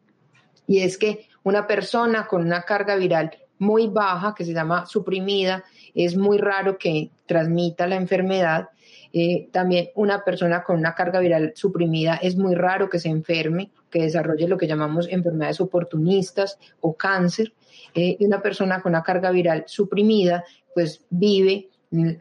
y 0.67 0.79
es 0.79 0.97
que 0.97 1.27
una 1.43 1.65
persona 1.65 2.27
con 2.27 2.41
una 2.41 2.63
carga 2.63 2.95
viral 2.95 3.31
muy 3.59 3.87
baja, 3.87 4.33
que 4.35 4.45
se 4.45 4.53
llama 4.53 4.85
suprimida, 4.85 5.63
es 5.93 6.15
muy 6.15 6.37
raro 6.37 6.77
que 6.77 7.11
transmita 7.25 7.87
la 7.87 7.95
enfermedad. 7.95 8.69
Eh, 9.11 9.49
también 9.51 9.89
una 9.95 10.23
persona 10.23 10.63
con 10.63 10.77
una 10.77 10.93
carga 10.93 11.19
viral 11.19 11.53
suprimida 11.55 12.15
es 12.15 12.35
muy 12.35 12.53
raro 12.55 12.89
que 12.89 12.99
se 12.99 13.09
enferme 13.09 13.71
que 13.89 14.03
desarrolle 14.03 14.47
lo 14.47 14.57
que 14.57 14.67
llamamos 14.67 15.07
enfermedades 15.09 15.59
oportunistas 15.61 16.59
o 16.81 16.95
cáncer, 16.95 17.53
eh, 17.95 18.17
y 18.19 18.25
una 18.25 18.41
persona 18.41 18.81
con 18.81 18.91
una 18.91 19.03
carga 19.03 19.31
viral 19.31 19.63
suprimida, 19.67 20.43
pues 20.73 21.01
vive 21.09 21.69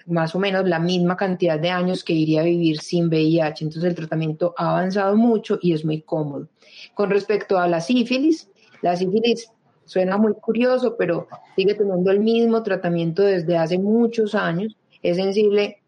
más 0.06 0.34
o 0.34 0.38
menos 0.38 0.66
la 0.66 0.78
misma 0.78 1.16
cantidad 1.16 1.58
de 1.58 1.68
años 1.68 2.02
que 2.02 2.14
iría 2.14 2.40
a 2.40 2.44
vivir 2.44 2.80
sin 2.80 3.08
VIH. 3.08 3.64
Entonces 3.64 3.84
el 3.84 3.94
tratamiento 3.94 4.54
ha 4.56 4.70
avanzado 4.70 5.14
mucho 5.16 5.58
y 5.60 5.74
es 5.74 5.84
muy 5.84 6.00
cómodo. 6.00 6.48
Con 6.94 7.10
respecto 7.10 7.58
a 7.58 7.68
la 7.68 7.80
sífilis, 7.80 8.48
la 8.80 8.96
sífilis 8.96 9.50
suena 9.84 10.16
muy 10.16 10.34
curioso, 10.34 10.96
pero 10.96 11.28
sigue 11.54 11.74
teniendo 11.74 12.10
el 12.10 12.20
mismo 12.20 12.62
tratamiento 12.62 13.22
desde 13.22 13.58
hace 13.58 13.78
muchos 13.78 14.34
años. 14.34 14.74
Es 15.02 15.16
sensible 15.16 15.82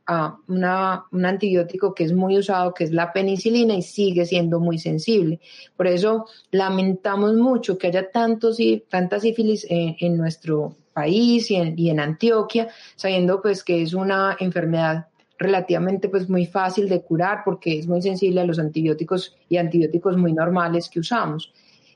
un 0.48 1.24
antibiótico 1.24 1.94
que 1.94 2.04
es 2.04 2.12
muy 2.12 2.36
usado, 2.36 2.74
que 2.74 2.84
es 2.84 2.92
la 2.92 3.12
penicilina, 3.12 3.74
y 3.74 3.82
sigue 3.82 4.24
siendo 4.24 4.58
muy 4.58 4.78
sensible. 4.78 5.40
Por 5.76 5.86
eso 5.86 6.26
lamentamos 6.50 7.34
mucho 7.34 7.78
que 7.78 7.88
haya 7.88 8.11
tantos, 8.11 8.58
tanta 8.88 9.20
sífilis 9.20 9.66
en, 9.68 10.16
nuestro 10.16 10.74
país 10.92 11.50
y 11.50 11.56
en, 11.90 12.00
Antioquia, 12.00 12.68
sabiendo 12.96 13.40
pues 13.40 13.62
que 13.62 13.82
es 13.82 13.94
una 13.94 14.36
enfermedad 14.40 15.06
relativamente 15.38 16.08
pues 16.08 16.28
muy 16.28 16.44
fácil 16.44 16.88
de 16.88 17.00
curar 17.02 17.42
porque 17.44 17.78
es 17.78 17.86
muy 17.86 18.02
sensible 18.02 18.42
a 18.42 18.44
los 18.44 18.58
antibióticos 18.58 19.36
y 19.48 19.56
antibióticos 19.56 20.16
muy 20.16 20.32
normales 20.32 20.90
que 20.90 21.00
usamos. 21.00 21.52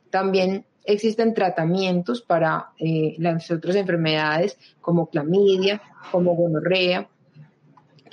También 0.08 0.64
existen 0.84 1.34
tratamientos 1.34 2.22
para 2.22 2.70
eh, 2.78 3.16
las 3.18 3.50
otras 3.50 3.76
enfermedades 3.76 4.56
como 4.80 5.10
clamidia, 5.10 5.82
como 6.10 6.34
gonorrea, 6.34 7.08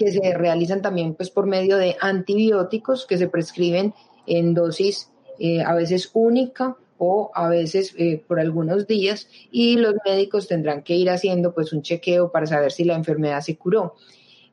que 0.02 0.12
se 0.12 0.34
realizan 0.34 0.82
también 0.82 1.14
pues 1.14 1.30
por 1.30 1.45
medio 1.45 1.78
de 1.78 1.95
antibióticos 1.99 3.06
que 3.06 3.20
se 3.20 3.28
prescriben 3.28 3.93
en 4.26 4.56
dosis 4.56 5.12
eh, 5.39 5.62
a 5.62 5.76
veces 5.76 6.10
única 6.14 6.76
o 6.97 7.32
a 7.36 7.49
veces 7.49 7.93
eh, 7.97 8.24
por 8.28 8.39
algunos 8.39 8.88
días 8.88 9.28
y 9.52 9.76
los 9.76 9.95
médicos 10.06 10.47
tendrán 10.47 10.82
que 10.82 10.95
ir 10.95 11.10
haciendo 11.12 11.54
pues 11.54 11.72
un 11.72 11.84
chequeo 11.84 12.32
para 12.32 12.47
saber 12.47 12.72
si 12.72 12.84
la 12.84 12.95
enfermedad 12.95 13.41
se 13.41 13.58
curó. 13.58 13.95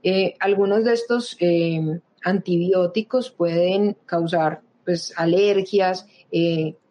Eh, 0.03 0.35
algunos 0.39 0.85
de 0.85 0.93
estos 0.93 1.37
antibióticos 2.23 3.31
pueden 3.31 3.97
causar 4.07 4.61
pues 4.85 5.13
alergias, 5.17 6.07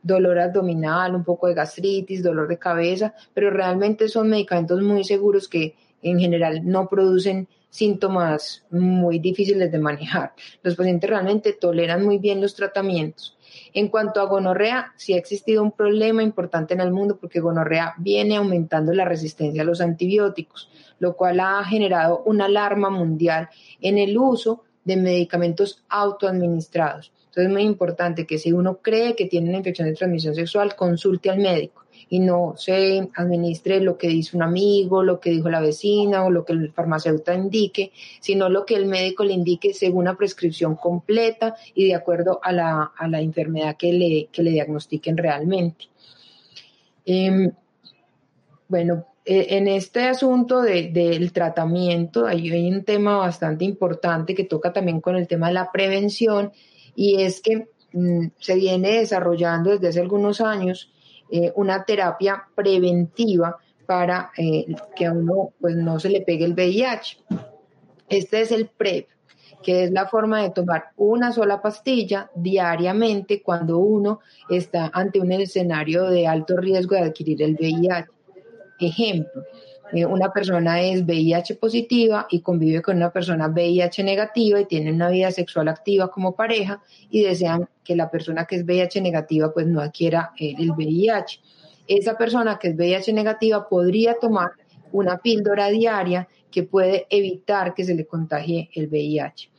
dolor 0.01 0.39
abdominal, 0.39 1.15
un 1.15 1.23
poco 1.23 1.47
de 1.47 1.53
gastritis, 1.53 2.23
dolor 2.23 2.47
de 2.47 2.59
cabeza, 2.59 3.13
pero 3.33 3.49
realmente 3.49 4.07
son 4.07 4.29
medicamentos 4.29 4.81
muy 4.81 5.03
seguros 5.03 5.47
que 5.47 5.75
en 6.01 6.19
general 6.19 6.61
no 6.63 6.87
producen 6.87 7.47
síntomas 7.69 8.65
muy 8.71 9.19
difíciles 9.19 9.71
de 9.71 9.79
manejar. 9.79 10.33
Los 10.63 10.75
pacientes 10.75 11.09
realmente 11.09 11.53
toleran 11.53 12.03
muy 12.03 12.17
bien 12.17 12.41
los 12.41 12.55
tratamientos. 12.55 13.37
En 13.73 13.89
cuanto 13.89 14.21
a 14.21 14.25
gonorrea, 14.25 14.93
sí 14.95 15.13
ha 15.13 15.17
existido 15.17 15.63
un 15.63 15.71
problema 15.71 16.23
importante 16.23 16.73
en 16.73 16.81
el 16.81 16.91
mundo 16.91 17.17
porque 17.19 17.39
gonorrea 17.39 17.93
viene 17.97 18.37
aumentando 18.37 18.93
la 18.93 19.05
resistencia 19.05 19.61
a 19.61 19.65
los 19.65 19.81
antibióticos, 19.81 20.69
lo 20.99 21.15
cual 21.15 21.39
ha 21.39 21.63
generado 21.63 22.23
una 22.25 22.45
alarma 22.45 22.89
mundial 22.89 23.49
en 23.81 23.97
el 23.97 24.17
uso 24.17 24.63
de 24.83 24.97
medicamentos 24.97 25.83
autoadministrados. 25.89 27.11
Entonces 27.25 27.45
es 27.45 27.51
muy 27.51 27.63
importante 27.63 28.25
que 28.25 28.39
si 28.39 28.51
uno 28.51 28.77
cree 28.77 29.15
que 29.15 29.25
tiene 29.25 29.49
una 29.49 29.59
infección 29.59 29.87
de 29.87 29.93
transmisión 29.93 30.33
sexual, 30.33 30.75
consulte 30.75 31.29
al 31.29 31.39
médico 31.39 31.86
y 32.09 32.19
no 32.19 32.53
se 32.57 33.09
administre 33.15 33.81
lo 33.81 33.97
que 33.97 34.07
dice 34.07 34.35
un 34.37 34.43
amigo, 34.43 35.03
lo 35.03 35.19
que 35.19 35.31
dijo 35.31 35.49
la 35.49 35.59
vecina 35.59 36.23
o 36.23 36.29
lo 36.29 36.45
que 36.45 36.53
el 36.53 36.71
farmacéutico 36.71 37.33
indique, 37.33 37.91
sino 38.21 38.49
lo 38.49 38.65
que 38.65 38.75
el 38.75 38.85
médico 38.85 39.23
le 39.23 39.33
indique 39.33 39.73
según 39.73 40.01
una 40.01 40.15
prescripción 40.15 40.75
completa 40.75 41.55
y 41.73 41.87
de 41.87 41.95
acuerdo 41.95 42.39
a 42.41 42.51
la, 42.51 42.91
a 42.95 43.07
la 43.07 43.19
enfermedad 43.19 43.75
que 43.77 43.91
le, 43.91 44.29
que 44.31 44.43
le 44.43 44.51
diagnostiquen 44.51 45.17
realmente. 45.17 45.85
Em, 47.05 47.51
bueno, 48.69 49.05
e, 49.25 49.57
en 49.57 49.67
este 49.67 50.03
asunto 50.03 50.61
del 50.61 51.31
tratamiento 51.33 52.25
hay, 52.25 52.49
hay, 52.51 52.71
un 52.71 52.83
tema 52.83 53.17
bastante 53.17 53.65
importante 53.65 54.35
que 54.35 54.45
toca 54.45 54.71
también 54.71 55.01
con 55.01 55.15
el 55.15 55.27
tema 55.27 55.47
de 55.47 55.53
la 55.53 55.71
prevención 55.71 56.51
y 56.95 57.21
es 57.21 57.41
que 57.41 57.67
mm, 57.93 58.27
se 58.39 58.55
viene 58.55 58.99
desarrollando 58.99 59.71
desde 59.71 59.89
hace 59.89 59.99
algunos 59.99 60.39
años 60.41 60.91
eh, 61.31 61.51
una 61.55 61.83
terapia 61.83 62.47
preventiva 62.55 63.57
para 63.85 64.31
eh, 64.37 64.65
que 64.95 65.05
a 65.05 65.13
uno 65.13 65.53
pues, 65.59 65.75
no 65.75 65.99
se 65.99 66.09
le 66.09 66.21
pegue 66.21 66.45
el 66.45 66.53
VIH. 66.53 67.17
Este 68.09 68.41
es 68.41 68.51
el 68.51 68.67
PrEP, 68.67 69.07
que 69.63 69.85
es 69.85 69.91
la 69.91 70.07
forma 70.07 70.41
de 70.41 70.51
tomar 70.51 70.91
una 70.97 71.31
sola 71.31 71.61
pastilla 71.61 72.29
diariamente 72.35 73.41
cuando 73.41 73.79
uno 73.79 74.19
está 74.49 74.89
ante 74.93 75.19
un 75.19 75.31
escenario 75.31 76.05
de 76.05 76.27
alto 76.27 76.57
riesgo 76.57 76.95
de 76.95 77.01
adquirir 77.01 77.41
el 77.41 77.55
VIH. 77.55 78.07
Ejemplo, 78.79 79.43
eh, 79.93 80.05
una 80.05 80.31
persona 80.31 80.81
es 80.81 81.05
VIH 81.05 81.55
positiva 81.55 82.27
y 82.29 82.41
convive 82.41 82.81
con 82.81 82.97
una 82.97 83.11
persona 83.11 83.47
VIH 83.47 84.03
negativa 84.03 84.59
y 84.59 84.65
tiene 84.65 84.91
una 84.91 85.09
vida 85.09 85.31
sexual 85.31 85.67
activa 85.67 86.09
como 86.09 86.35
pareja 86.35 86.81
y 87.09 87.23
desean 87.23 87.69
que 87.83 87.95
la 87.95 88.09
persona 88.09 88.45
que 88.45 88.57
es 88.57 88.65
VIH 88.65 89.01
negativa 89.01 89.53
pues 89.53 89.67
no 89.67 89.79
adquiera 89.79 90.31
el 90.37 90.71
VIH. 90.71 91.39
Esa 91.87 92.17
persona 92.17 92.59
que 92.59 92.69
es 92.69 92.75
VIH 92.75 93.13
negativa 93.13 93.67
podría 93.67 94.15
tomar 94.19 94.51
una 94.91 95.17
píldora 95.17 95.69
diaria 95.69 96.27
que 96.51 96.63
puede 96.63 97.07
evitar 97.09 97.73
que 97.73 97.83
se 97.83 97.95
le 97.95 98.05
contagie 98.05 98.69
el 98.73 98.87
VIH. 98.87 99.49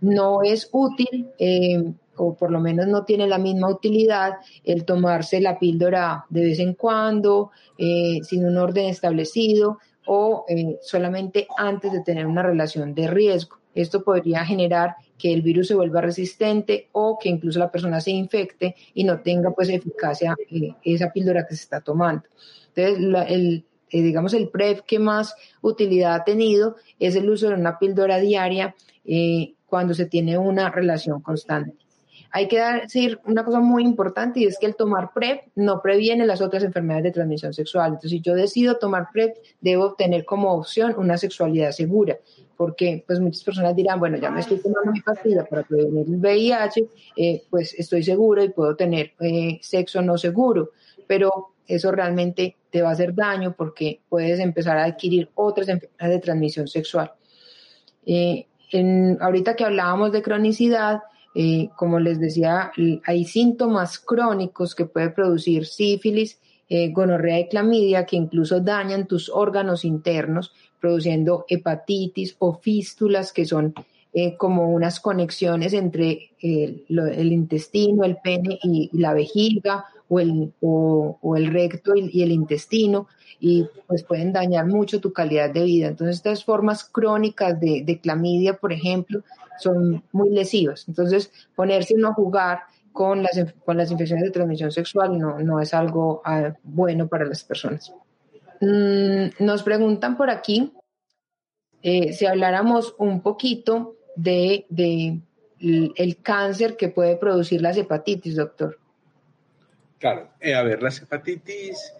No 0.00 0.42
es 0.42 0.68
útil 0.72 1.30
eh, 1.38 1.82
o 2.16 2.34
por 2.34 2.50
lo 2.50 2.60
menos 2.60 2.86
no 2.86 3.04
tiene 3.04 3.26
la 3.26 3.38
misma 3.38 3.70
utilidad 3.70 4.34
el 4.64 4.84
tomarse 4.84 5.40
la 5.40 5.58
píldora 5.58 6.24
de 6.28 6.42
vez 6.42 6.58
en 6.58 6.74
cuando, 6.74 7.50
eh, 7.78 8.20
sin 8.22 8.44
un 8.44 8.56
orden 8.56 8.86
establecido 8.86 9.78
o 10.06 10.44
eh, 10.48 10.78
solamente 10.82 11.46
antes 11.56 11.92
de 11.92 12.02
tener 12.02 12.26
una 12.26 12.42
relación 12.42 12.94
de 12.94 13.06
riesgo. 13.08 13.58
Esto 13.74 14.04
podría 14.04 14.44
generar 14.44 14.94
que 15.18 15.32
el 15.32 15.42
virus 15.42 15.68
se 15.68 15.74
vuelva 15.74 16.00
resistente 16.00 16.88
o 16.92 17.18
que 17.20 17.28
incluso 17.28 17.58
la 17.58 17.70
persona 17.70 18.00
se 18.00 18.12
infecte 18.12 18.76
y 18.94 19.04
no 19.04 19.20
tenga 19.20 19.50
pues 19.52 19.68
eficacia 19.68 20.36
eh, 20.50 20.74
esa 20.84 21.10
píldora 21.10 21.46
que 21.46 21.56
se 21.56 21.62
está 21.62 21.80
tomando. 21.80 22.24
Entonces, 22.74 23.28
el, 23.28 23.64
digamos, 23.90 24.34
el 24.34 24.48
PrEP 24.48 24.80
que 24.80 24.98
más 24.98 25.34
utilidad 25.62 26.14
ha 26.14 26.24
tenido 26.24 26.76
es 26.98 27.16
el 27.16 27.28
uso 27.28 27.48
de 27.48 27.54
una 27.54 27.78
píldora 27.78 28.18
diaria 28.18 28.74
cuando 29.66 29.92
se 29.92 30.06
tiene 30.06 30.38
una 30.38 30.70
relación 30.70 31.20
constante. 31.20 31.83
Hay 32.36 32.48
que 32.48 32.58
decir 32.58 33.20
una 33.26 33.44
cosa 33.44 33.60
muy 33.60 33.84
importante 33.84 34.40
y 34.40 34.46
es 34.46 34.58
que 34.58 34.66
el 34.66 34.74
tomar 34.74 35.12
PrEP 35.14 35.52
no 35.54 35.80
previene 35.80 36.26
las 36.26 36.40
otras 36.40 36.64
enfermedades 36.64 37.04
de 37.04 37.12
transmisión 37.12 37.54
sexual. 37.54 37.90
Entonces, 37.92 38.10
si 38.10 38.20
yo 38.20 38.34
decido 38.34 38.76
tomar 38.76 39.06
PrEP, 39.12 39.36
debo 39.60 39.94
tener 39.94 40.24
como 40.24 40.52
opción 40.52 40.96
una 40.98 41.16
sexualidad 41.16 41.70
segura, 41.70 42.18
porque 42.56 43.04
pues 43.06 43.20
muchas 43.20 43.44
personas 43.44 43.76
dirán, 43.76 44.00
bueno, 44.00 44.16
ya 44.16 44.32
me 44.32 44.40
estoy 44.40 44.58
tomando 44.58 44.90
mi 44.90 45.00
pastilla 45.00 45.44
para 45.44 45.62
prevenir 45.62 46.08
el 46.08 46.16
VIH, 46.16 46.88
eh, 47.16 47.44
pues 47.48 47.72
estoy 47.78 48.02
seguro 48.02 48.42
y 48.42 48.48
puedo 48.48 48.74
tener 48.74 49.12
eh, 49.20 49.60
sexo 49.62 50.02
no 50.02 50.18
seguro, 50.18 50.72
pero 51.06 51.52
eso 51.68 51.92
realmente 51.92 52.56
te 52.68 52.82
va 52.82 52.88
a 52.88 52.94
hacer 52.94 53.14
daño 53.14 53.54
porque 53.56 54.00
puedes 54.08 54.40
empezar 54.40 54.76
a 54.76 54.86
adquirir 54.86 55.30
otras 55.36 55.68
enfermedades 55.68 56.16
de 56.16 56.20
transmisión 56.20 56.66
sexual. 56.66 57.12
Eh, 58.04 58.48
ahorita 59.20 59.54
que 59.54 59.64
hablábamos 59.64 60.10
de 60.10 60.20
cronicidad, 60.20 61.02
eh, 61.34 61.70
como 61.76 61.98
les 61.98 62.20
decía, 62.20 62.70
hay 63.04 63.24
síntomas 63.24 63.98
crónicos 63.98 64.74
que 64.76 64.86
puede 64.86 65.10
producir 65.10 65.66
sífilis, 65.66 66.38
eh, 66.68 66.90
gonorrea 66.92 67.40
y 67.40 67.48
clamidia 67.48 68.06
que 68.06 68.16
incluso 68.16 68.60
dañan 68.60 69.08
tus 69.08 69.28
órganos 69.28 69.84
internos, 69.84 70.52
produciendo 70.80 71.44
hepatitis 71.48 72.36
o 72.38 72.54
fístulas 72.54 73.32
que 73.32 73.46
son 73.46 73.74
eh, 74.12 74.36
como 74.36 74.70
unas 74.70 75.00
conexiones 75.00 75.72
entre 75.72 76.30
el, 76.40 77.32
intestino, 77.32 78.04
el 78.04 78.18
pene 78.22 78.60
y, 78.62 78.90
la 78.96 79.12
vejiga 79.12 79.86
o 80.08 80.20
el, 80.20 81.46
recto 81.48 81.96
y, 81.96 82.22
el 82.22 82.30
intestino 82.30 83.08
y 83.40 83.66
pues 83.88 84.04
pueden 84.04 84.32
dañar 84.32 84.66
mucho 84.66 85.00
tu 85.00 85.12
calidad 85.12 85.50
de 85.50 85.64
vida. 85.64 85.88
Entonces 85.88 86.16
estas 86.16 86.44
formas 86.44 86.84
crónicas 86.84 87.58
de 87.58 87.98
clamidia, 88.00 88.56
por 88.56 88.72
ejemplo, 88.72 89.24
son 89.58 90.02
muy 90.12 90.30
lesivas. 90.30 90.86
Entonces, 90.88 91.30
ponerse 91.54 91.94
uno 91.94 92.08
a 92.08 92.14
jugar 92.14 92.60
con 92.92 93.22
las, 93.22 93.52
con 93.64 93.76
las 93.76 93.90
infecciones 93.90 94.24
de 94.24 94.30
transmisión 94.30 94.70
sexual 94.70 95.18
no, 95.18 95.40
no 95.40 95.60
es 95.60 95.74
algo 95.74 96.22
ah, 96.24 96.54
bueno 96.62 97.08
para 97.08 97.24
las 97.24 97.42
personas. 97.42 97.92
Mm, 98.60 99.44
nos 99.44 99.62
preguntan 99.62 100.16
por 100.16 100.30
aquí 100.30 100.72
eh, 101.82 102.12
si 102.12 102.24
habláramos 102.24 102.94
un 102.98 103.20
poquito 103.20 103.96
de, 104.16 104.64
de 104.68 105.18
el 105.60 106.18
cáncer 106.22 106.76
que 106.76 106.88
puede 106.88 107.16
producir 107.16 107.60
las 107.62 107.76
hepatitis, 107.76 108.36
doctor. 108.36 108.78
Claro, 109.98 110.30
eh, 110.40 110.54
a 110.54 110.62
ver, 110.62 110.82
las 110.82 111.00
hepatitis 111.00 111.94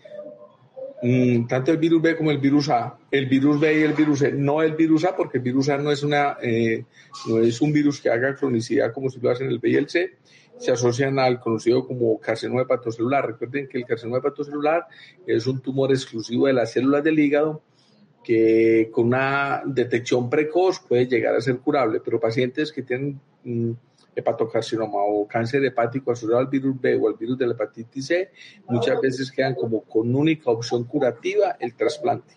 Mm, 1.06 1.46
tanto 1.48 1.70
el 1.70 1.76
virus 1.76 2.00
B 2.00 2.16
como 2.16 2.30
el 2.30 2.38
virus 2.38 2.70
A, 2.70 2.96
el 3.10 3.26
virus 3.26 3.60
B 3.60 3.78
y 3.78 3.82
el 3.82 3.92
virus 3.92 4.20
C, 4.20 4.32
no 4.32 4.62
el 4.62 4.72
virus 4.72 5.04
A, 5.04 5.14
porque 5.14 5.36
el 5.36 5.44
virus 5.44 5.68
A 5.68 5.76
no 5.76 5.92
es, 5.92 6.02
una, 6.02 6.38
eh, 6.40 6.86
no 7.26 7.40
es 7.40 7.60
un 7.60 7.74
virus 7.74 8.00
que 8.00 8.08
haga 8.08 8.34
cronicidad 8.34 8.90
como 8.90 9.10
si 9.10 9.20
lo 9.20 9.28
hacen 9.28 9.48
el 9.48 9.58
B 9.58 9.68
y 9.68 9.74
el 9.74 9.90
C, 9.90 10.14
se 10.56 10.72
asocian 10.72 11.18
al 11.18 11.40
conocido 11.40 11.86
como 11.86 12.18
carcinoma 12.18 12.62
hepatocelular. 12.62 13.26
Recuerden 13.26 13.68
que 13.68 13.76
el 13.76 13.84
carcinoma 13.84 14.16
hepatocelular 14.16 14.86
es 15.26 15.46
un 15.46 15.60
tumor 15.60 15.90
exclusivo 15.90 16.46
de 16.46 16.54
las 16.54 16.72
células 16.72 17.04
del 17.04 17.18
hígado 17.18 17.60
que 18.24 18.88
con 18.90 19.08
una 19.08 19.62
detección 19.66 20.30
precoz 20.30 20.80
puede 20.88 21.06
llegar 21.06 21.34
a 21.34 21.42
ser 21.42 21.58
curable, 21.58 22.00
pero 22.02 22.18
pacientes 22.18 22.72
que 22.72 22.82
tienen 22.82 23.20
mm, 23.44 23.72
hepatocarcinoma 24.14 24.98
o 24.98 25.26
cáncer 25.26 25.64
hepático 25.64 26.12
asociado 26.12 26.40
al 26.40 26.48
virus 26.48 26.80
B 26.80 26.96
o 26.96 27.08
al 27.08 27.14
virus 27.14 27.38
de 27.38 27.46
la 27.46 27.54
hepatitis 27.54 28.06
C, 28.06 28.30
muchas 28.68 29.00
veces 29.00 29.30
quedan 29.30 29.54
como 29.54 29.82
con 29.82 30.14
única 30.14 30.50
opción 30.50 30.84
curativa 30.84 31.56
el 31.60 31.74
trasplante. 31.74 32.34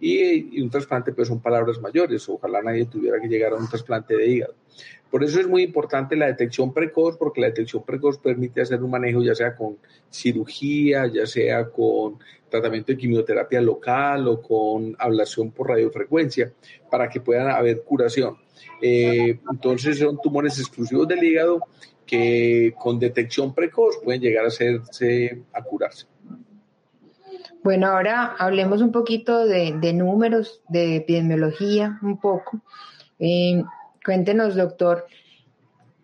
Y, 0.00 0.60
un 0.60 0.70
trasplante 0.70 1.12
pues 1.12 1.28
son 1.28 1.40
palabras 1.40 1.80
mayores, 1.80 2.28
ojalá 2.28 2.62
nadie 2.62 2.86
tuviera 2.86 3.20
que 3.20 3.28
llegar 3.28 3.52
a 3.52 3.56
un 3.56 3.68
trasplante 3.68 4.16
de 4.16 4.26
hígado. 4.26 4.54
Por 5.10 5.22
eso 5.22 5.40
es 5.40 5.46
muy 5.46 5.62
importante 5.62 6.16
la 6.16 6.26
detección 6.26 6.74
precoz, 6.74 7.16
porque 7.16 7.40
la 7.40 7.46
detección 7.46 7.84
precoz 7.84 8.18
permite 8.18 8.60
hacer 8.60 8.82
un 8.82 8.90
manejo 8.90 9.22
ya 9.22 9.34
sea 9.34 9.54
con 9.54 9.78
cirugía, 10.10 11.06
ya 11.06 11.26
sea 11.26 11.70
con 11.70 12.18
tratamiento 12.48 12.92
de 12.92 12.98
quimioterapia 12.98 13.60
local 13.60 14.26
o 14.28 14.42
con 14.42 14.96
ablación 14.98 15.52
por 15.52 15.68
radiofrecuencia, 15.68 16.52
para 16.90 17.08
que 17.08 17.20
puedan 17.20 17.48
haber 17.48 17.82
curación. 17.82 18.36
Eh, 18.80 19.38
entonces 19.50 19.98
son 19.98 20.20
tumores 20.20 20.58
exclusivos 20.58 21.08
del 21.08 21.22
hígado 21.24 21.60
que 22.04 22.74
con 22.78 22.98
detección 22.98 23.52
precoz 23.54 23.98
pueden 24.02 24.20
llegar 24.20 24.44
a 24.44 24.48
hacerse 24.48 25.42
a 25.52 25.62
curarse. 25.62 26.06
Bueno, 27.62 27.88
ahora 27.88 28.36
hablemos 28.38 28.80
un 28.80 28.92
poquito 28.92 29.44
de, 29.44 29.92
números, 29.92 30.62
de 30.68 30.96
epidemiología, 30.96 31.98
un 32.02 32.20
poco. 32.20 32.60
Eh, 33.18 33.60
cuéntenos, 34.04 34.54
doctor, 34.54 35.06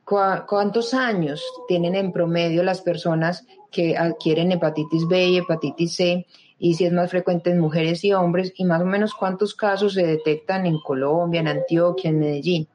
¿cuántos 0.04 0.92
años 0.92 1.44
tienen 1.68 1.94
en 1.94 2.10
promedio 2.10 2.64
las 2.64 2.80
personas 2.80 3.46
que 3.70 3.96
adquieren 3.96 4.50
hepatitis 4.50 5.06
B 5.06 5.28
y 5.28 5.38
hepatitis 5.38 5.94
C 5.94 6.26
y 6.64 6.74
si 6.74 6.84
es 6.84 6.92
más 6.92 7.10
frecuente 7.10 7.50
en 7.50 7.58
mujeres 7.58 8.04
y 8.04 8.12
hombres 8.12 8.52
y 8.56 8.64
más 8.64 8.80
o 8.80 8.84
menos 8.84 9.14
cuántos 9.14 9.52
casos 9.52 9.94
se 9.94 10.06
detectan 10.06 10.64
en 10.64 10.78
Colombia, 10.78 11.40
en 11.40 11.48
Antioquia, 11.48 12.10
en 12.10 12.20
Medellín. 12.20 12.68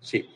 Sí. 0.00 0.26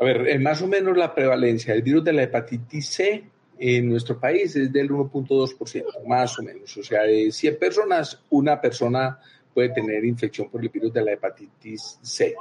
A 0.00 0.04
ver, 0.04 0.28
eh, 0.28 0.38
más 0.38 0.62
o 0.62 0.68
menos 0.68 0.96
la 0.96 1.12
prevalencia 1.12 1.74
del 1.74 1.82
virus 1.82 2.04
de 2.04 2.12
la 2.12 2.22
hepatitis 2.22 2.90
C 2.90 3.24
en 3.58 3.88
nuestro 3.88 4.20
país 4.20 4.54
es 4.54 4.72
del 4.72 4.88
1.2%, 4.88 6.06
más 6.06 6.38
o 6.38 6.44
menos. 6.44 6.76
O 6.76 6.84
sea, 6.84 7.02
de 7.02 7.32
100 7.32 7.58
personas, 7.58 8.22
una 8.30 8.60
persona 8.60 9.18
puede 9.52 9.70
tener 9.70 10.04
infección 10.04 10.48
por 10.48 10.62
el 10.62 10.68
virus 10.68 10.92
de 10.92 11.02
la 11.02 11.12
hepatitis 11.12 11.98
C. 12.02 12.34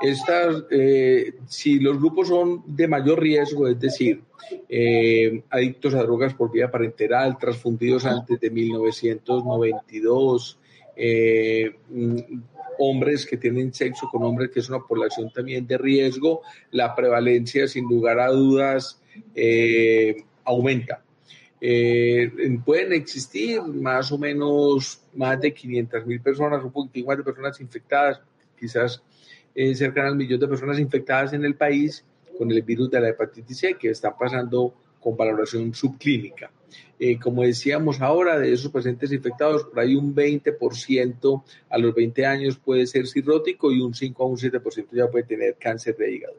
Estas, 0.00 0.64
eh, 0.70 1.34
si 1.46 1.78
los 1.78 1.98
grupos 1.98 2.28
son 2.28 2.62
de 2.66 2.88
mayor 2.88 3.20
riesgo, 3.20 3.68
es 3.68 3.78
decir, 3.78 4.22
eh, 4.68 5.42
adictos 5.50 5.94
a 5.94 6.02
drogas 6.02 6.34
por 6.34 6.52
vía 6.52 6.70
parenteral, 6.70 7.38
transfundidos 7.38 8.04
antes 8.04 8.38
de 8.40 8.50
1992, 8.50 10.58
eh, 10.96 11.76
mm, 11.88 12.16
hombres 12.78 13.26
que 13.26 13.36
tienen 13.36 13.72
sexo 13.72 14.08
con 14.10 14.22
hombres, 14.22 14.50
que 14.50 14.60
es 14.60 14.68
una 14.68 14.80
población 14.80 15.30
también 15.32 15.66
de 15.66 15.78
riesgo, 15.78 16.42
la 16.72 16.94
prevalencia, 16.94 17.68
sin 17.68 17.84
lugar 17.84 18.20
a 18.20 18.28
dudas, 18.28 19.00
aumenta. 20.44 21.03
Eh, 21.66 22.30
pueden 22.62 22.92
existir 22.92 23.62
más 23.62 24.12
o 24.12 24.18
menos 24.18 25.00
más 25.14 25.40
de 25.40 25.54
500 25.54 26.04
mil 26.04 26.20
personas, 26.20 26.62
un 26.62 26.70
poquito 26.70 27.06
más 27.06 27.16
de 27.16 27.24
personas 27.24 27.58
infectadas, 27.58 28.20
quizás 28.60 29.02
eh, 29.54 29.74
cerca 29.74 30.06
al 30.06 30.14
millón 30.14 30.38
de 30.40 30.46
personas 30.46 30.78
infectadas 30.78 31.32
en 31.32 31.42
el 31.42 31.54
país 31.54 32.04
con 32.36 32.50
el 32.50 32.60
virus 32.60 32.90
de 32.90 33.00
la 33.00 33.08
hepatitis 33.08 33.56
C 33.56 33.74
que 33.80 33.88
están 33.88 34.12
pasando 34.18 34.74
con 35.00 35.16
valoración 35.16 35.72
subclínica. 35.72 36.50
Eh, 36.98 37.18
como 37.18 37.44
decíamos 37.44 38.02
ahora, 38.02 38.38
de 38.38 38.52
esos 38.52 38.70
pacientes 38.70 39.10
infectados, 39.10 39.64
por 39.64 39.80
ahí 39.80 39.94
un 39.94 40.14
20% 40.14 41.44
a 41.70 41.78
los 41.78 41.94
20 41.94 42.26
años 42.26 42.58
puede 42.58 42.86
ser 42.86 43.06
cirrótico 43.06 43.72
y 43.72 43.80
un 43.80 43.94
5 43.94 44.22
a 44.22 44.26
un 44.26 44.36
7% 44.36 44.88
ya 44.92 45.08
puede 45.08 45.24
tener 45.24 45.56
cáncer 45.58 45.96
de 45.96 46.12
hígado. 46.12 46.36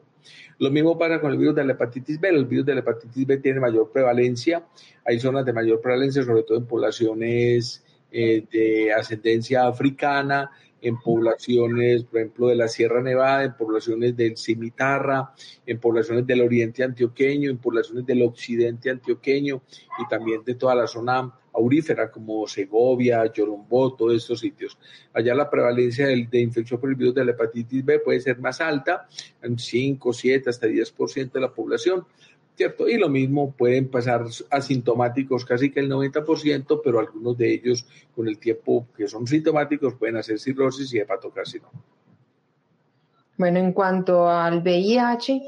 Lo 0.58 0.70
mismo 0.70 0.98
pasa 0.98 1.20
con 1.20 1.32
el 1.32 1.38
virus 1.38 1.54
de 1.54 1.64
la 1.64 1.72
hepatitis 1.72 2.20
B. 2.20 2.28
El 2.28 2.46
virus 2.46 2.66
de 2.66 2.74
la 2.74 2.80
hepatitis 2.80 3.26
B 3.26 3.38
tiene 3.38 3.60
mayor 3.60 3.90
prevalencia. 3.90 4.66
Hay 5.04 5.18
zonas 5.20 5.44
de 5.44 5.52
mayor 5.52 5.80
prevalencia, 5.80 6.22
sobre 6.22 6.42
todo 6.42 6.58
en 6.58 6.66
poblaciones 6.66 7.84
eh, 8.10 8.44
de 8.50 8.92
ascendencia 8.92 9.66
africana, 9.66 10.50
en 10.80 10.98
poblaciones, 11.00 12.04
por 12.04 12.20
ejemplo, 12.20 12.48
de 12.48 12.56
la 12.56 12.68
Sierra 12.68 13.02
Nevada, 13.02 13.44
en 13.44 13.56
poblaciones 13.56 14.16
del 14.16 14.36
Cimitarra, 14.36 15.32
en 15.66 15.80
poblaciones 15.80 16.26
del 16.26 16.42
oriente 16.42 16.84
antioqueño, 16.84 17.50
en 17.50 17.58
poblaciones 17.58 18.06
del 18.06 18.22
occidente 18.22 18.90
antioqueño 18.90 19.62
y 19.98 20.08
también 20.08 20.44
de 20.44 20.54
toda 20.54 20.74
la 20.74 20.86
zona 20.86 21.32
aurífera 21.56 22.10
como 22.10 22.46
Segovia, 22.46 23.24
Yorumbó, 23.32 23.94
todos 23.94 24.14
estos 24.14 24.40
sitios. 24.40 24.78
Allá 25.12 25.34
la 25.34 25.48
prevalencia 25.48 26.06
de, 26.06 26.40
infección 26.40 26.80
por 26.80 26.90
el 26.90 26.96
virus 26.96 27.14
de 27.14 27.24
la 27.24 27.32
hepatitis 27.32 27.84
B 27.84 27.98
puede 28.00 28.20
ser 28.20 28.38
más 28.38 28.60
alta, 28.60 29.06
en 29.42 29.58
5, 29.58 30.12
7, 30.12 30.50
hasta 30.50 30.66
10% 30.66 31.32
de 31.32 31.40
la 31.40 31.52
población, 31.52 32.04
¿cierto? 32.54 32.88
Y 32.88 32.96
lo 32.98 33.08
mismo 33.08 33.52
pueden 33.52 33.88
pasar 33.88 34.24
asintomáticos 34.50 35.44
casi 35.44 35.70
que 35.70 35.80
el 35.80 35.90
90%, 35.90 36.80
pero 36.82 37.00
algunos 37.00 37.36
de 37.36 37.54
ellos 37.54 37.86
con 38.14 38.28
el 38.28 38.38
tiempo 38.38 38.86
que 38.96 39.08
son 39.08 39.26
sintomáticos 39.26 39.94
pueden 39.94 40.16
hacer 40.16 40.38
cirrosis 40.38 40.92
y 40.92 40.98
hepatocarcinoma. 40.98 41.82
Bueno, 43.38 43.58
en 43.58 43.72
cuanto 43.72 44.28
al 44.28 44.62
VIH, 44.62 45.42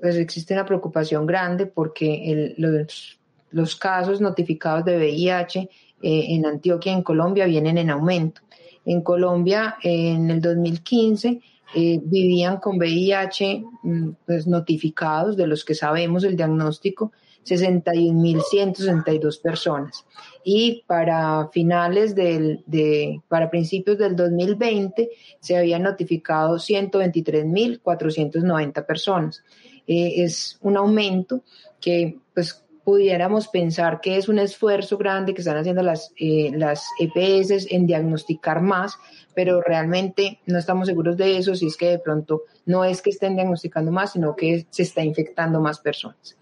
pues 0.00 0.16
existe 0.16 0.54
una 0.54 0.66
preocupación 0.66 1.26
grande 1.26 1.66
porque 1.66 2.54
los, 2.58 3.18
los, 3.54 3.76
casos 3.76 4.20
notificados 4.20 4.84
de 4.84 4.96
VIH 4.96 5.70
en 6.02 6.44
Antioquia, 6.44 6.92
en 6.92 7.02
Colombia, 7.02 7.46
vienen 7.46 7.78
en 7.78 7.88
aumento. 7.88 8.42
En 8.84 9.00
Colombia, 9.00 9.76
en 9.82 10.30
el 10.30 10.42
2015, 10.42 11.40
eh, 11.76 11.98
vivían 12.00 12.58
con 12.58 12.76
VIH 12.76 13.64
mm, 13.82 14.10
pues, 14.24 14.46
notificados, 14.46 15.36
de 15.36 15.48
los 15.48 15.64
que 15.64 15.74
sabemos 15.74 16.22
el 16.22 16.36
diagnóstico, 16.36 17.10
61.162 17.44 19.42
personas. 19.42 20.06
Y 20.44 20.84
para 20.86 21.48
finales 21.48 22.14
del, 22.14 22.62
de, 22.66 23.20
para 23.28 23.50
principios 23.50 23.98
del 23.98 24.14
2020 24.14 25.10
se 25.40 25.56
habían 25.56 25.82
notificado 25.82 26.54
123.490 26.56 28.86
personas. 28.86 29.42
Eh, 29.86 30.22
es 30.22 30.58
un 30.62 30.76
aumento 30.76 31.42
que 31.80 32.18
pues 32.32 32.63
pudiéramos 32.84 33.48
pensar 33.48 34.00
que 34.00 34.16
es 34.16 34.28
un 34.28 34.38
esfuerzo 34.38 34.98
grande 34.98 35.34
que 35.34 35.40
están 35.40 35.56
haciendo 35.56 35.82
las, 35.82 36.12
eh, 36.16 36.50
las 36.54 36.86
EPS 37.00 37.72
en 37.72 37.86
diagnosticar 37.86 38.60
más, 38.60 38.98
pero 39.34 39.60
realmente 39.60 40.40
no 40.46 40.58
estamos 40.58 40.86
seguros 40.86 41.16
de 41.16 41.38
eso, 41.38 41.54
si 41.54 41.66
es 41.66 41.76
que 41.76 41.88
de 41.88 41.98
pronto 41.98 42.42
no 42.66 42.84
es 42.84 43.00
que 43.02 43.10
estén 43.10 43.34
diagnosticando 43.34 43.90
más, 43.90 44.12
sino 44.12 44.36
que 44.36 44.66
se 44.70 44.82
está 44.82 45.02
infectando 45.02 45.60
más 45.60 45.80
personas. 45.80 46.36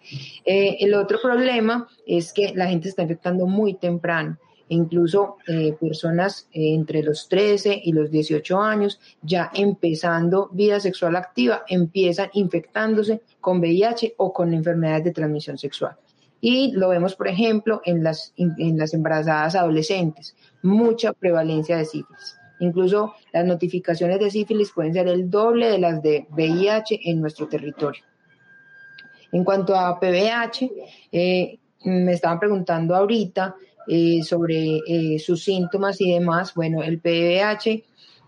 Eh, 0.44 0.76
el 0.80 0.94
otro 0.94 1.18
problema 1.22 1.88
es 2.06 2.32
que 2.32 2.52
la 2.54 2.66
gente 2.66 2.88
está 2.88 3.02
infectando 3.02 3.46
muy 3.46 3.74
temprano. 3.74 4.38
Incluso 4.68 5.36
eh, 5.48 5.76
personas 5.78 6.48
entre 6.50 7.02
los 7.02 7.28
13 7.28 7.82
y 7.84 7.92
los 7.92 8.10
18 8.10 8.58
años, 8.58 9.00
ya 9.20 9.50
empezando 9.52 10.48
vida 10.50 10.80
sexual 10.80 11.16
activa, 11.16 11.64
empiezan 11.68 12.30
infectándose 12.32 13.20
con 13.38 13.58
VIH 13.60 14.14
o 14.16 14.32
con 14.32 14.54
enfermedades 14.54 15.04
de 15.04 15.12
transmisión 15.12 15.58
sexual. 15.58 15.96
Y 16.44 16.72
lo 16.72 16.88
vemos, 16.88 17.14
por 17.14 17.28
ejemplo, 17.28 17.80
en 17.84 18.02
las, 18.02 18.34
en 18.36 18.76
las 18.76 18.92
embarazadas 18.94 19.54
adolescentes, 19.54 20.34
mucha 20.60 21.12
prevalencia 21.12 21.76
de 21.76 21.84
sífilis. 21.84 22.36
Incluso 22.58 23.14
las 23.32 23.44
notificaciones 23.44 24.18
de 24.18 24.28
sífilis 24.28 24.72
pueden 24.74 24.92
ser 24.92 25.06
el 25.06 25.30
doble 25.30 25.68
de 25.68 25.78
las 25.78 26.02
de 26.02 26.26
VIH 26.30 26.98
en 27.04 27.20
nuestro 27.20 27.46
territorio. 27.46 28.02
En 29.30 29.44
cuanto 29.44 29.76
a 29.76 30.00
PVH, 30.00 30.68
eh, 31.12 31.58
me 31.84 32.12
estaban 32.12 32.40
preguntando 32.40 32.96
ahorita 32.96 33.54
eh, 33.86 34.24
sobre 34.24 34.78
eh, 34.84 35.20
sus 35.20 35.44
síntomas 35.44 36.00
y 36.00 36.12
demás. 36.12 36.54
Bueno, 36.54 36.82
el 36.82 36.98
PVH 36.98 37.84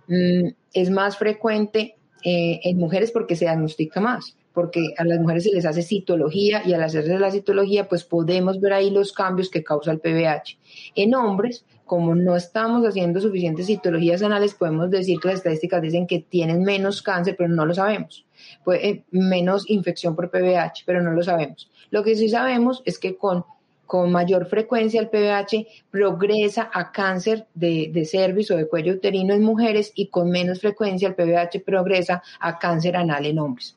mm, 0.06 0.48
es 0.72 0.90
más 0.90 1.18
frecuente 1.18 1.96
en 2.26 2.78
mujeres 2.78 3.10
porque 3.10 3.36
se 3.36 3.44
diagnostica 3.44 4.00
más 4.00 4.34
porque 4.55 4.94
a 4.96 5.05
las 5.05 5.18
mujeres 5.18 5.44
se 5.44 5.52
les 5.52 5.66
hace 5.66 5.82
citología 5.82 6.62
y 6.64 6.72
al 6.72 6.82
hacerse 6.82 7.18
la 7.18 7.32
citología, 7.32 7.88
pues 7.88 8.05
podemos 8.05 8.61
ver 8.61 8.72
ahí 8.72 8.90
los 8.90 9.12
cambios 9.12 9.50
que 9.50 9.64
causa 9.64 9.90
el 9.90 9.98
PVH. 9.98 10.57
En 10.94 11.14
hombres, 11.16 11.66
como 11.84 12.14
no 12.14 12.36
estamos 12.36 12.86
haciendo 12.86 13.20
suficientes 13.20 13.66
citologías 13.66 14.22
anales, 14.22 14.55
podemos 14.55 14.90
decir 14.90 15.18
que 15.20 15.28
las 15.28 15.38
estadísticas 15.38 15.82
dicen 15.82 16.07
que 16.07 16.20
tienen 16.20 16.62
menos 16.62 17.02
cáncer, 17.02 17.34
pero 17.36 17.50
no 17.50 17.66
lo 17.66 17.74
sabemos. 17.74 18.24
Pues, 18.64 19.00
menos 19.11 19.68
infección 19.68 20.14
por 20.14 20.30
PVH, 20.30 20.84
pero 20.86 21.02
no 21.02 21.11
lo 21.11 21.22
sabemos. 21.22 21.68
Lo 21.90 22.05
que 22.05 22.14
sí 22.14 22.28
sabemos 22.28 22.82
es 22.86 22.98
que 22.98 23.16
con 23.16 23.44
con 23.86 24.11
mayor 24.11 24.46
frecuencia 24.46 25.00
el 25.00 25.09
PVH 25.09 25.66
progresa 25.90 26.70
a 26.72 26.90
cáncer 26.90 27.46
de, 27.55 27.90
de 27.92 28.05
cervix 28.07 28.50
o 28.50 28.57
de 28.57 28.66
cuello 28.66 28.94
uterino 28.94 29.34
en 29.34 29.42
mujeres 29.42 29.92
y 29.94 30.09
con 30.09 30.30
menos 30.30 30.61
frecuencia 30.61 31.09
el 31.09 31.14
PVH 31.14 31.61
progresa 31.64 32.22
a 32.40 32.59
cáncer 32.59 32.96
anal 32.96 33.26
en 33.26 33.38
hombres. 33.38 33.76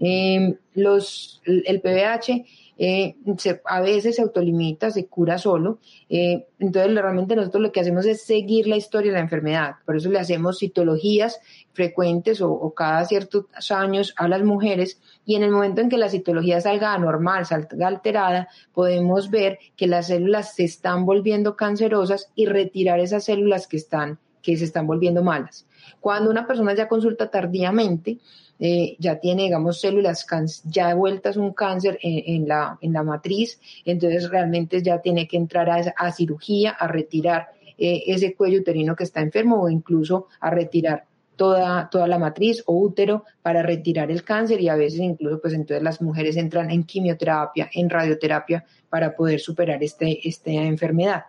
Eh, 0.00 0.56
los, 0.74 1.40
el 1.44 1.80
PBH 1.80 2.44
eh, 2.78 3.16
a 3.64 3.80
veces 3.80 4.16
se 4.16 4.22
autolimita, 4.22 4.90
se 4.90 5.06
cura 5.06 5.38
solo. 5.38 5.78
Eh, 6.08 6.46
entonces, 6.58 6.94
realmente 6.94 7.34
nosotros 7.34 7.62
lo 7.62 7.72
que 7.72 7.80
hacemos 7.80 8.04
es 8.04 8.22
seguir 8.22 8.66
la 8.66 8.76
historia 8.76 9.10
de 9.10 9.16
la 9.16 9.22
enfermedad. 9.22 9.76
Por 9.86 9.96
eso 9.96 10.10
le 10.10 10.18
hacemos 10.18 10.58
citologías 10.58 11.40
frecuentes 11.72 12.40
o, 12.42 12.72
cada 12.74 13.04
ciertos 13.06 13.46
años 13.70 14.14
a 14.16 14.28
las 14.28 14.42
mujeres. 14.42 15.00
Y 15.24 15.36
en 15.36 15.42
el 15.42 15.50
momento 15.50 15.80
en 15.80 15.88
que 15.88 15.96
la 15.96 16.10
citología 16.10 16.60
salga 16.60 16.92
anormal, 16.92 17.46
salga 17.46 17.88
alterada, 17.88 18.48
podemos 18.74 19.30
ver 19.30 19.58
que 19.76 19.86
las 19.86 20.08
células 20.08 20.54
se 20.54 20.64
están 20.64 21.06
volviendo 21.06 21.56
cancerosas 21.56 22.30
y 22.34 22.46
retirar 22.46 23.00
esas 23.00 23.24
células 23.24 23.66
que, 23.66 23.78
están, 23.78 24.18
que 24.42 24.56
se 24.56 24.64
están 24.64 24.86
volviendo 24.86 25.22
malas. 25.22 25.66
Cuando 26.00 26.30
una 26.30 26.46
persona 26.46 26.74
ya 26.74 26.88
consulta 26.88 27.30
tardíamente, 27.30 28.18
eh, 28.58 28.96
ya 28.98 29.20
tiene, 29.20 29.44
digamos, 29.44 29.80
células 29.80 30.26
ya 30.64 30.94
vueltas 30.94 31.36
un 31.36 31.52
cáncer 31.52 31.98
en, 32.02 32.48
la, 32.48 32.78
en 32.80 32.92
la 32.92 33.02
matriz, 33.02 33.60
entonces 33.84 34.30
realmente 34.30 34.82
ya 34.82 35.00
tiene 35.00 35.28
que 35.28 35.36
entrar 35.36 35.68
a, 35.96 36.12
cirugía, 36.12 36.70
a 36.70 36.86
retirar 36.86 37.48
eh, 37.78 38.02
ese 38.06 38.34
cuello 38.34 38.60
uterino 38.60 38.96
que 38.96 39.04
está 39.04 39.20
enfermo 39.20 39.62
o 39.62 39.68
incluso 39.68 40.28
a 40.40 40.50
retirar 40.50 41.04
toda, 41.36 41.88
toda 41.90 42.08
la 42.08 42.18
matriz 42.18 42.62
o 42.66 42.74
útero 42.74 43.24
para 43.42 43.62
retirar 43.62 44.10
el 44.10 44.24
cáncer 44.24 44.60
y 44.60 44.68
a 44.68 44.76
veces 44.76 45.00
incluso 45.00 45.40
pues 45.40 45.52
entonces 45.52 45.82
las 45.82 46.00
mujeres 46.00 46.36
entran 46.36 46.70
en 46.70 46.84
quimioterapia, 46.84 47.70
en 47.72 47.90
radioterapia 47.90 48.64
para 48.88 49.14
poder 49.14 49.38
superar 49.40 49.82
este, 49.82 50.26
esta 50.26 50.50
enfermedad. 50.50 51.24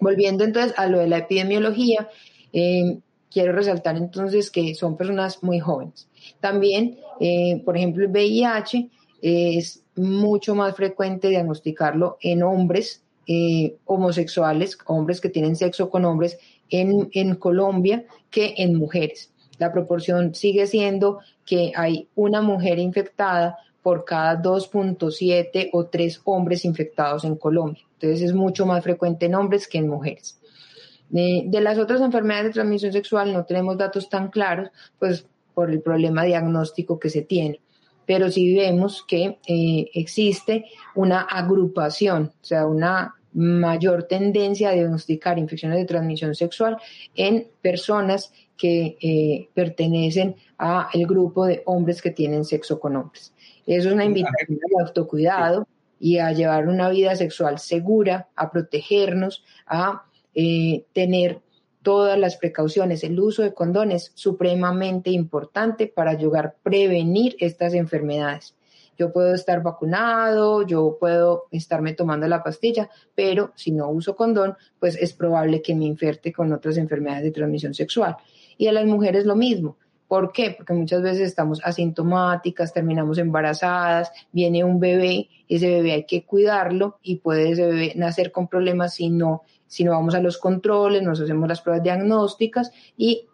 Volviendo 0.00 0.44
entonces 0.44 0.74
a 0.76 0.86
lo 0.86 0.98
de 0.98 1.08
la 1.08 1.18
epidemiología, 1.18 2.08
eh, 2.52 2.98
quiero 3.30 3.52
resaltar 3.52 3.96
entonces 3.96 4.50
que 4.50 4.74
son 4.74 4.96
personas 4.96 5.42
muy 5.42 5.60
jóvenes. 5.60 6.07
También, 6.40 6.98
eh, 7.20 7.62
por 7.64 7.76
ejemplo, 7.76 8.04
el 8.04 8.10
VIH 8.10 8.88
es 9.20 9.82
mucho 9.96 10.54
más 10.54 10.76
frecuente 10.76 11.28
diagnosticarlo 11.28 12.18
en 12.20 12.42
hombres 12.42 13.02
eh, 13.26 13.76
homosexuales, 13.84 14.78
hombres 14.86 15.20
que 15.20 15.28
tienen 15.28 15.56
sexo 15.56 15.90
con 15.90 16.04
hombres 16.04 16.38
en, 16.70 17.08
en 17.12 17.34
Colombia 17.34 18.04
que 18.30 18.54
en 18.56 18.74
mujeres. 18.76 19.32
La 19.58 19.72
proporción 19.72 20.34
sigue 20.34 20.66
siendo 20.66 21.18
que 21.44 21.72
hay 21.74 22.08
una 22.14 22.40
mujer 22.40 22.78
infectada 22.78 23.58
por 23.82 24.04
cada 24.04 24.40
2.7 24.40 25.70
o 25.72 25.86
3 25.86 26.20
hombres 26.24 26.64
infectados 26.64 27.24
en 27.24 27.36
Colombia. 27.36 27.82
Entonces 27.94 28.22
es 28.22 28.34
mucho 28.34 28.66
más 28.66 28.82
frecuente 28.84 29.26
en 29.26 29.34
hombres 29.34 29.66
que 29.66 29.78
en 29.78 29.88
mujeres. 29.88 30.38
De, 31.10 31.48
las 31.60 31.78
otras 31.78 32.00
enfermedades 32.02 32.48
de 32.48 32.52
transmisión 32.52 32.92
sexual 32.92 33.32
no 33.32 33.44
tenemos 33.44 33.78
datos 33.78 34.08
tan 34.08 34.28
claros, 34.28 34.68
pues 34.98 35.26
por 35.58 35.72
el 35.72 35.82
problema 35.82 36.22
diagnóstico 36.22 37.00
que 37.00 37.10
se 37.10 37.22
tiene. 37.22 37.60
Pero 38.06 38.30
sí 38.30 38.54
vemos 38.54 39.04
que 39.08 39.38
eh, 39.44 39.90
existe 39.92 40.66
una 40.94 41.22
agrupación, 41.22 42.32
o 42.40 42.44
sea, 42.44 42.64
una 42.64 43.16
mayor 43.32 44.04
tendencia 44.04 44.68
a 44.68 44.74
diagnosticar 44.74 45.36
infecciones 45.36 45.78
de 45.78 45.84
transmisión 45.84 46.36
sexual 46.36 46.76
en 47.16 47.48
personas 47.60 48.32
que 48.56 48.98
eh, 49.00 49.48
pertenecen 49.52 50.36
al 50.58 51.06
grupo 51.08 51.46
de 51.46 51.64
hombres 51.66 52.02
que 52.02 52.12
tienen 52.12 52.44
sexo 52.44 52.78
con 52.78 52.94
hombres. 52.94 53.34
Eso 53.66 53.88
es 53.88 53.94
una 53.94 54.04
invitación 54.04 54.60
al 54.76 54.86
autocuidado 54.86 55.66
y 55.98 56.18
a 56.18 56.30
llevar 56.30 56.68
una 56.68 56.88
vida 56.88 57.16
sexual 57.16 57.58
segura, 57.58 58.28
a 58.36 58.52
protegernos, 58.52 59.44
a 59.66 60.04
eh, 60.36 60.84
tener 60.92 61.40
todas 61.88 62.18
las 62.18 62.36
precauciones. 62.36 63.02
El 63.02 63.18
uso 63.18 63.40
de 63.40 63.54
condones 63.54 64.12
supremamente 64.14 65.08
importante 65.08 65.86
para 65.86 66.10
ayudar 66.10 66.44
a 66.44 66.54
prevenir 66.62 67.34
estas 67.40 67.72
enfermedades. 67.72 68.54
Yo 68.98 69.10
puedo 69.10 69.32
estar 69.32 69.62
vacunado, 69.62 70.66
yo 70.66 70.98
puedo 71.00 71.44
estarme 71.50 71.94
tomando 71.94 72.28
la 72.28 72.42
pastilla, 72.42 72.90
pero 73.14 73.52
si 73.54 73.70
no 73.72 73.88
uso 73.88 74.14
condón, 74.16 74.54
pues 74.78 74.96
es 74.96 75.14
probable 75.14 75.62
que 75.62 75.74
me 75.74 75.86
inferte 75.86 76.30
con 76.30 76.52
otras 76.52 76.76
enfermedades 76.76 77.24
de 77.24 77.30
transmisión 77.30 77.72
sexual. 77.72 78.18
Y 78.58 78.66
a 78.66 78.72
las 78.72 78.84
mujeres 78.84 79.24
lo 79.24 79.34
mismo. 79.34 79.78
¿Por 80.08 80.30
qué? 80.30 80.50
Porque 80.58 80.74
muchas 80.74 81.00
veces 81.00 81.20
estamos 81.20 81.58
asintomáticas, 81.64 82.74
terminamos 82.74 83.16
embarazadas, 83.16 84.12
viene 84.30 84.62
un 84.62 84.78
bebé, 84.78 85.30
ese 85.48 85.68
bebé 85.68 85.92
hay 85.92 86.04
que 86.04 86.26
cuidarlo 86.26 86.98
y 87.02 87.16
puede 87.16 87.52
ese 87.52 87.64
bebé 87.64 87.92
nacer 87.96 88.30
con 88.30 88.46
problemas 88.46 88.94
si 88.94 89.08
no 89.08 89.42
si 89.68 89.84
no 89.84 89.92
vamos 89.92 90.14
a 90.14 90.20
los 90.20 90.38
controles, 90.38 91.02
nos 91.02 91.20
hacemos 91.20 91.48
las 91.48 91.60
pruebas 91.60 91.84
diagnósticas 91.84 92.72
y, 92.96 93.26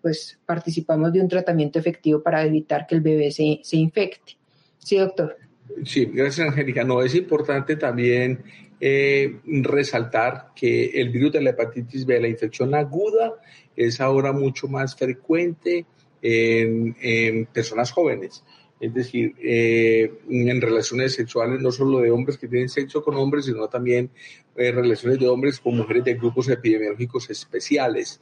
pues 0.00 0.38
participamos 0.46 1.12
de 1.12 1.20
un 1.20 1.28
tratamiento 1.28 1.78
efectivo 1.78 2.22
para 2.22 2.44
evitar 2.44 2.86
que 2.86 2.94
el 2.94 3.00
bebé 3.00 3.30
se, 3.30 3.60
se 3.62 3.76
infecte. 3.76 4.36
Sí, 4.78 4.96
doctor. 4.96 5.36
Sí, 5.84 6.06
gracias, 6.06 6.48
Angélica. 6.48 6.84
No, 6.84 7.02
es 7.02 7.14
importante 7.14 7.76
también 7.76 8.42
eh, 8.80 9.40
resaltar 9.44 10.52
que 10.54 10.86
el 11.00 11.10
virus 11.10 11.32
de 11.32 11.42
la 11.42 11.50
hepatitis 11.50 12.06
B, 12.06 12.20
la 12.20 12.28
infección 12.28 12.74
aguda, 12.74 13.34
es 13.76 14.00
ahora 14.00 14.32
mucho 14.32 14.68
más 14.68 14.96
frecuente 14.96 15.84
en, 16.22 16.96
en 17.00 17.46
personas 17.46 17.90
jóvenes 17.92 18.42
es 18.80 18.94
decir, 18.94 19.34
eh, 19.42 20.12
en 20.28 20.60
relaciones 20.60 21.14
sexuales 21.14 21.60
no 21.60 21.72
solo 21.72 21.98
de 21.98 22.10
hombres 22.10 22.38
que 22.38 22.48
tienen 22.48 22.68
sexo 22.68 23.02
con 23.02 23.16
hombres, 23.16 23.46
sino 23.46 23.68
también 23.68 24.10
eh, 24.56 24.70
relaciones 24.70 25.18
de 25.18 25.28
hombres 25.28 25.60
con 25.60 25.76
mujeres 25.76 26.04
de 26.04 26.14
grupos 26.14 26.48
epidemiológicos 26.48 27.28
especiales. 27.30 28.20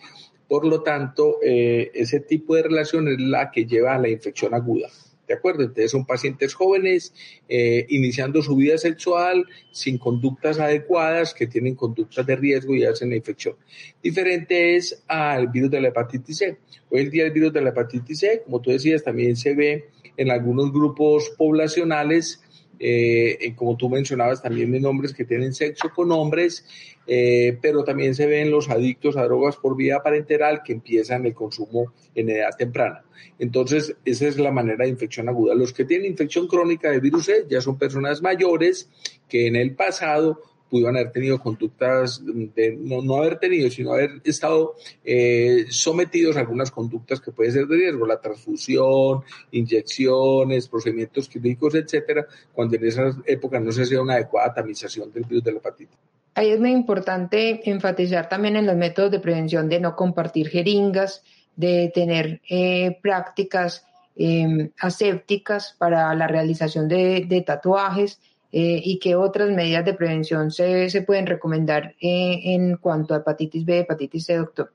Por 0.48 0.64
lo 0.64 0.82
tanto, 0.82 1.36
eh, 1.42 1.90
ese 1.94 2.20
tipo 2.20 2.54
de 2.54 2.62
relación 2.62 3.08
es 3.08 3.20
la 3.20 3.50
que 3.50 3.66
lleva 3.66 3.94
a 3.94 3.98
la 3.98 4.08
infección 4.08 4.54
aguda. 4.54 4.88
¿De 5.26 5.34
acuerdo? 5.34 5.62
Entonces 5.62 5.90
son 5.90 6.06
pacientes 6.06 6.54
jóvenes 6.54 7.12
eh, 7.48 7.84
iniciando 7.88 8.42
su 8.42 8.54
vida 8.54 8.78
sexual 8.78 9.44
sin 9.72 9.98
conductas 9.98 10.60
adecuadas, 10.60 11.34
que 11.34 11.48
tienen 11.48 11.74
conductas 11.74 12.24
de 12.24 12.36
riesgo 12.36 12.76
y 12.76 12.84
hacen 12.84 13.10
la 13.10 13.16
infección. 13.16 13.56
Diferente 14.00 14.76
es 14.76 15.02
al 15.08 15.48
virus 15.48 15.70
de 15.72 15.80
la 15.80 15.88
hepatitis 15.88 16.38
C. 16.38 16.58
Hoy 16.90 17.00
en 17.00 17.10
día 17.10 17.24
el 17.24 17.32
virus 17.32 17.52
de 17.52 17.60
la 17.60 17.70
hepatitis 17.70 18.20
C, 18.20 18.42
como 18.44 18.60
tú 18.60 18.70
decías, 18.70 19.02
también 19.02 19.34
se 19.34 19.54
ve 19.54 19.88
en 20.16 20.30
algunos 20.30 20.72
grupos 20.72 21.30
poblacionales 21.36 22.42
eh, 22.78 23.54
como 23.56 23.76
tú 23.76 23.88
mencionabas, 23.88 24.42
también 24.42 24.74
en 24.74 24.84
hombres 24.84 25.14
que 25.14 25.24
tienen 25.24 25.54
sexo 25.54 25.90
con 25.94 26.12
hombres, 26.12 26.64
eh, 27.06 27.56
pero 27.60 27.84
también 27.84 28.14
se 28.14 28.26
ven 28.26 28.50
los 28.50 28.68
adictos 28.68 29.16
a 29.16 29.24
drogas 29.24 29.56
por 29.56 29.76
vía 29.76 30.00
parenteral 30.02 30.62
que 30.62 30.74
empiezan 30.74 31.24
el 31.24 31.34
consumo 31.34 31.92
en 32.14 32.30
edad 32.30 32.50
temprana. 32.56 33.04
Entonces, 33.38 33.96
esa 34.04 34.28
es 34.28 34.38
la 34.38 34.50
manera 34.50 34.84
de 34.84 34.90
infección 34.90 35.28
aguda. 35.28 35.54
Los 35.54 35.72
que 35.72 35.84
tienen 35.84 36.10
infección 36.10 36.46
crónica 36.48 36.90
de 36.90 37.00
virus 37.00 37.26
C 37.26 37.46
ya 37.48 37.60
son 37.60 37.78
personas 37.78 38.22
mayores 38.22 38.90
que 39.28 39.46
en 39.46 39.56
el 39.56 39.74
pasado 39.74 40.42
pudieron 40.70 40.96
haber 40.96 41.12
tenido 41.12 41.40
conductas, 41.40 42.22
de, 42.24 42.76
no, 42.78 43.16
haber 43.16 43.38
tenido, 43.38 43.70
sino 43.70 43.92
haber 43.92 44.20
estado 44.24 44.74
eh, 45.04 45.66
sometidos 45.70 46.36
a 46.36 46.40
algunas 46.40 46.70
conductas 46.70 47.20
que 47.20 47.30
pueden 47.30 47.52
ser 47.52 47.66
de 47.66 47.76
riesgo, 47.76 48.06
la 48.06 48.20
transfusión, 48.20 49.22
inyecciones, 49.52 50.68
procedimientos 50.68 51.28
químicos, 51.28 51.74
etcétera, 51.74 52.26
cuando 52.52 52.76
en 52.76 52.86
esas 52.86 53.16
épocas 53.26 53.62
no 53.62 53.72
se 53.72 53.82
hacía 53.82 54.02
una 54.02 54.14
adecuada 54.14 54.54
tamización 54.54 55.12
del 55.12 55.24
virus 55.24 55.44
de 55.44 55.52
la 55.52 55.58
hepatitis. 55.58 55.96
Ahí 56.34 56.50
es 56.50 56.60
muy 56.60 56.72
importante 56.72 57.68
enfatizar 57.70 58.28
también 58.28 58.56
en 58.56 58.66
los 58.66 58.76
métodos 58.76 59.10
de 59.10 59.20
prevención 59.20 59.68
de 59.68 59.80
no 59.80 59.96
compartir 59.96 60.48
jeringas, 60.48 61.22
de 61.54 61.90
tener 61.94 62.42
eh, 62.50 62.98
prácticas 63.00 63.86
em, 64.16 64.70
asépticas 64.78 65.74
para 65.78 66.14
la 66.14 66.26
realización 66.26 66.88
de 66.88 67.44
tatuajes, 67.46 68.20
eh, 68.52 68.80
y 68.82 68.98
qué 68.98 69.16
otras 69.16 69.50
medidas 69.50 69.84
de 69.84 69.94
prevención 69.94 70.50
se, 70.50 70.88
se 70.88 71.02
pueden 71.02 71.26
recomendar 71.26 71.94
eh, 72.00 72.54
en 72.54 72.76
cuanto 72.76 73.14
a 73.14 73.18
hepatitis 73.18 73.64
B, 73.64 73.80
hepatitis 73.80 74.26
C, 74.26 74.36
doctor. 74.36 74.72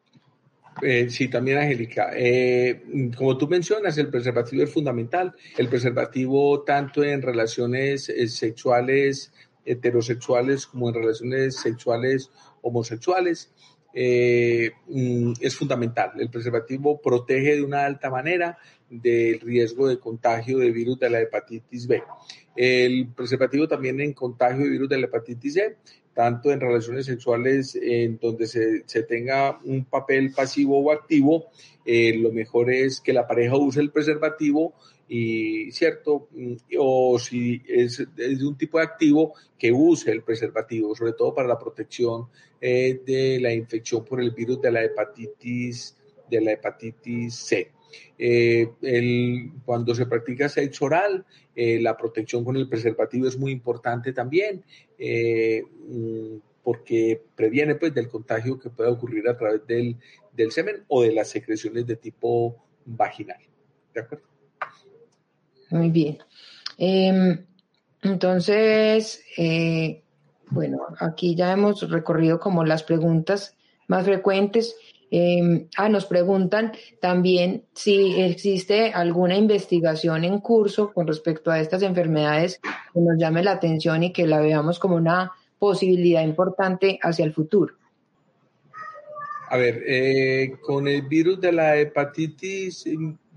Eh, 0.82 1.10
sí, 1.10 1.30
también 1.30 1.58
Angélica. 1.58 2.12
como 3.18 3.38
tú 3.38 3.48
mencionas, 3.48 3.98
el 3.98 4.10
preservativo 4.10 4.64
es 4.64 4.74
fundamental. 4.74 5.34
El 5.58 5.68
preservativo 5.68 6.64
tanto 6.64 7.04
en 7.04 7.22
relaciones 7.22 8.12
sexuales 8.28 9.32
heterosexuales 9.64 10.66
como 10.66 10.90
en 10.90 10.96
relaciones 10.96 11.56
sexuales 11.58 12.32
homosexuales 12.62 13.52
mm, 13.94 15.34
es 15.40 15.56
fundamental. 15.56 16.12
El 16.18 16.30
preservativo 16.30 17.02
protege 17.02 17.56
de 17.56 17.64
una 17.64 17.86
alta 17.86 18.10
manera 18.10 18.58
del 18.92 19.40
riesgo 19.40 19.88
de 19.88 19.98
contagio 19.98 20.60
de 20.60 20.72
virus 20.72 21.00
de 21.00 21.10
la 21.10 21.22
hepatitis 21.22 21.88
B. 21.88 22.04
El 22.56 23.08
preservativo 23.16 23.68
también 23.68 24.02
en 24.02 24.14
contagio 24.14 24.66
de 24.66 24.70
virus 24.70 24.90
de 24.90 24.98
la 24.98 25.06
hepatitis 25.06 25.54
C, 25.54 25.78
tanto 26.14 26.52
en 26.52 26.60
relaciones 26.60 27.06
sexuales 27.06 27.76
en 27.82 28.20
donde 28.20 28.46
se, 28.46 29.04
tenga 29.04 29.60
un 29.64 29.86
papel 29.86 30.34
pasivo 30.34 30.80
o 30.80 30.92
activo, 30.92 31.46
eh, 31.86 32.18
lo 32.18 32.32
mejor 32.32 32.70
es 32.70 33.00
que 33.00 33.14
la 33.14 33.26
pareja 33.26 33.56
use 33.56 33.80
el 33.80 33.92
preservativo 33.92 34.74
y 35.14 35.72
cierto, 35.72 36.30
o 36.80 37.20
si 37.20 37.62
es, 37.68 38.08
de 38.16 38.48
un 38.48 38.58
tipo 38.58 38.78
de 38.78 38.86
activo, 38.86 39.34
que 39.58 39.70
use 39.70 40.10
el 40.10 40.24
preservativo, 40.24 40.96
sobre 40.96 41.12
todo 41.12 41.34
para 41.34 41.50
la 41.50 41.60
protección 41.60 42.28
eh, 42.62 43.02
de 43.06 43.38
la 43.42 43.54
infección 43.54 44.06
por 44.06 44.22
el 44.22 44.32
virus 44.32 44.62
de 44.62 44.72
la 44.72 44.84
hepatitis, 44.84 45.98
de 46.30 46.40
la 46.40 46.54
hepatitis 46.54 47.36
C. 47.36 47.72
Eh, 48.18 48.70
el, 48.82 49.52
cuando 49.66 49.96
se 49.96 50.06
practica 50.06 50.50
sexo 50.50 50.86
oral, 50.86 51.26
eh, 51.56 51.80
la 51.82 51.98
protección 51.98 52.44
con 52.46 52.56
el 52.56 52.68
preservativo 52.68 53.28
es 53.28 53.38
muy 53.38 53.52
importante 53.52 54.14
también, 54.14 54.64
eh, 54.98 55.64
mm, 55.88 56.38
porque 56.64 57.22
previene 57.36 57.76
pues 57.76 57.94
del 57.94 58.08
contagio 58.08 58.60
que 58.60 58.70
pueda 58.70 58.92
ocurrir 58.92 59.28
a 59.28 59.38
través 59.38 59.66
del, 59.66 59.98
del 60.34 60.52
semen 60.52 60.84
o 60.88 61.02
de 61.02 61.12
las 61.14 61.30
secreciones 61.30 61.86
de 61.88 61.96
tipo 61.96 62.56
vaginal. 62.86 63.42
¿De 63.94 64.02
acuerdo? 64.02 64.26
Muy 65.72 65.90
bien. 65.90 66.20
Em, 66.78 67.46
entonces, 68.04 69.24
bueno, 70.50 70.80
aquí 71.00 71.36
ya 71.36 71.52
hemos 71.52 71.90
recorrido 71.90 72.40
como 72.40 72.64
las 72.64 72.84
preguntas 72.84 73.56
más 73.88 74.06
frecuentes. 74.06 74.76
Em, 75.14 75.68
ah, 75.76 75.90
nos 75.90 76.06
preguntan 76.06 76.72
también 77.02 77.66
si 77.74 78.22
existe 78.22 78.94
alguna 78.94 79.36
investigación 79.36 80.24
en 80.24 80.40
curso 80.40 80.94
con 80.94 81.06
respecto 81.06 81.52
a 81.52 81.60
estas 81.60 81.84
enfermedades 81.84 82.62
que 82.94 83.02
nos 83.02 83.18
llame 83.20 83.44
la 83.44 83.52
atención 83.52 84.04
y 84.04 84.14
que 84.14 84.26
la 84.26 84.40
veamos 84.40 84.80
como 84.80 84.96
una 84.96 85.34
posibilidad 85.60 86.24
importante 86.24 86.98
hacia 87.02 87.26
el 87.26 87.34
futuro. 87.34 87.76
A 89.50 89.58
ver, 89.58 89.84
eh, 89.86 90.54
con 90.62 90.88
el 90.88 91.02
virus 91.02 91.42
de 91.42 91.52
la 91.52 91.78
hepatitis 91.78 92.86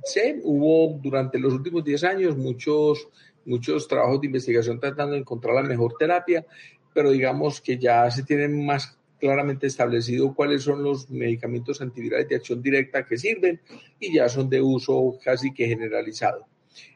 C 0.05 0.41
hubo 0.45 0.97
durante 1.03 1.41
los 1.41 1.53
últimos 1.53 1.83
10 1.83 2.05
años 2.05 2.37
muchos, 2.37 3.09
muchos 3.45 3.89
trabajos 3.89 4.20
de 4.20 4.29
investigación 4.29 4.79
tratando 4.79 5.14
de 5.14 5.22
encontrar 5.22 5.57
la 5.57 5.64
mejor 5.64 5.97
terapia, 5.99 6.47
pero 6.95 7.11
digamos 7.11 7.61
que 7.61 7.79
ya 7.79 8.09
se 8.12 8.22
tienen 8.22 8.64
más 8.64 8.97
claramente 9.25 9.68
establecido 9.68 10.35
cuáles 10.35 10.64
son 10.64 10.83
los 10.83 11.09
medicamentos 11.09 11.81
antivirales 11.81 12.29
de 12.29 12.37
acción 12.37 12.61
directa 12.61 13.07
que 13.07 13.16
sirven 13.16 13.59
y 13.99 14.12
ya 14.14 14.29
son 14.29 14.51
de 14.51 14.61
uso 14.61 15.18
casi 15.25 15.55
que 15.55 15.66
generalizado. 15.66 16.47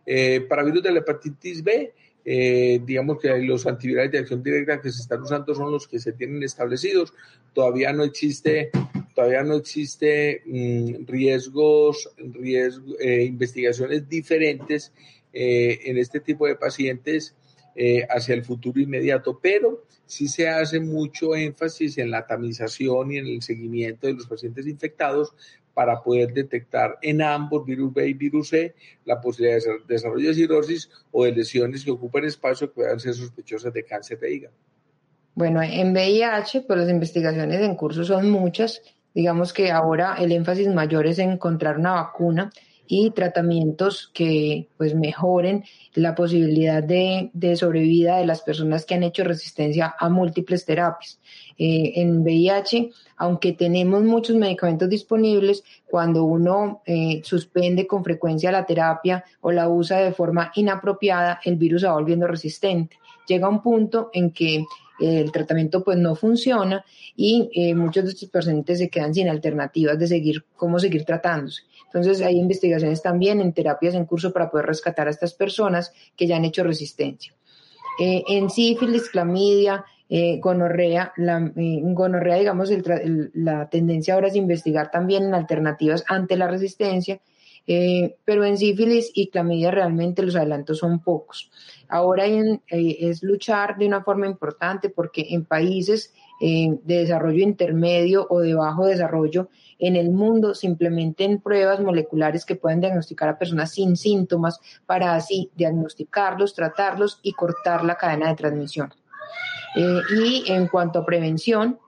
Eh, 0.05 0.43
para 0.47 0.63
virus 0.63 0.83
de 0.83 0.93
la 0.93 0.99
hepatitis 0.99 1.65
B, 1.65 1.95
eh, 2.27 2.81
digamos 2.85 3.19
que 3.19 3.35
los 3.39 3.67
antivirales 3.67 4.13
de 4.13 4.19
acción 4.19 4.43
directa 4.43 4.79
que 4.79 4.93
se 4.93 5.01
están 5.01 5.23
usando 5.23 5.55
son 5.55 5.73
los 5.73 5.89
que 5.89 5.99
se 5.99 6.13
tienen 6.13 6.43
establecidos. 6.43 7.15
Todavía 7.55 7.95
no 7.95 8.05
existe, 8.05 8.73
todavía 9.15 9.43
no 9.43 9.55
existe 9.55 10.43
mm, 10.45 11.07
riesgos, 11.07 12.11
riesgo, 12.19 12.95
eh, 13.01 13.25
investigaciones 13.25 14.07
diferentes 14.07 14.93
en 15.33 15.97
este 15.97 16.21
tipo 16.21 16.47
de 16.47 16.57
pacientes 16.57 17.35
hacia 18.09 18.35
el 18.35 18.45
futuro 18.45 18.81
inmediato, 18.81 19.39
pero 19.41 19.85
sí 20.09 20.27
se 20.27 20.49
hace 20.49 20.81
mucho 20.81 21.37
énfasis 21.37 21.99
en 21.99 22.11
la 22.11 22.27
tamización 22.27 23.13
y 23.13 23.19
en 23.19 23.27
el 23.27 23.43
seguimiento 23.43 24.07
de 24.07 24.15
los 24.15 24.27
pacientes 24.27 24.67
infectados 24.67 25.35
para 25.75 26.03
poder 26.03 26.33
detectar 26.33 26.99
en 27.03 27.23
ambos, 27.23 27.65
virus 27.65 27.95
B 27.95 28.09
y 28.09 28.15
virus 28.15 28.49
C, 28.49 28.75
la 29.05 29.21
posibilidad 29.21 29.59
de 29.59 29.95
desarrollo 29.95 30.31
de 30.31 30.35
cirrosis 30.35 30.91
o 31.13 31.25
de 31.25 31.33
lesiones 31.33 31.85
que 31.85 31.93
ocupen 31.93 32.25
espacio 32.25 32.69
que 32.69 32.75
puedan 32.75 32.99
ser 32.99 33.15
sospechosas 33.15 33.73
de 33.73 33.85
cáncer 33.85 34.19
de 34.19 34.35
hígado. 34.35 34.55
Bueno, 35.35 35.63
en 35.63 35.93
VIH, 35.93 36.63
pues 36.63 36.81
las 36.81 36.91
investigaciones 36.91 37.61
en 37.61 37.77
curso 37.77 38.03
son 38.03 38.29
muchas. 38.29 38.83
Digamos 39.15 39.53
que 39.53 39.71
ahora 39.71 40.17
el 40.19 40.33
énfasis 40.33 40.67
mayor 40.67 41.07
es 41.07 41.21
en 41.21 41.33
encontrar 41.33 41.79
una 41.79 41.93
vacuna 41.93 42.51
y 42.89 43.11
tratamientos 43.11 44.11
que 44.13 44.67
pues 44.77 44.95
mejoren 44.95 45.65
la 45.95 46.15
posibilidad 46.15 46.83
de, 46.83 47.31
sobrevida 47.57 48.17
de 48.17 48.27
las 48.27 48.43
personas 48.43 48.87
que 48.87 48.95
han 48.95 49.03
hecho 49.03 49.25
resistencia 49.25 49.95
a 49.99 50.09
múltiples 50.09 50.65
terapias. 50.65 51.21
Eh, 51.59 51.93
en 51.97 52.23
VIH, 52.23 52.91
aunque 53.19 53.53
tenemos 53.53 54.03
muchos 54.03 54.37
medicamentos 54.37 54.89
disponibles, 54.89 55.63
cuando 55.87 56.25
uno 56.25 56.83
eh, 56.87 57.21
suspende 57.25 57.87
con 57.87 58.03
frecuencia 58.03 58.51
la 58.51 58.65
terapia 58.65 59.25
o 59.41 59.53
la 59.53 59.69
usa 59.69 59.99
de 59.99 60.13
forma 60.13 60.51
inapropiada, 60.55 61.41
el 61.45 61.57
virus 61.57 61.85
va 61.85 61.93
volviendo 61.93 62.27
resistente. 62.27 62.99
Llega 63.27 63.49
un 63.49 63.61
punto 63.61 64.09
en 64.15 64.31
que 64.31 64.65
el 65.01 65.31
tratamiento 65.33 65.85
pues 65.85 65.97
no 65.97 66.15
funciona 66.15 66.85
y 67.17 67.75
muchos 67.75 68.05
de 68.05 68.11
estos 68.11 68.29
pacientes 68.29 68.79
se 68.79 68.89
quedan 68.89 69.15
sin 69.15 69.29
alternativas 69.29 69.99
de 69.99 70.07
seguir 70.07 70.45
cómo 70.57 70.79
seguir 70.79 71.05
tratándose. 71.05 71.63
Entonces 71.87 72.21
hay 72.21 72.39
investigaciones 72.39 73.01
también 73.01 73.41
en 73.41 73.53
terapias 73.53 73.95
en 73.95 74.05
curso 74.05 74.33
para 74.33 74.51
poder 74.51 74.67
rescatar 74.67 75.09
a 75.09 75.11
estas 75.11 75.33
personas 75.35 75.93
que 76.17 76.27
ya 76.27 76.37
han 76.37 76.45
hecho 76.45 76.63
resistencia. 76.63 77.35
Eh, 77.99 78.23
en 78.29 78.51
sífilis, 78.51 79.09
clamidia, 79.09 79.85
eh, 80.09 80.39
gonorrea, 80.39 81.13
la 81.17 81.51
eh, 81.57 81.81
gonorrea, 81.83 82.37
digamos, 82.37 82.71
la 83.35 83.69
tendencia 83.69 84.15
ahora 84.15 84.29
es 84.29 84.37
investigar 84.37 84.91
también 84.91 85.25
en 85.25 85.35
alternativas 85.35 86.05
ante 86.09 86.37
la 86.37 86.47
resistencia, 86.47 87.21
pero 88.25 88.45
en 88.45 88.57
sífilis 88.57 89.11
y 89.15 89.29
clamidia 89.29 89.71
realmente 89.71 90.23
los 90.23 90.37
adelantos 90.37 90.79
son 90.79 91.01
pocos. 91.01 91.51
Ahora 91.89 92.25
es 92.27 93.23
luchar 93.23 93.77
de 93.77 93.87
una 93.87 94.03
forma 94.03 94.27
importante 94.27 94.89
porque 94.89 95.27
en 95.31 95.45
países 95.45 96.15
de 96.41 96.79
desarrollo 96.85 97.43
intermedio 97.43 98.27
o 98.31 98.41
de 98.41 98.55
bajo 98.55 98.87
desarrollo 98.87 99.51
en 99.79 99.97
el 99.97 100.11
mundo 100.11 100.55
se 100.55 100.67
implementen 100.67 101.41
pruebas 101.41 101.81
moleculares 101.81 102.45
que 102.45 102.57
puedan 102.57 102.81
diagnosticar 102.81 103.29
a 103.29 103.39
personas 103.39 103.73
sin 103.73 103.97
síntomas 103.97 104.61
para 104.87 105.15
así 105.15 105.51
diagnosticarlos, 105.55 106.55
tratarlos 106.55 107.21
y 107.23 107.33
cortar 107.33 107.85
la 107.85 107.97
cadena 107.97 108.29
de 108.29 108.35
transmisión. 108.35 108.93
Eh, 109.77 110.01
y 110.21 110.51
en 110.51 110.67
cuanto 110.67 110.99
a 110.99 111.07
prevención, 111.07 111.79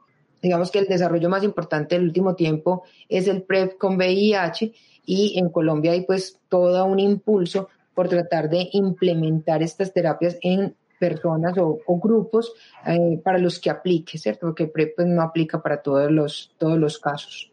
digamos 0.41 0.71
que 0.71 0.79
el 0.79 0.87
desarrollo 0.87 1.29
más 1.29 1.43
importante 1.43 1.97
del 1.97 2.05
último 2.05 2.35
tiempo 2.35 2.85
es 3.09 3.27
el 3.27 3.43
PrEP 3.43 3.77
con 3.77 3.97
VIH 3.97 4.73
y 5.05 5.39
en 5.39 5.49
Colombia 5.51 5.93
hay 5.93 6.03
pues 6.03 6.39
todo 6.49 6.85
un 6.85 6.99
impulso 6.99 7.69
por 7.95 8.09
tratar 8.09 8.49
de 8.49 8.69
implementar 8.73 9.63
estas 9.63 9.93
terapias 9.93 10.39
en 10.43 10.75
personas 10.99 11.55
o, 11.59 11.81
grupos 11.99 12.53
eh, 12.87 13.21
para 13.25 13.39
los 13.39 13.59
que 13.59 13.71
aplique, 13.71 14.19
¿cierto? 14.19 14.47
Porque 14.47 14.67
PrEP 14.67 14.97
pues, 14.97 15.09
no 15.09 15.23
aplica 15.23 15.61
para 15.63 15.83
todos 15.83 16.11
los, 16.11 16.53
todos 16.59 16.79
los 16.79 16.99
casos. 16.99 17.51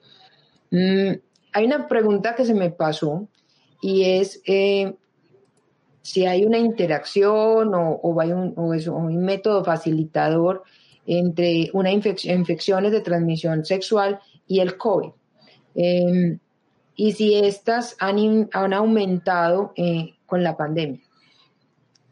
Mm, 0.69 1.13
hay 1.53 1.65
una 1.65 1.87
pregunta 1.87 2.35
que 2.35 2.45
se 2.45 2.53
me 2.53 2.69
pasó 2.69 3.27
y 3.81 4.03
es 4.03 4.41
eh, 4.45 4.95
si 6.01 6.25
hay 6.25 6.45
una 6.45 6.57
interacción 6.57 7.71
o, 7.73 8.21
hay 8.21 8.31
un, 8.31 8.53
un, 8.55 9.17
método 9.17 9.63
facilitador 9.63 10.63
entre 11.05 11.69
una 11.73 11.91
infección, 11.91 12.39
infecciones 12.39 12.91
de 12.91 13.01
transmisión 13.01 13.65
sexual 13.65 14.19
y 14.45 14.59
el 14.59 14.77
COVID. 14.77 15.09
Em, 15.75 16.39
y 16.97 17.13
si 17.13 17.35
estas 17.35 17.95
han, 17.99 18.49
han 18.51 18.73
aumentado 18.73 19.71
eh, 19.77 20.15
con 20.25 20.43
la 20.43 20.57
pandemia. 20.57 20.99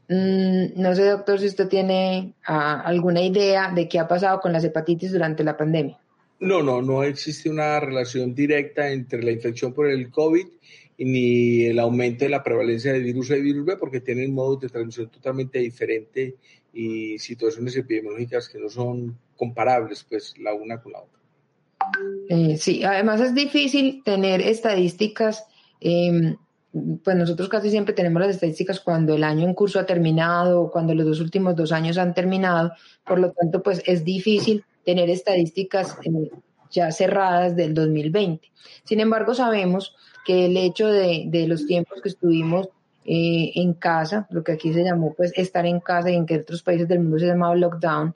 Mm, 0.08 0.80
no 0.80 0.96
sé, 0.96 1.06
doctor, 1.06 1.40
si 1.40 1.48
usted 1.48 1.68
tiene 1.68 2.36
ah, 2.46 2.82
alguna 2.82 3.22
idea 3.22 3.72
de 3.74 3.90
qué 3.90 4.00
ha 4.00 4.08
pasado 4.08 4.40
con 4.40 4.54
las 4.54 4.64
hepatitis 4.64 5.12
durante 5.12 5.44
la 5.44 5.58
pandemia. 5.58 6.00
No, 6.40 6.62
no, 6.62 6.82
no 6.82 7.04
existe 7.04 7.50
una 7.50 7.80
relación 7.80 8.36
directa 8.36 8.92
entre 8.92 9.24
la 9.24 9.32
infección 9.32 9.74
por 9.74 9.90
el 9.90 10.12
COVID 10.12 10.46
ni 10.98 11.66
el 11.66 11.80
aumento 11.80 12.24
de 12.24 12.30
la 12.30 12.44
prevalencia 12.44 12.94
de 12.94 13.00
virus 13.00 13.32
A 13.32 13.38
y 13.38 13.42
virus 13.42 13.66
B, 13.66 13.78
porque 13.78 14.00
tienen 14.00 14.34
modos 14.34 14.62
de 14.62 14.70
transmisión 14.70 15.10
totalmente 15.10 15.60
diferentes 15.60 16.36
y 16.72 17.18
situaciones 17.20 17.76
epidemiológicas 17.76 18.48
que 18.48 18.60
no 18.60 18.70
son 18.70 19.18
comparables, 19.36 20.06
pues, 20.08 20.36
la 20.38 20.54
una 20.54 20.82
con 20.82 20.94
la 20.94 21.00
otra. 21.02 21.15
Eh, 22.30 22.58
sí, 22.58 22.84
además 22.84 23.22
es 23.22 23.34
difícil 23.34 24.02
tener 24.04 24.42
estadísticas. 24.42 25.46
Em, 25.80 26.38
pues 27.04 27.16
nosotros 27.16 27.48
casi 27.48 27.70
siempre 27.70 27.94
tenemos 27.94 28.22
las 28.22 28.32
estadísticas 28.32 28.82
cuando 28.82 29.16
el 29.16 29.24
año 29.24 29.46
en 29.46 29.54
curso 29.54 29.80
ha 29.80 29.86
terminado 29.86 30.62
o 30.62 30.72
cuando 30.72 30.94
los 30.94 31.06
dos 31.06 31.20
últimos 31.22 31.56
dos 31.56 31.72
años 31.72 31.98
han 31.98 32.14
terminado. 32.14 32.72
Por 33.06 33.20
lo 33.20 33.32
tanto, 33.32 33.64
pues 33.64 33.82
es 33.86 34.04
difícil 34.04 34.66
tener 34.84 35.10
estadísticas 35.10 35.98
eh, 36.04 36.30
ya 36.72 36.92
cerradas 36.92 37.56
del 37.56 37.74
2020. 37.74 38.52
Sin 38.84 39.00
embargo, 39.00 39.34
sabemos 39.34 39.96
que 40.26 40.46
el 40.46 40.58
hecho 40.58 40.88
de, 40.88 41.46
los 41.48 41.66
tiempos 41.66 42.02
que 42.02 42.10
estuvimos 42.10 42.68
eh, 43.06 43.52
en 43.56 43.74
casa, 43.74 44.28
lo 44.32 44.44
que 44.44 44.54
aquí 44.54 44.74
se 44.74 44.84
llamó 44.84 45.14
pues 45.14 45.32
estar 45.36 45.66
en 45.66 45.80
casa 45.80 46.10
y 46.10 46.16
en 46.16 46.26
que 46.26 46.38
otros 46.38 46.64
países 46.64 46.88
del 46.88 47.00
mundo 47.00 47.20
se 47.20 47.28
llamaba 47.28 47.56
lockdown, 47.56 48.16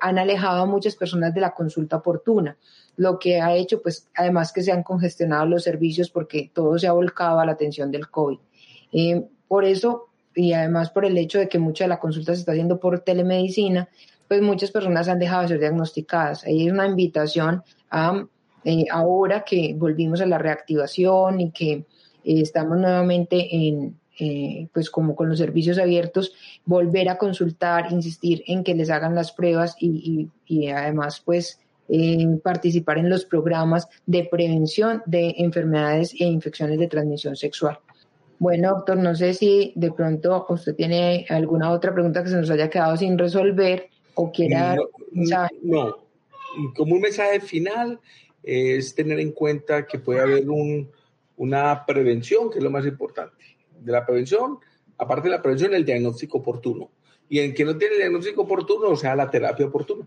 han 0.00 0.18
alejado 0.18 0.62
a 0.62 0.66
muchas 0.66 0.94
personas 0.94 1.34
de 1.34 1.40
la 1.40 1.52
consulta 1.52 1.96
oportuna 1.96 2.56
lo 2.96 3.18
que 3.18 3.40
ha 3.40 3.54
hecho, 3.54 3.82
pues, 3.82 4.08
además 4.14 4.52
que 4.52 4.62
se 4.62 4.72
han 4.72 4.82
congestionado 4.82 5.46
los 5.46 5.64
servicios 5.64 6.10
porque 6.10 6.50
todo 6.52 6.78
se 6.78 6.86
ha 6.86 6.92
volcado 6.92 7.40
a 7.40 7.46
la 7.46 7.52
atención 7.52 7.90
del 7.90 8.08
COVID. 8.08 8.38
Eh, 8.92 9.24
por 9.48 9.64
eso, 9.64 10.08
y 10.34 10.52
además 10.52 10.90
por 10.90 11.04
el 11.04 11.16
hecho 11.18 11.38
de 11.38 11.48
que 11.48 11.58
mucha 11.58 11.84
de 11.84 11.88
la 11.88 12.00
consulta 12.00 12.34
se 12.34 12.40
está 12.40 12.52
haciendo 12.52 12.78
por 12.78 13.00
telemedicina, 13.00 13.88
pues 14.28 14.40
muchas 14.42 14.70
personas 14.70 15.08
han 15.08 15.18
dejado 15.18 15.42
de 15.42 15.48
ser 15.48 15.60
diagnosticadas. 15.60 16.44
Ahí 16.44 16.66
es 16.66 16.72
una 16.72 16.86
invitación 16.86 17.62
a, 17.90 18.24
eh, 18.64 18.86
ahora 18.90 19.44
que 19.44 19.74
volvimos 19.76 20.20
a 20.20 20.26
la 20.26 20.38
reactivación 20.38 21.40
y 21.40 21.50
que 21.50 21.72
eh, 21.72 21.84
estamos 22.24 22.78
nuevamente 22.78 23.54
en, 23.54 23.98
pues 24.72 24.90
como 24.90 25.14
con 25.16 25.28
los 25.28 25.38
servicios 25.38 25.78
abiertos, 25.78 26.34
volver 26.64 27.08
a 27.08 27.18
consultar, 27.18 27.92
insistir 27.92 28.42
en 28.46 28.64
que 28.64 28.74
les 28.74 28.90
hagan 28.90 29.14
las 29.14 29.32
pruebas 29.32 29.76
y, 29.78 30.30
y, 30.46 30.54
y 30.62 30.68
además 30.68 31.22
pues 31.24 31.60
participar 32.42 32.98
en 32.98 33.10
los 33.10 33.24
programas 33.24 33.88
de 34.06 34.24
prevención 34.24 35.02
de 35.06 35.34
enfermedades 35.38 36.14
e 36.14 36.24
infecciones 36.24 36.78
de 36.78 36.88
transmisión 36.88 37.36
sexual. 37.36 37.78
Bueno, 38.38 38.70
doctor, 38.70 38.96
no 38.96 39.14
sé 39.14 39.34
si 39.34 39.72
de 39.76 39.92
pronto 39.92 40.46
usted 40.48 40.74
tiene 40.74 41.26
alguna 41.28 41.70
otra 41.70 41.92
pregunta 41.92 42.22
que 42.22 42.30
se 42.30 42.36
nos 42.36 42.50
haya 42.50 42.68
quedado 42.68 42.96
sin 42.96 43.18
resolver 43.18 43.88
o 44.14 44.32
quiera... 44.32 44.76
No, 45.12 45.48
no. 45.62 45.96
como 46.74 46.94
un 46.94 47.00
mensaje 47.00 47.40
final 47.40 48.00
es 48.42 48.94
tener 48.94 49.20
en 49.20 49.32
cuenta 49.32 49.86
que 49.86 49.98
puede 49.98 50.20
haber 50.20 50.48
un, 50.50 50.90
una 51.36 51.84
prevención, 51.86 52.50
que 52.50 52.58
es 52.58 52.64
lo 52.64 52.70
más 52.70 52.86
importante. 52.86 53.53
De 53.84 53.92
la 53.92 54.04
prevención, 54.04 54.58
aparte 54.98 55.28
de 55.28 55.36
la 55.36 55.42
prevención, 55.42 55.74
el 55.74 55.84
diagnóstico 55.84 56.38
oportuno. 56.38 56.90
Y 57.28 57.40
en 57.40 57.54
que 57.54 57.64
no 57.64 57.76
tiene 57.76 57.94
el 57.94 58.00
diagnóstico 58.00 58.42
oportuno, 58.42 58.88
o 58.88 58.96
sea, 58.96 59.16
la 59.16 59.30
terapia 59.30 59.66
oportuna. 59.66 60.06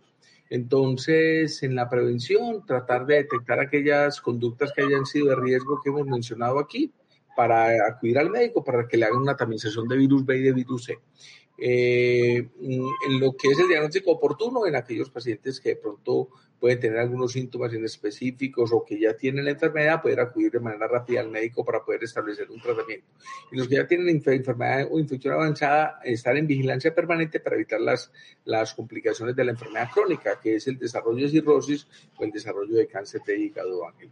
Entonces, 0.50 1.62
en 1.64 1.76
la 1.76 1.90
prevención, 1.90 2.66
tratar 2.66 3.06
de 3.06 3.16
detectar 3.16 3.60
aquellas 3.60 4.22
conductas 4.22 4.72
que 4.74 4.82
hayan 4.82 5.06
sido 5.06 5.28
de 5.28 5.36
riesgo 5.36 5.82
que 5.84 5.90
hemos 5.90 6.08
mencionado 6.08 6.60
aquí 6.60 6.92
para 7.36 7.88
acudir 7.88 8.18
al 8.18 8.30
médico 8.30 8.64
para 8.64 8.88
que 8.88 8.98
le 8.98 9.06
hagan 9.06 9.22
una 9.22 9.36
tamización 9.36 9.88
de 9.88 9.98
virus 9.98 10.26
B 10.26 10.38
y 10.38 10.42
de 10.42 10.54
virus 10.54 10.86
C. 10.86 11.00
Eh, 11.60 12.50
en 12.62 13.20
lo 13.20 13.36
que 13.36 13.50
es 13.50 13.60
el 13.60 13.68
diagnóstico 13.68 14.12
oportuno 14.12 14.66
en 14.68 14.76
aquellos 14.76 15.10
pacientes 15.10 15.60
que 15.60 15.70
de 15.70 15.76
pronto 15.76 16.30
pueden 16.60 16.80
tener 16.80 17.00
algunos 17.00 17.32
síntomas 17.32 17.74
en 17.74 17.86
específicos 17.86 18.72
o 18.74 18.84
que 18.84 19.00
ya 19.00 19.16
tienen 19.16 19.46
la 19.46 19.52
enfermedad, 19.52 20.02
poder 20.02 20.20
acudir 20.20 20.52
de 20.52 20.60
manera 20.60 20.88
rápida 20.88 21.22
al 21.22 21.30
médico 21.30 21.64
para 21.64 21.84
poder 21.84 22.04
establecer 22.04 22.50
un 22.50 22.60
tratamiento. 22.60 23.08
Y 23.52 23.58
los 23.58 23.68
que 23.68 23.76
ya 23.76 23.88
tienen 23.88 24.10
enfermedad 24.10 24.88
o 24.92 25.00
infección 25.00 25.34
avanzada, 25.34 26.00
estar 26.04 26.36
en 26.36 26.48
vigilancia 26.48 26.94
permanente 26.94 27.40
para 27.40 27.56
evitar 27.56 27.80
las, 27.80 28.12
las 28.46 28.74
complicaciones 28.74 29.36
de 29.36 29.46
la 29.46 29.52
enfermedad 29.52 29.90
crónica, 29.94 30.40
que 30.42 30.56
es 30.56 30.68
el 30.68 30.78
desarrollo 30.78 31.26
de 31.26 31.30
cirrosis 31.30 31.88
o 32.18 32.24
el 32.24 32.32
desarrollo 32.32 32.76
de 32.76 32.88
cáncer 32.88 33.22
de 33.26 33.38
hígado, 33.38 33.88
Ángel. 33.88 34.10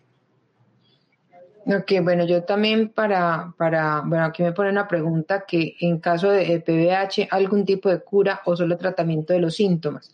Ok, 1.67 1.93
bueno, 2.03 2.27
yo 2.27 2.43
también 2.43 2.89
para, 2.89 3.51
para, 3.57 4.01
bueno, 4.05 4.25
aquí 4.25 4.43
me 4.43 4.51
pone 4.51 4.69
una 4.69 4.87
pregunta 4.87 5.45
que 5.47 5.75
en 5.79 5.97
caso 5.97 6.29
de 6.29 6.59
PVH, 6.59 7.27
¿algún 7.31 7.65
tipo 7.65 7.89
de 7.89 8.01
cura 8.01 8.41
o 8.45 8.55
solo 8.55 8.77
tratamiento 8.77 9.33
de 9.33 9.39
los 9.39 9.55
síntomas? 9.55 10.13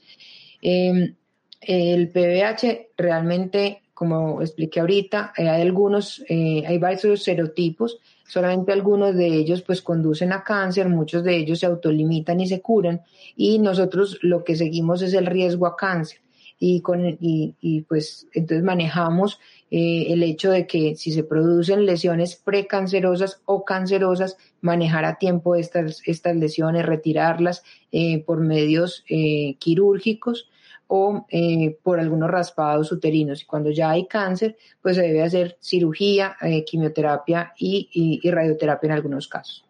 Eh, 0.62 1.14
el 1.62 2.10
PVH 2.10 2.90
realmente, 2.98 3.84
como 3.94 4.42
expliqué 4.42 4.80
ahorita, 4.80 5.34
eh, 5.38 5.48
hay 5.48 5.62
algunos, 5.62 6.24
eh, 6.28 6.64
hay 6.66 6.80
varios 6.80 7.24
serotipos, 7.24 8.00
solamente 8.28 8.72
algunos 8.72 9.16
de 9.16 9.28
ellos 9.28 9.62
pues 9.62 9.82
conducen 9.82 10.34
a 10.34 10.44
cáncer, 10.44 10.90
muchos 10.90 11.24
de 11.24 11.38
ellos 11.38 11.60
se 11.60 11.68
autolimitan 11.68 12.40
y 12.40 12.48
se 12.48 12.62
curan 12.62 13.02
y 13.36 13.60
nosotros 13.60 14.18
lo 14.22 14.44
que 14.44 14.56
seguimos 14.56 15.02
es 15.04 15.14
el 15.14 15.28
riesgo 15.28 15.68
a 15.68 15.76
cáncer. 15.76 16.20
Y, 16.64 16.82
con, 16.82 17.18
y, 17.20 17.82
pues 17.90 18.28
entonces 18.34 18.64
manejamos 18.64 19.40
eh, 19.72 20.06
el 20.10 20.22
hecho 20.22 20.52
de 20.52 20.68
que 20.68 20.96
si 20.96 21.12
se 21.12 21.24
producen 21.24 21.88
lesiones 21.88 22.36
precancerosas 22.36 23.42
o 23.46 23.66
cancerosas, 23.66 24.38
manejar 24.62 25.06
a 25.06 25.18
tiempo 25.18 25.56
estas, 25.56 26.04
estas 26.06 26.36
lesiones, 26.36 26.86
retirarlas 26.86 27.64
por 28.28 28.42
medios 28.42 29.04
quirúrgicos 29.58 30.51
o 30.94 31.26
eh, 31.30 31.78
por 31.84 32.02
algunos 32.02 32.30
raspados 32.30 32.92
uterinos. 32.92 33.42
Y 33.42 33.46
cuando 33.46 33.70
ya 33.70 33.92
hay 33.92 34.08
cáncer, 34.08 34.58
pues 34.82 34.98
se 34.98 35.04
debe 35.04 35.24
hacer 35.24 35.58
cirugía, 35.62 36.36
eh, 36.42 36.66
quimioterapia 36.66 37.54
y, 37.58 38.20
radioterapia 38.30 38.88
en 38.88 38.92
algunos 38.92 39.30
casos. 39.30 39.64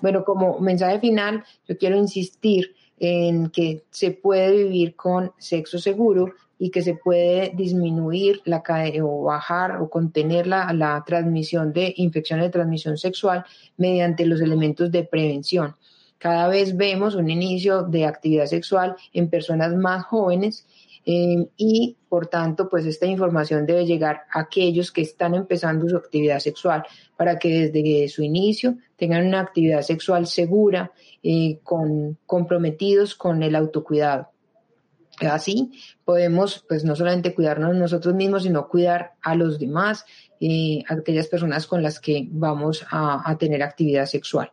Bueno, 0.00 0.24
como 0.24 0.60
mensaje 0.60 1.00
final, 1.00 1.42
yo 1.66 1.76
quiero 1.76 1.96
insistir 1.96 2.72
en 3.00 3.50
que 3.50 3.82
se 3.90 4.12
puede 4.12 4.62
vivir 4.62 4.94
con 4.94 5.32
sexo 5.38 5.80
seguro 5.80 6.34
y 6.56 6.70
que 6.70 6.82
se 6.82 6.94
puede 6.94 7.50
disminuir 7.52 8.40
la, 8.44 8.62
o 9.02 9.24
bajar 9.24 9.82
o 9.82 9.90
contener 9.90 10.46
la, 10.46 10.72
la 10.72 11.02
transmisión 11.04 11.72
de 11.72 11.94
infecciones 11.96 12.44
de 12.44 12.50
transmisión 12.50 12.96
sexual 12.96 13.44
mediante 13.76 14.24
los 14.24 14.40
elementos 14.40 14.92
de 14.92 15.02
prevención. 15.02 15.74
Cada 16.20 16.46
vez 16.48 16.76
vemos 16.76 17.16
un 17.16 17.28
inicio 17.30 17.82
de 17.82 18.04
actividad 18.04 18.46
sexual 18.46 18.94
en 19.12 19.28
personas 19.28 19.74
más 19.74 20.04
jóvenes 20.04 20.66
eh, 21.04 21.48
y 21.56 21.96
por 22.08 22.26
tanto, 22.26 22.68
pues 22.68 22.86
esta 22.86 23.06
información 23.06 23.66
debe 23.66 23.86
llegar 23.86 24.24
a 24.32 24.40
aquellos 24.40 24.92
que 24.92 25.00
están 25.00 25.34
empezando 25.34 25.88
su 25.88 25.96
actividad 25.96 26.40
sexual 26.40 26.84
para 27.16 27.38
que 27.38 27.68
desde 27.68 28.08
su 28.08 28.22
inicio 28.22 28.76
tengan 28.96 29.26
una 29.26 29.40
actividad 29.40 29.82
sexual 29.82 30.26
segura, 30.26 30.92
eh, 31.22 31.58
con, 31.62 32.18
comprometidos 32.26 33.14
con 33.14 33.42
el 33.42 33.56
autocuidado. 33.56 34.30
Así 35.20 35.70
podemos, 36.04 36.64
pues 36.68 36.84
no 36.84 36.96
solamente 36.96 37.34
cuidarnos 37.34 37.76
nosotros 37.76 38.14
mismos, 38.14 38.42
sino 38.42 38.68
cuidar 38.68 39.12
a 39.22 39.34
los 39.34 39.58
demás, 39.58 40.04
eh, 40.40 40.82
aquellas 40.88 41.28
personas 41.28 41.66
con 41.66 41.82
las 41.82 41.98
que 42.00 42.26
vamos 42.30 42.84
a, 42.90 43.36
tener 43.38 43.62
actividad 43.62 44.06
sexual. 44.06 44.50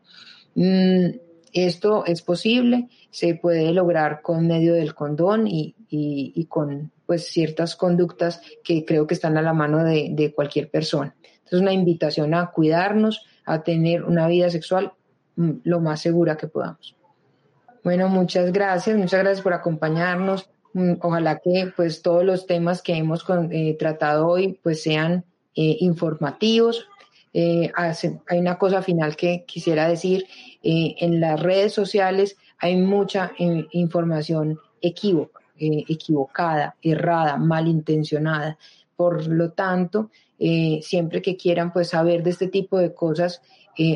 Mm, 0.56 1.27
esto 1.66 2.06
es 2.06 2.22
posible, 2.22 2.90
se 3.10 3.36
puede 3.36 3.72
lograr 3.72 4.22
con 4.22 4.48
medio 4.48 4.74
del 4.74 4.94
condón 4.94 5.48
y, 5.48 6.46
con 6.50 6.92
pues 7.06 7.28
ciertas 7.28 7.76
conductas 7.76 8.42
que 8.64 8.84
creo 8.86 9.08
que 9.08 9.14
están 9.14 9.38
a 9.38 9.42
la 9.42 9.54
mano 9.54 9.84
de, 9.84 10.34
cualquier 10.36 10.70
persona. 10.70 11.16
Entonces, 11.24 11.62
una 11.62 11.74
invitación 11.74 12.34
a 12.34 12.52
cuidarnos, 12.52 13.26
a 13.46 13.64
tener 13.64 14.04
una 14.04 14.28
vida 14.28 14.50
sexual 14.50 14.94
mm, 15.38 15.52
lo 15.64 15.80
más 15.80 16.02
segura 16.02 16.36
que 16.36 16.48
podamos. 16.48 16.96
Bueno, 17.84 18.10
muchas 18.10 18.52
gracias, 18.52 18.98
muchas 18.98 19.22
gracias 19.22 19.42
por 19.42 19.54
acompañarnos. 19.54 20.50
Mm, 20.74 20.96
ojalá 21.02 21.40
que 21.40 21.72
pues 21.76 22.02
todos 22.02 22.26
los 22.26 22.46
temas 22.46 22.82
que 22.82 22.96
hemos 22.96 23.26
eh, 23.52 23.78
tratado 23.80 24.28
hoy 24.28 24.60
pues 24.62 24.84
sean 24.84 25.24
eh, 25.56 25.78
informativos, 25.80 26.88
eh, 27.34 27.72
hay 27.76 28.40
una 28.40 28.58
cosa 28.58 28.82
final 28.82 29.16
que 29.16 29.44
quisiera 29.46 29.88
decir. 29.88 30.26
Eh, 30.64 30.96
en 31.00 31.20
las 31.20 31.40
redes 31.40 31.74
sociales 31.74 32.38
hay 32.58 32.76
mucha 32.76 33.32
información 33.38 34.60
equívoca, 34.82 35.42
equivocada, 35.58 36.76
errada, 36.82 37.38
malintencionada. 37.38 38.58
Por 38.96 39.28
lo 39.28 39.52
tanto, 39.52 40.10
siempre 40.82 41.22
que 41.22 41.38
quieran 41.38 41.72
pues 41.72 41.90
saber 41.90 42.24
de 42.24 42.32
este 42.32 42.48
tipo 42.48 42.80
de 42.80 42.96
cosas, 42.96 43.42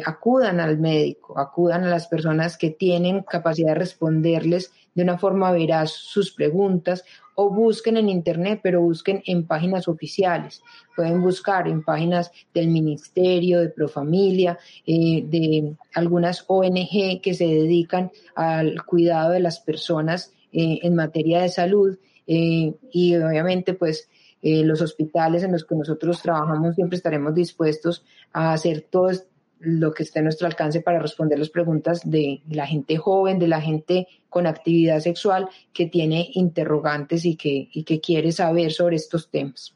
acudan 0.06 0.60
al 0.60 0.78
médico, 0.78 1.40
acudan 1.40 1.84
a 1.86 1.90
las 1.90 2.08
personas 2.08 2.56
que 2.56 2.70
tienen 2.70 3.24
capacidad 3.24 3.70
de 3.70 3.80
responderles 3.80 4.72
de 4.94 5.04
una 5.04 5.18
forma 5.18 5.52
veraz 5.52 5.92
sus 5.92 6.32
preguntas 6.32 7.04
o 7.36 7.50
busquen 7.50 7.98
en 7.98 8.10
Internet, 8.10 8.60
pero 8.64 8.82
busquen 8.82 9.22
en 9.26 9.46
páginas 9.46 9.88
oficiales. 9.88 10.62
Pueden 10.96 11.22
buscar 11.22 11.68
en 11.68 11.84
páginas 11.84 12.32
del 12.54 12.68
Ministerio, 12.68 13.60
de 13.60 13.70
Profamilia, 13.70 14.58
eh, 14.86 15.24
de 15.26 15.76
algunas 15.94 16.46
ONG 16.48 17.22
que 17.22 17.34
se 17.34 17.46
dedican 17.46 18.12
al 18.36 18.84
cuidado 18.86 19.32
de 19.32 19.40
las 19.40 19.60
personas 19.60 20.34
eh, 20.52 20.80
en 20.82 20.96
materia 20.96 21.42
de 21.42 21.50
salud 21.50 21.98
eh, 22.28 22.74
y 22.92 23.16
obviamente 23.16 23.74
pues 23.74 24.10
los 24.44 24.82
hospitales 24.82 25.44
en 25.44 25.52
los 25.52 25.66
que 25.66 25.76
nosotros 25.76 26.20
trabajamos 26.20 26.74
siempre 26.74 26.98
estaremos 26.98 27.36
dispuestos 27.36 28.04
a 28.34 28.54
hacer 28.54 28.88
todo 28.90 29.12
lo 29.62 29.94
que 29.94 30.04
esté 30.04 30.20
a 30.20 30.24
nuestro 30.24 30.48
alcance 30.48 30.82
para 30.82 31.00
responder 31.00 31.38
las 31.40 31.50
preguntas 31.50 32.02
de 32.04 32.42
la 32.50 32.66
gente 32.66 32.98
joven, 32.98 33.40
de 33.40 33.48
la 33.48 33.62
gente 33.62 34.08
con 34.30 34.48
actividad 34.48 35.00
sexual 35.00 35.50
que 35.74 35.86
tiene 35.86 36.30
interrogantes 36.34 37.26
y 37.26 37.36
que, 37.36 37.70
y 37.72 37.84
que 37.84 38.00
quiere 38.00 38.32
saber 38.32 38.72
sobre 38.72 38.96
estos 38.96 39.30
temas. 39.30 39.76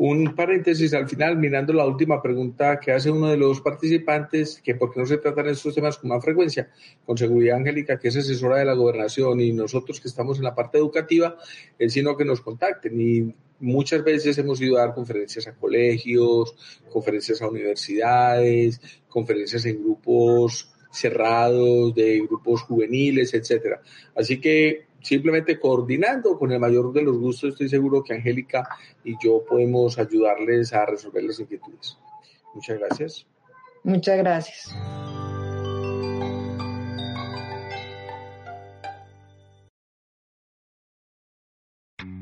Un 0.00 0.36
paréntesis 0.36 0.94
al 0.94 1.08
final, 1.08 1.38
mirando 1.38 1.72
la 1.72 1.84
última 1.84 2.22
pregunta 2.22 2.78
que 2.78 2.92
hace 2.92 3.10
uno 3.10 3.26
de 3.26 3.36
los 3.36 3.60
participantes, 3.60 4.60
que 4.62 4.76
por 4.76 4.92
qué 4.92 5.00
no 5.00 5.06
se 5.06 5.18
tratan 5.18 5.48
estos 5.48 5.74
temas 5.74 5.98
con 5.98 6.10
más 6.10 6.22
frecuencia, 6.22 6.70
con 7.04 7.18
seguridad 7.18 7.56
Angélica, 7.56 7.98
que 7.98 8.06
es 8.06 8.16
asesora 8.16 8.58
de 8.58 8.64
la 8.64 8.74
gobernación, 8.74 9.40
y 9.40 9.52
nosotros 9.52 10.00
que 10.00 10.06
estamos 10.06 10.38
en 10.38 10.44
la 10.44 10.54
parte 10.54 10.78
educativa, 10.78 11.36
es 11.80 11.92
sino 11.92 12.16
que 12.16 12.24
nos 12.24 12.40
contacten. 12.40 13.00
Y 13.00 13.34
muchas 13.58 14.04
veces 14.04 14.38
hemos 14.38 14.60
ido 14.60 14.76
a 14.76 14.82
dar 14.82 14.94
conferencias 14.94 15.48
a 15.48 15.56
colegios, 15.56 16.54
conferencias 16.92 17.42
a 17.42 17.48
universidades, 17.48 18.80
conferencias 19.08 19.66
en 19.66 19.82
grupos 19.82 20.72
cerrados, 20.92 21.92
de 21.96 22.20
grupos 22.20 22.62
juveniles, 22.62 23.34
etcétera. 23.34 23.82
Así 24.14 24.40
que 24.40 24.86
simplemente 25.02 25.58
coordinando 25.58 26.38
con 26.38 26.52
el 26.52 26.60
mayor 26.60 26.92
de 26.92 27.02
los 27.02 27.18
gustos, 27.18 27.50
estoy 27.50 27.68
seguro 27.68 28.02
que 28.02 28.14
Angélica 28.14 28.68
y 29.04 29.14
yo 29.22 29.44
podemos 29.48 29.98
ayudarles 29.98 30.72
a 30.72 30.86
resolver 30.86 31.24
las 31.24 31.40
inquietudes. 31.40 31.98
Muchas 32.54 32.78
gracias. 32.78 33.26
Muchas 33.84 34.18
gracias. 34.18 34.74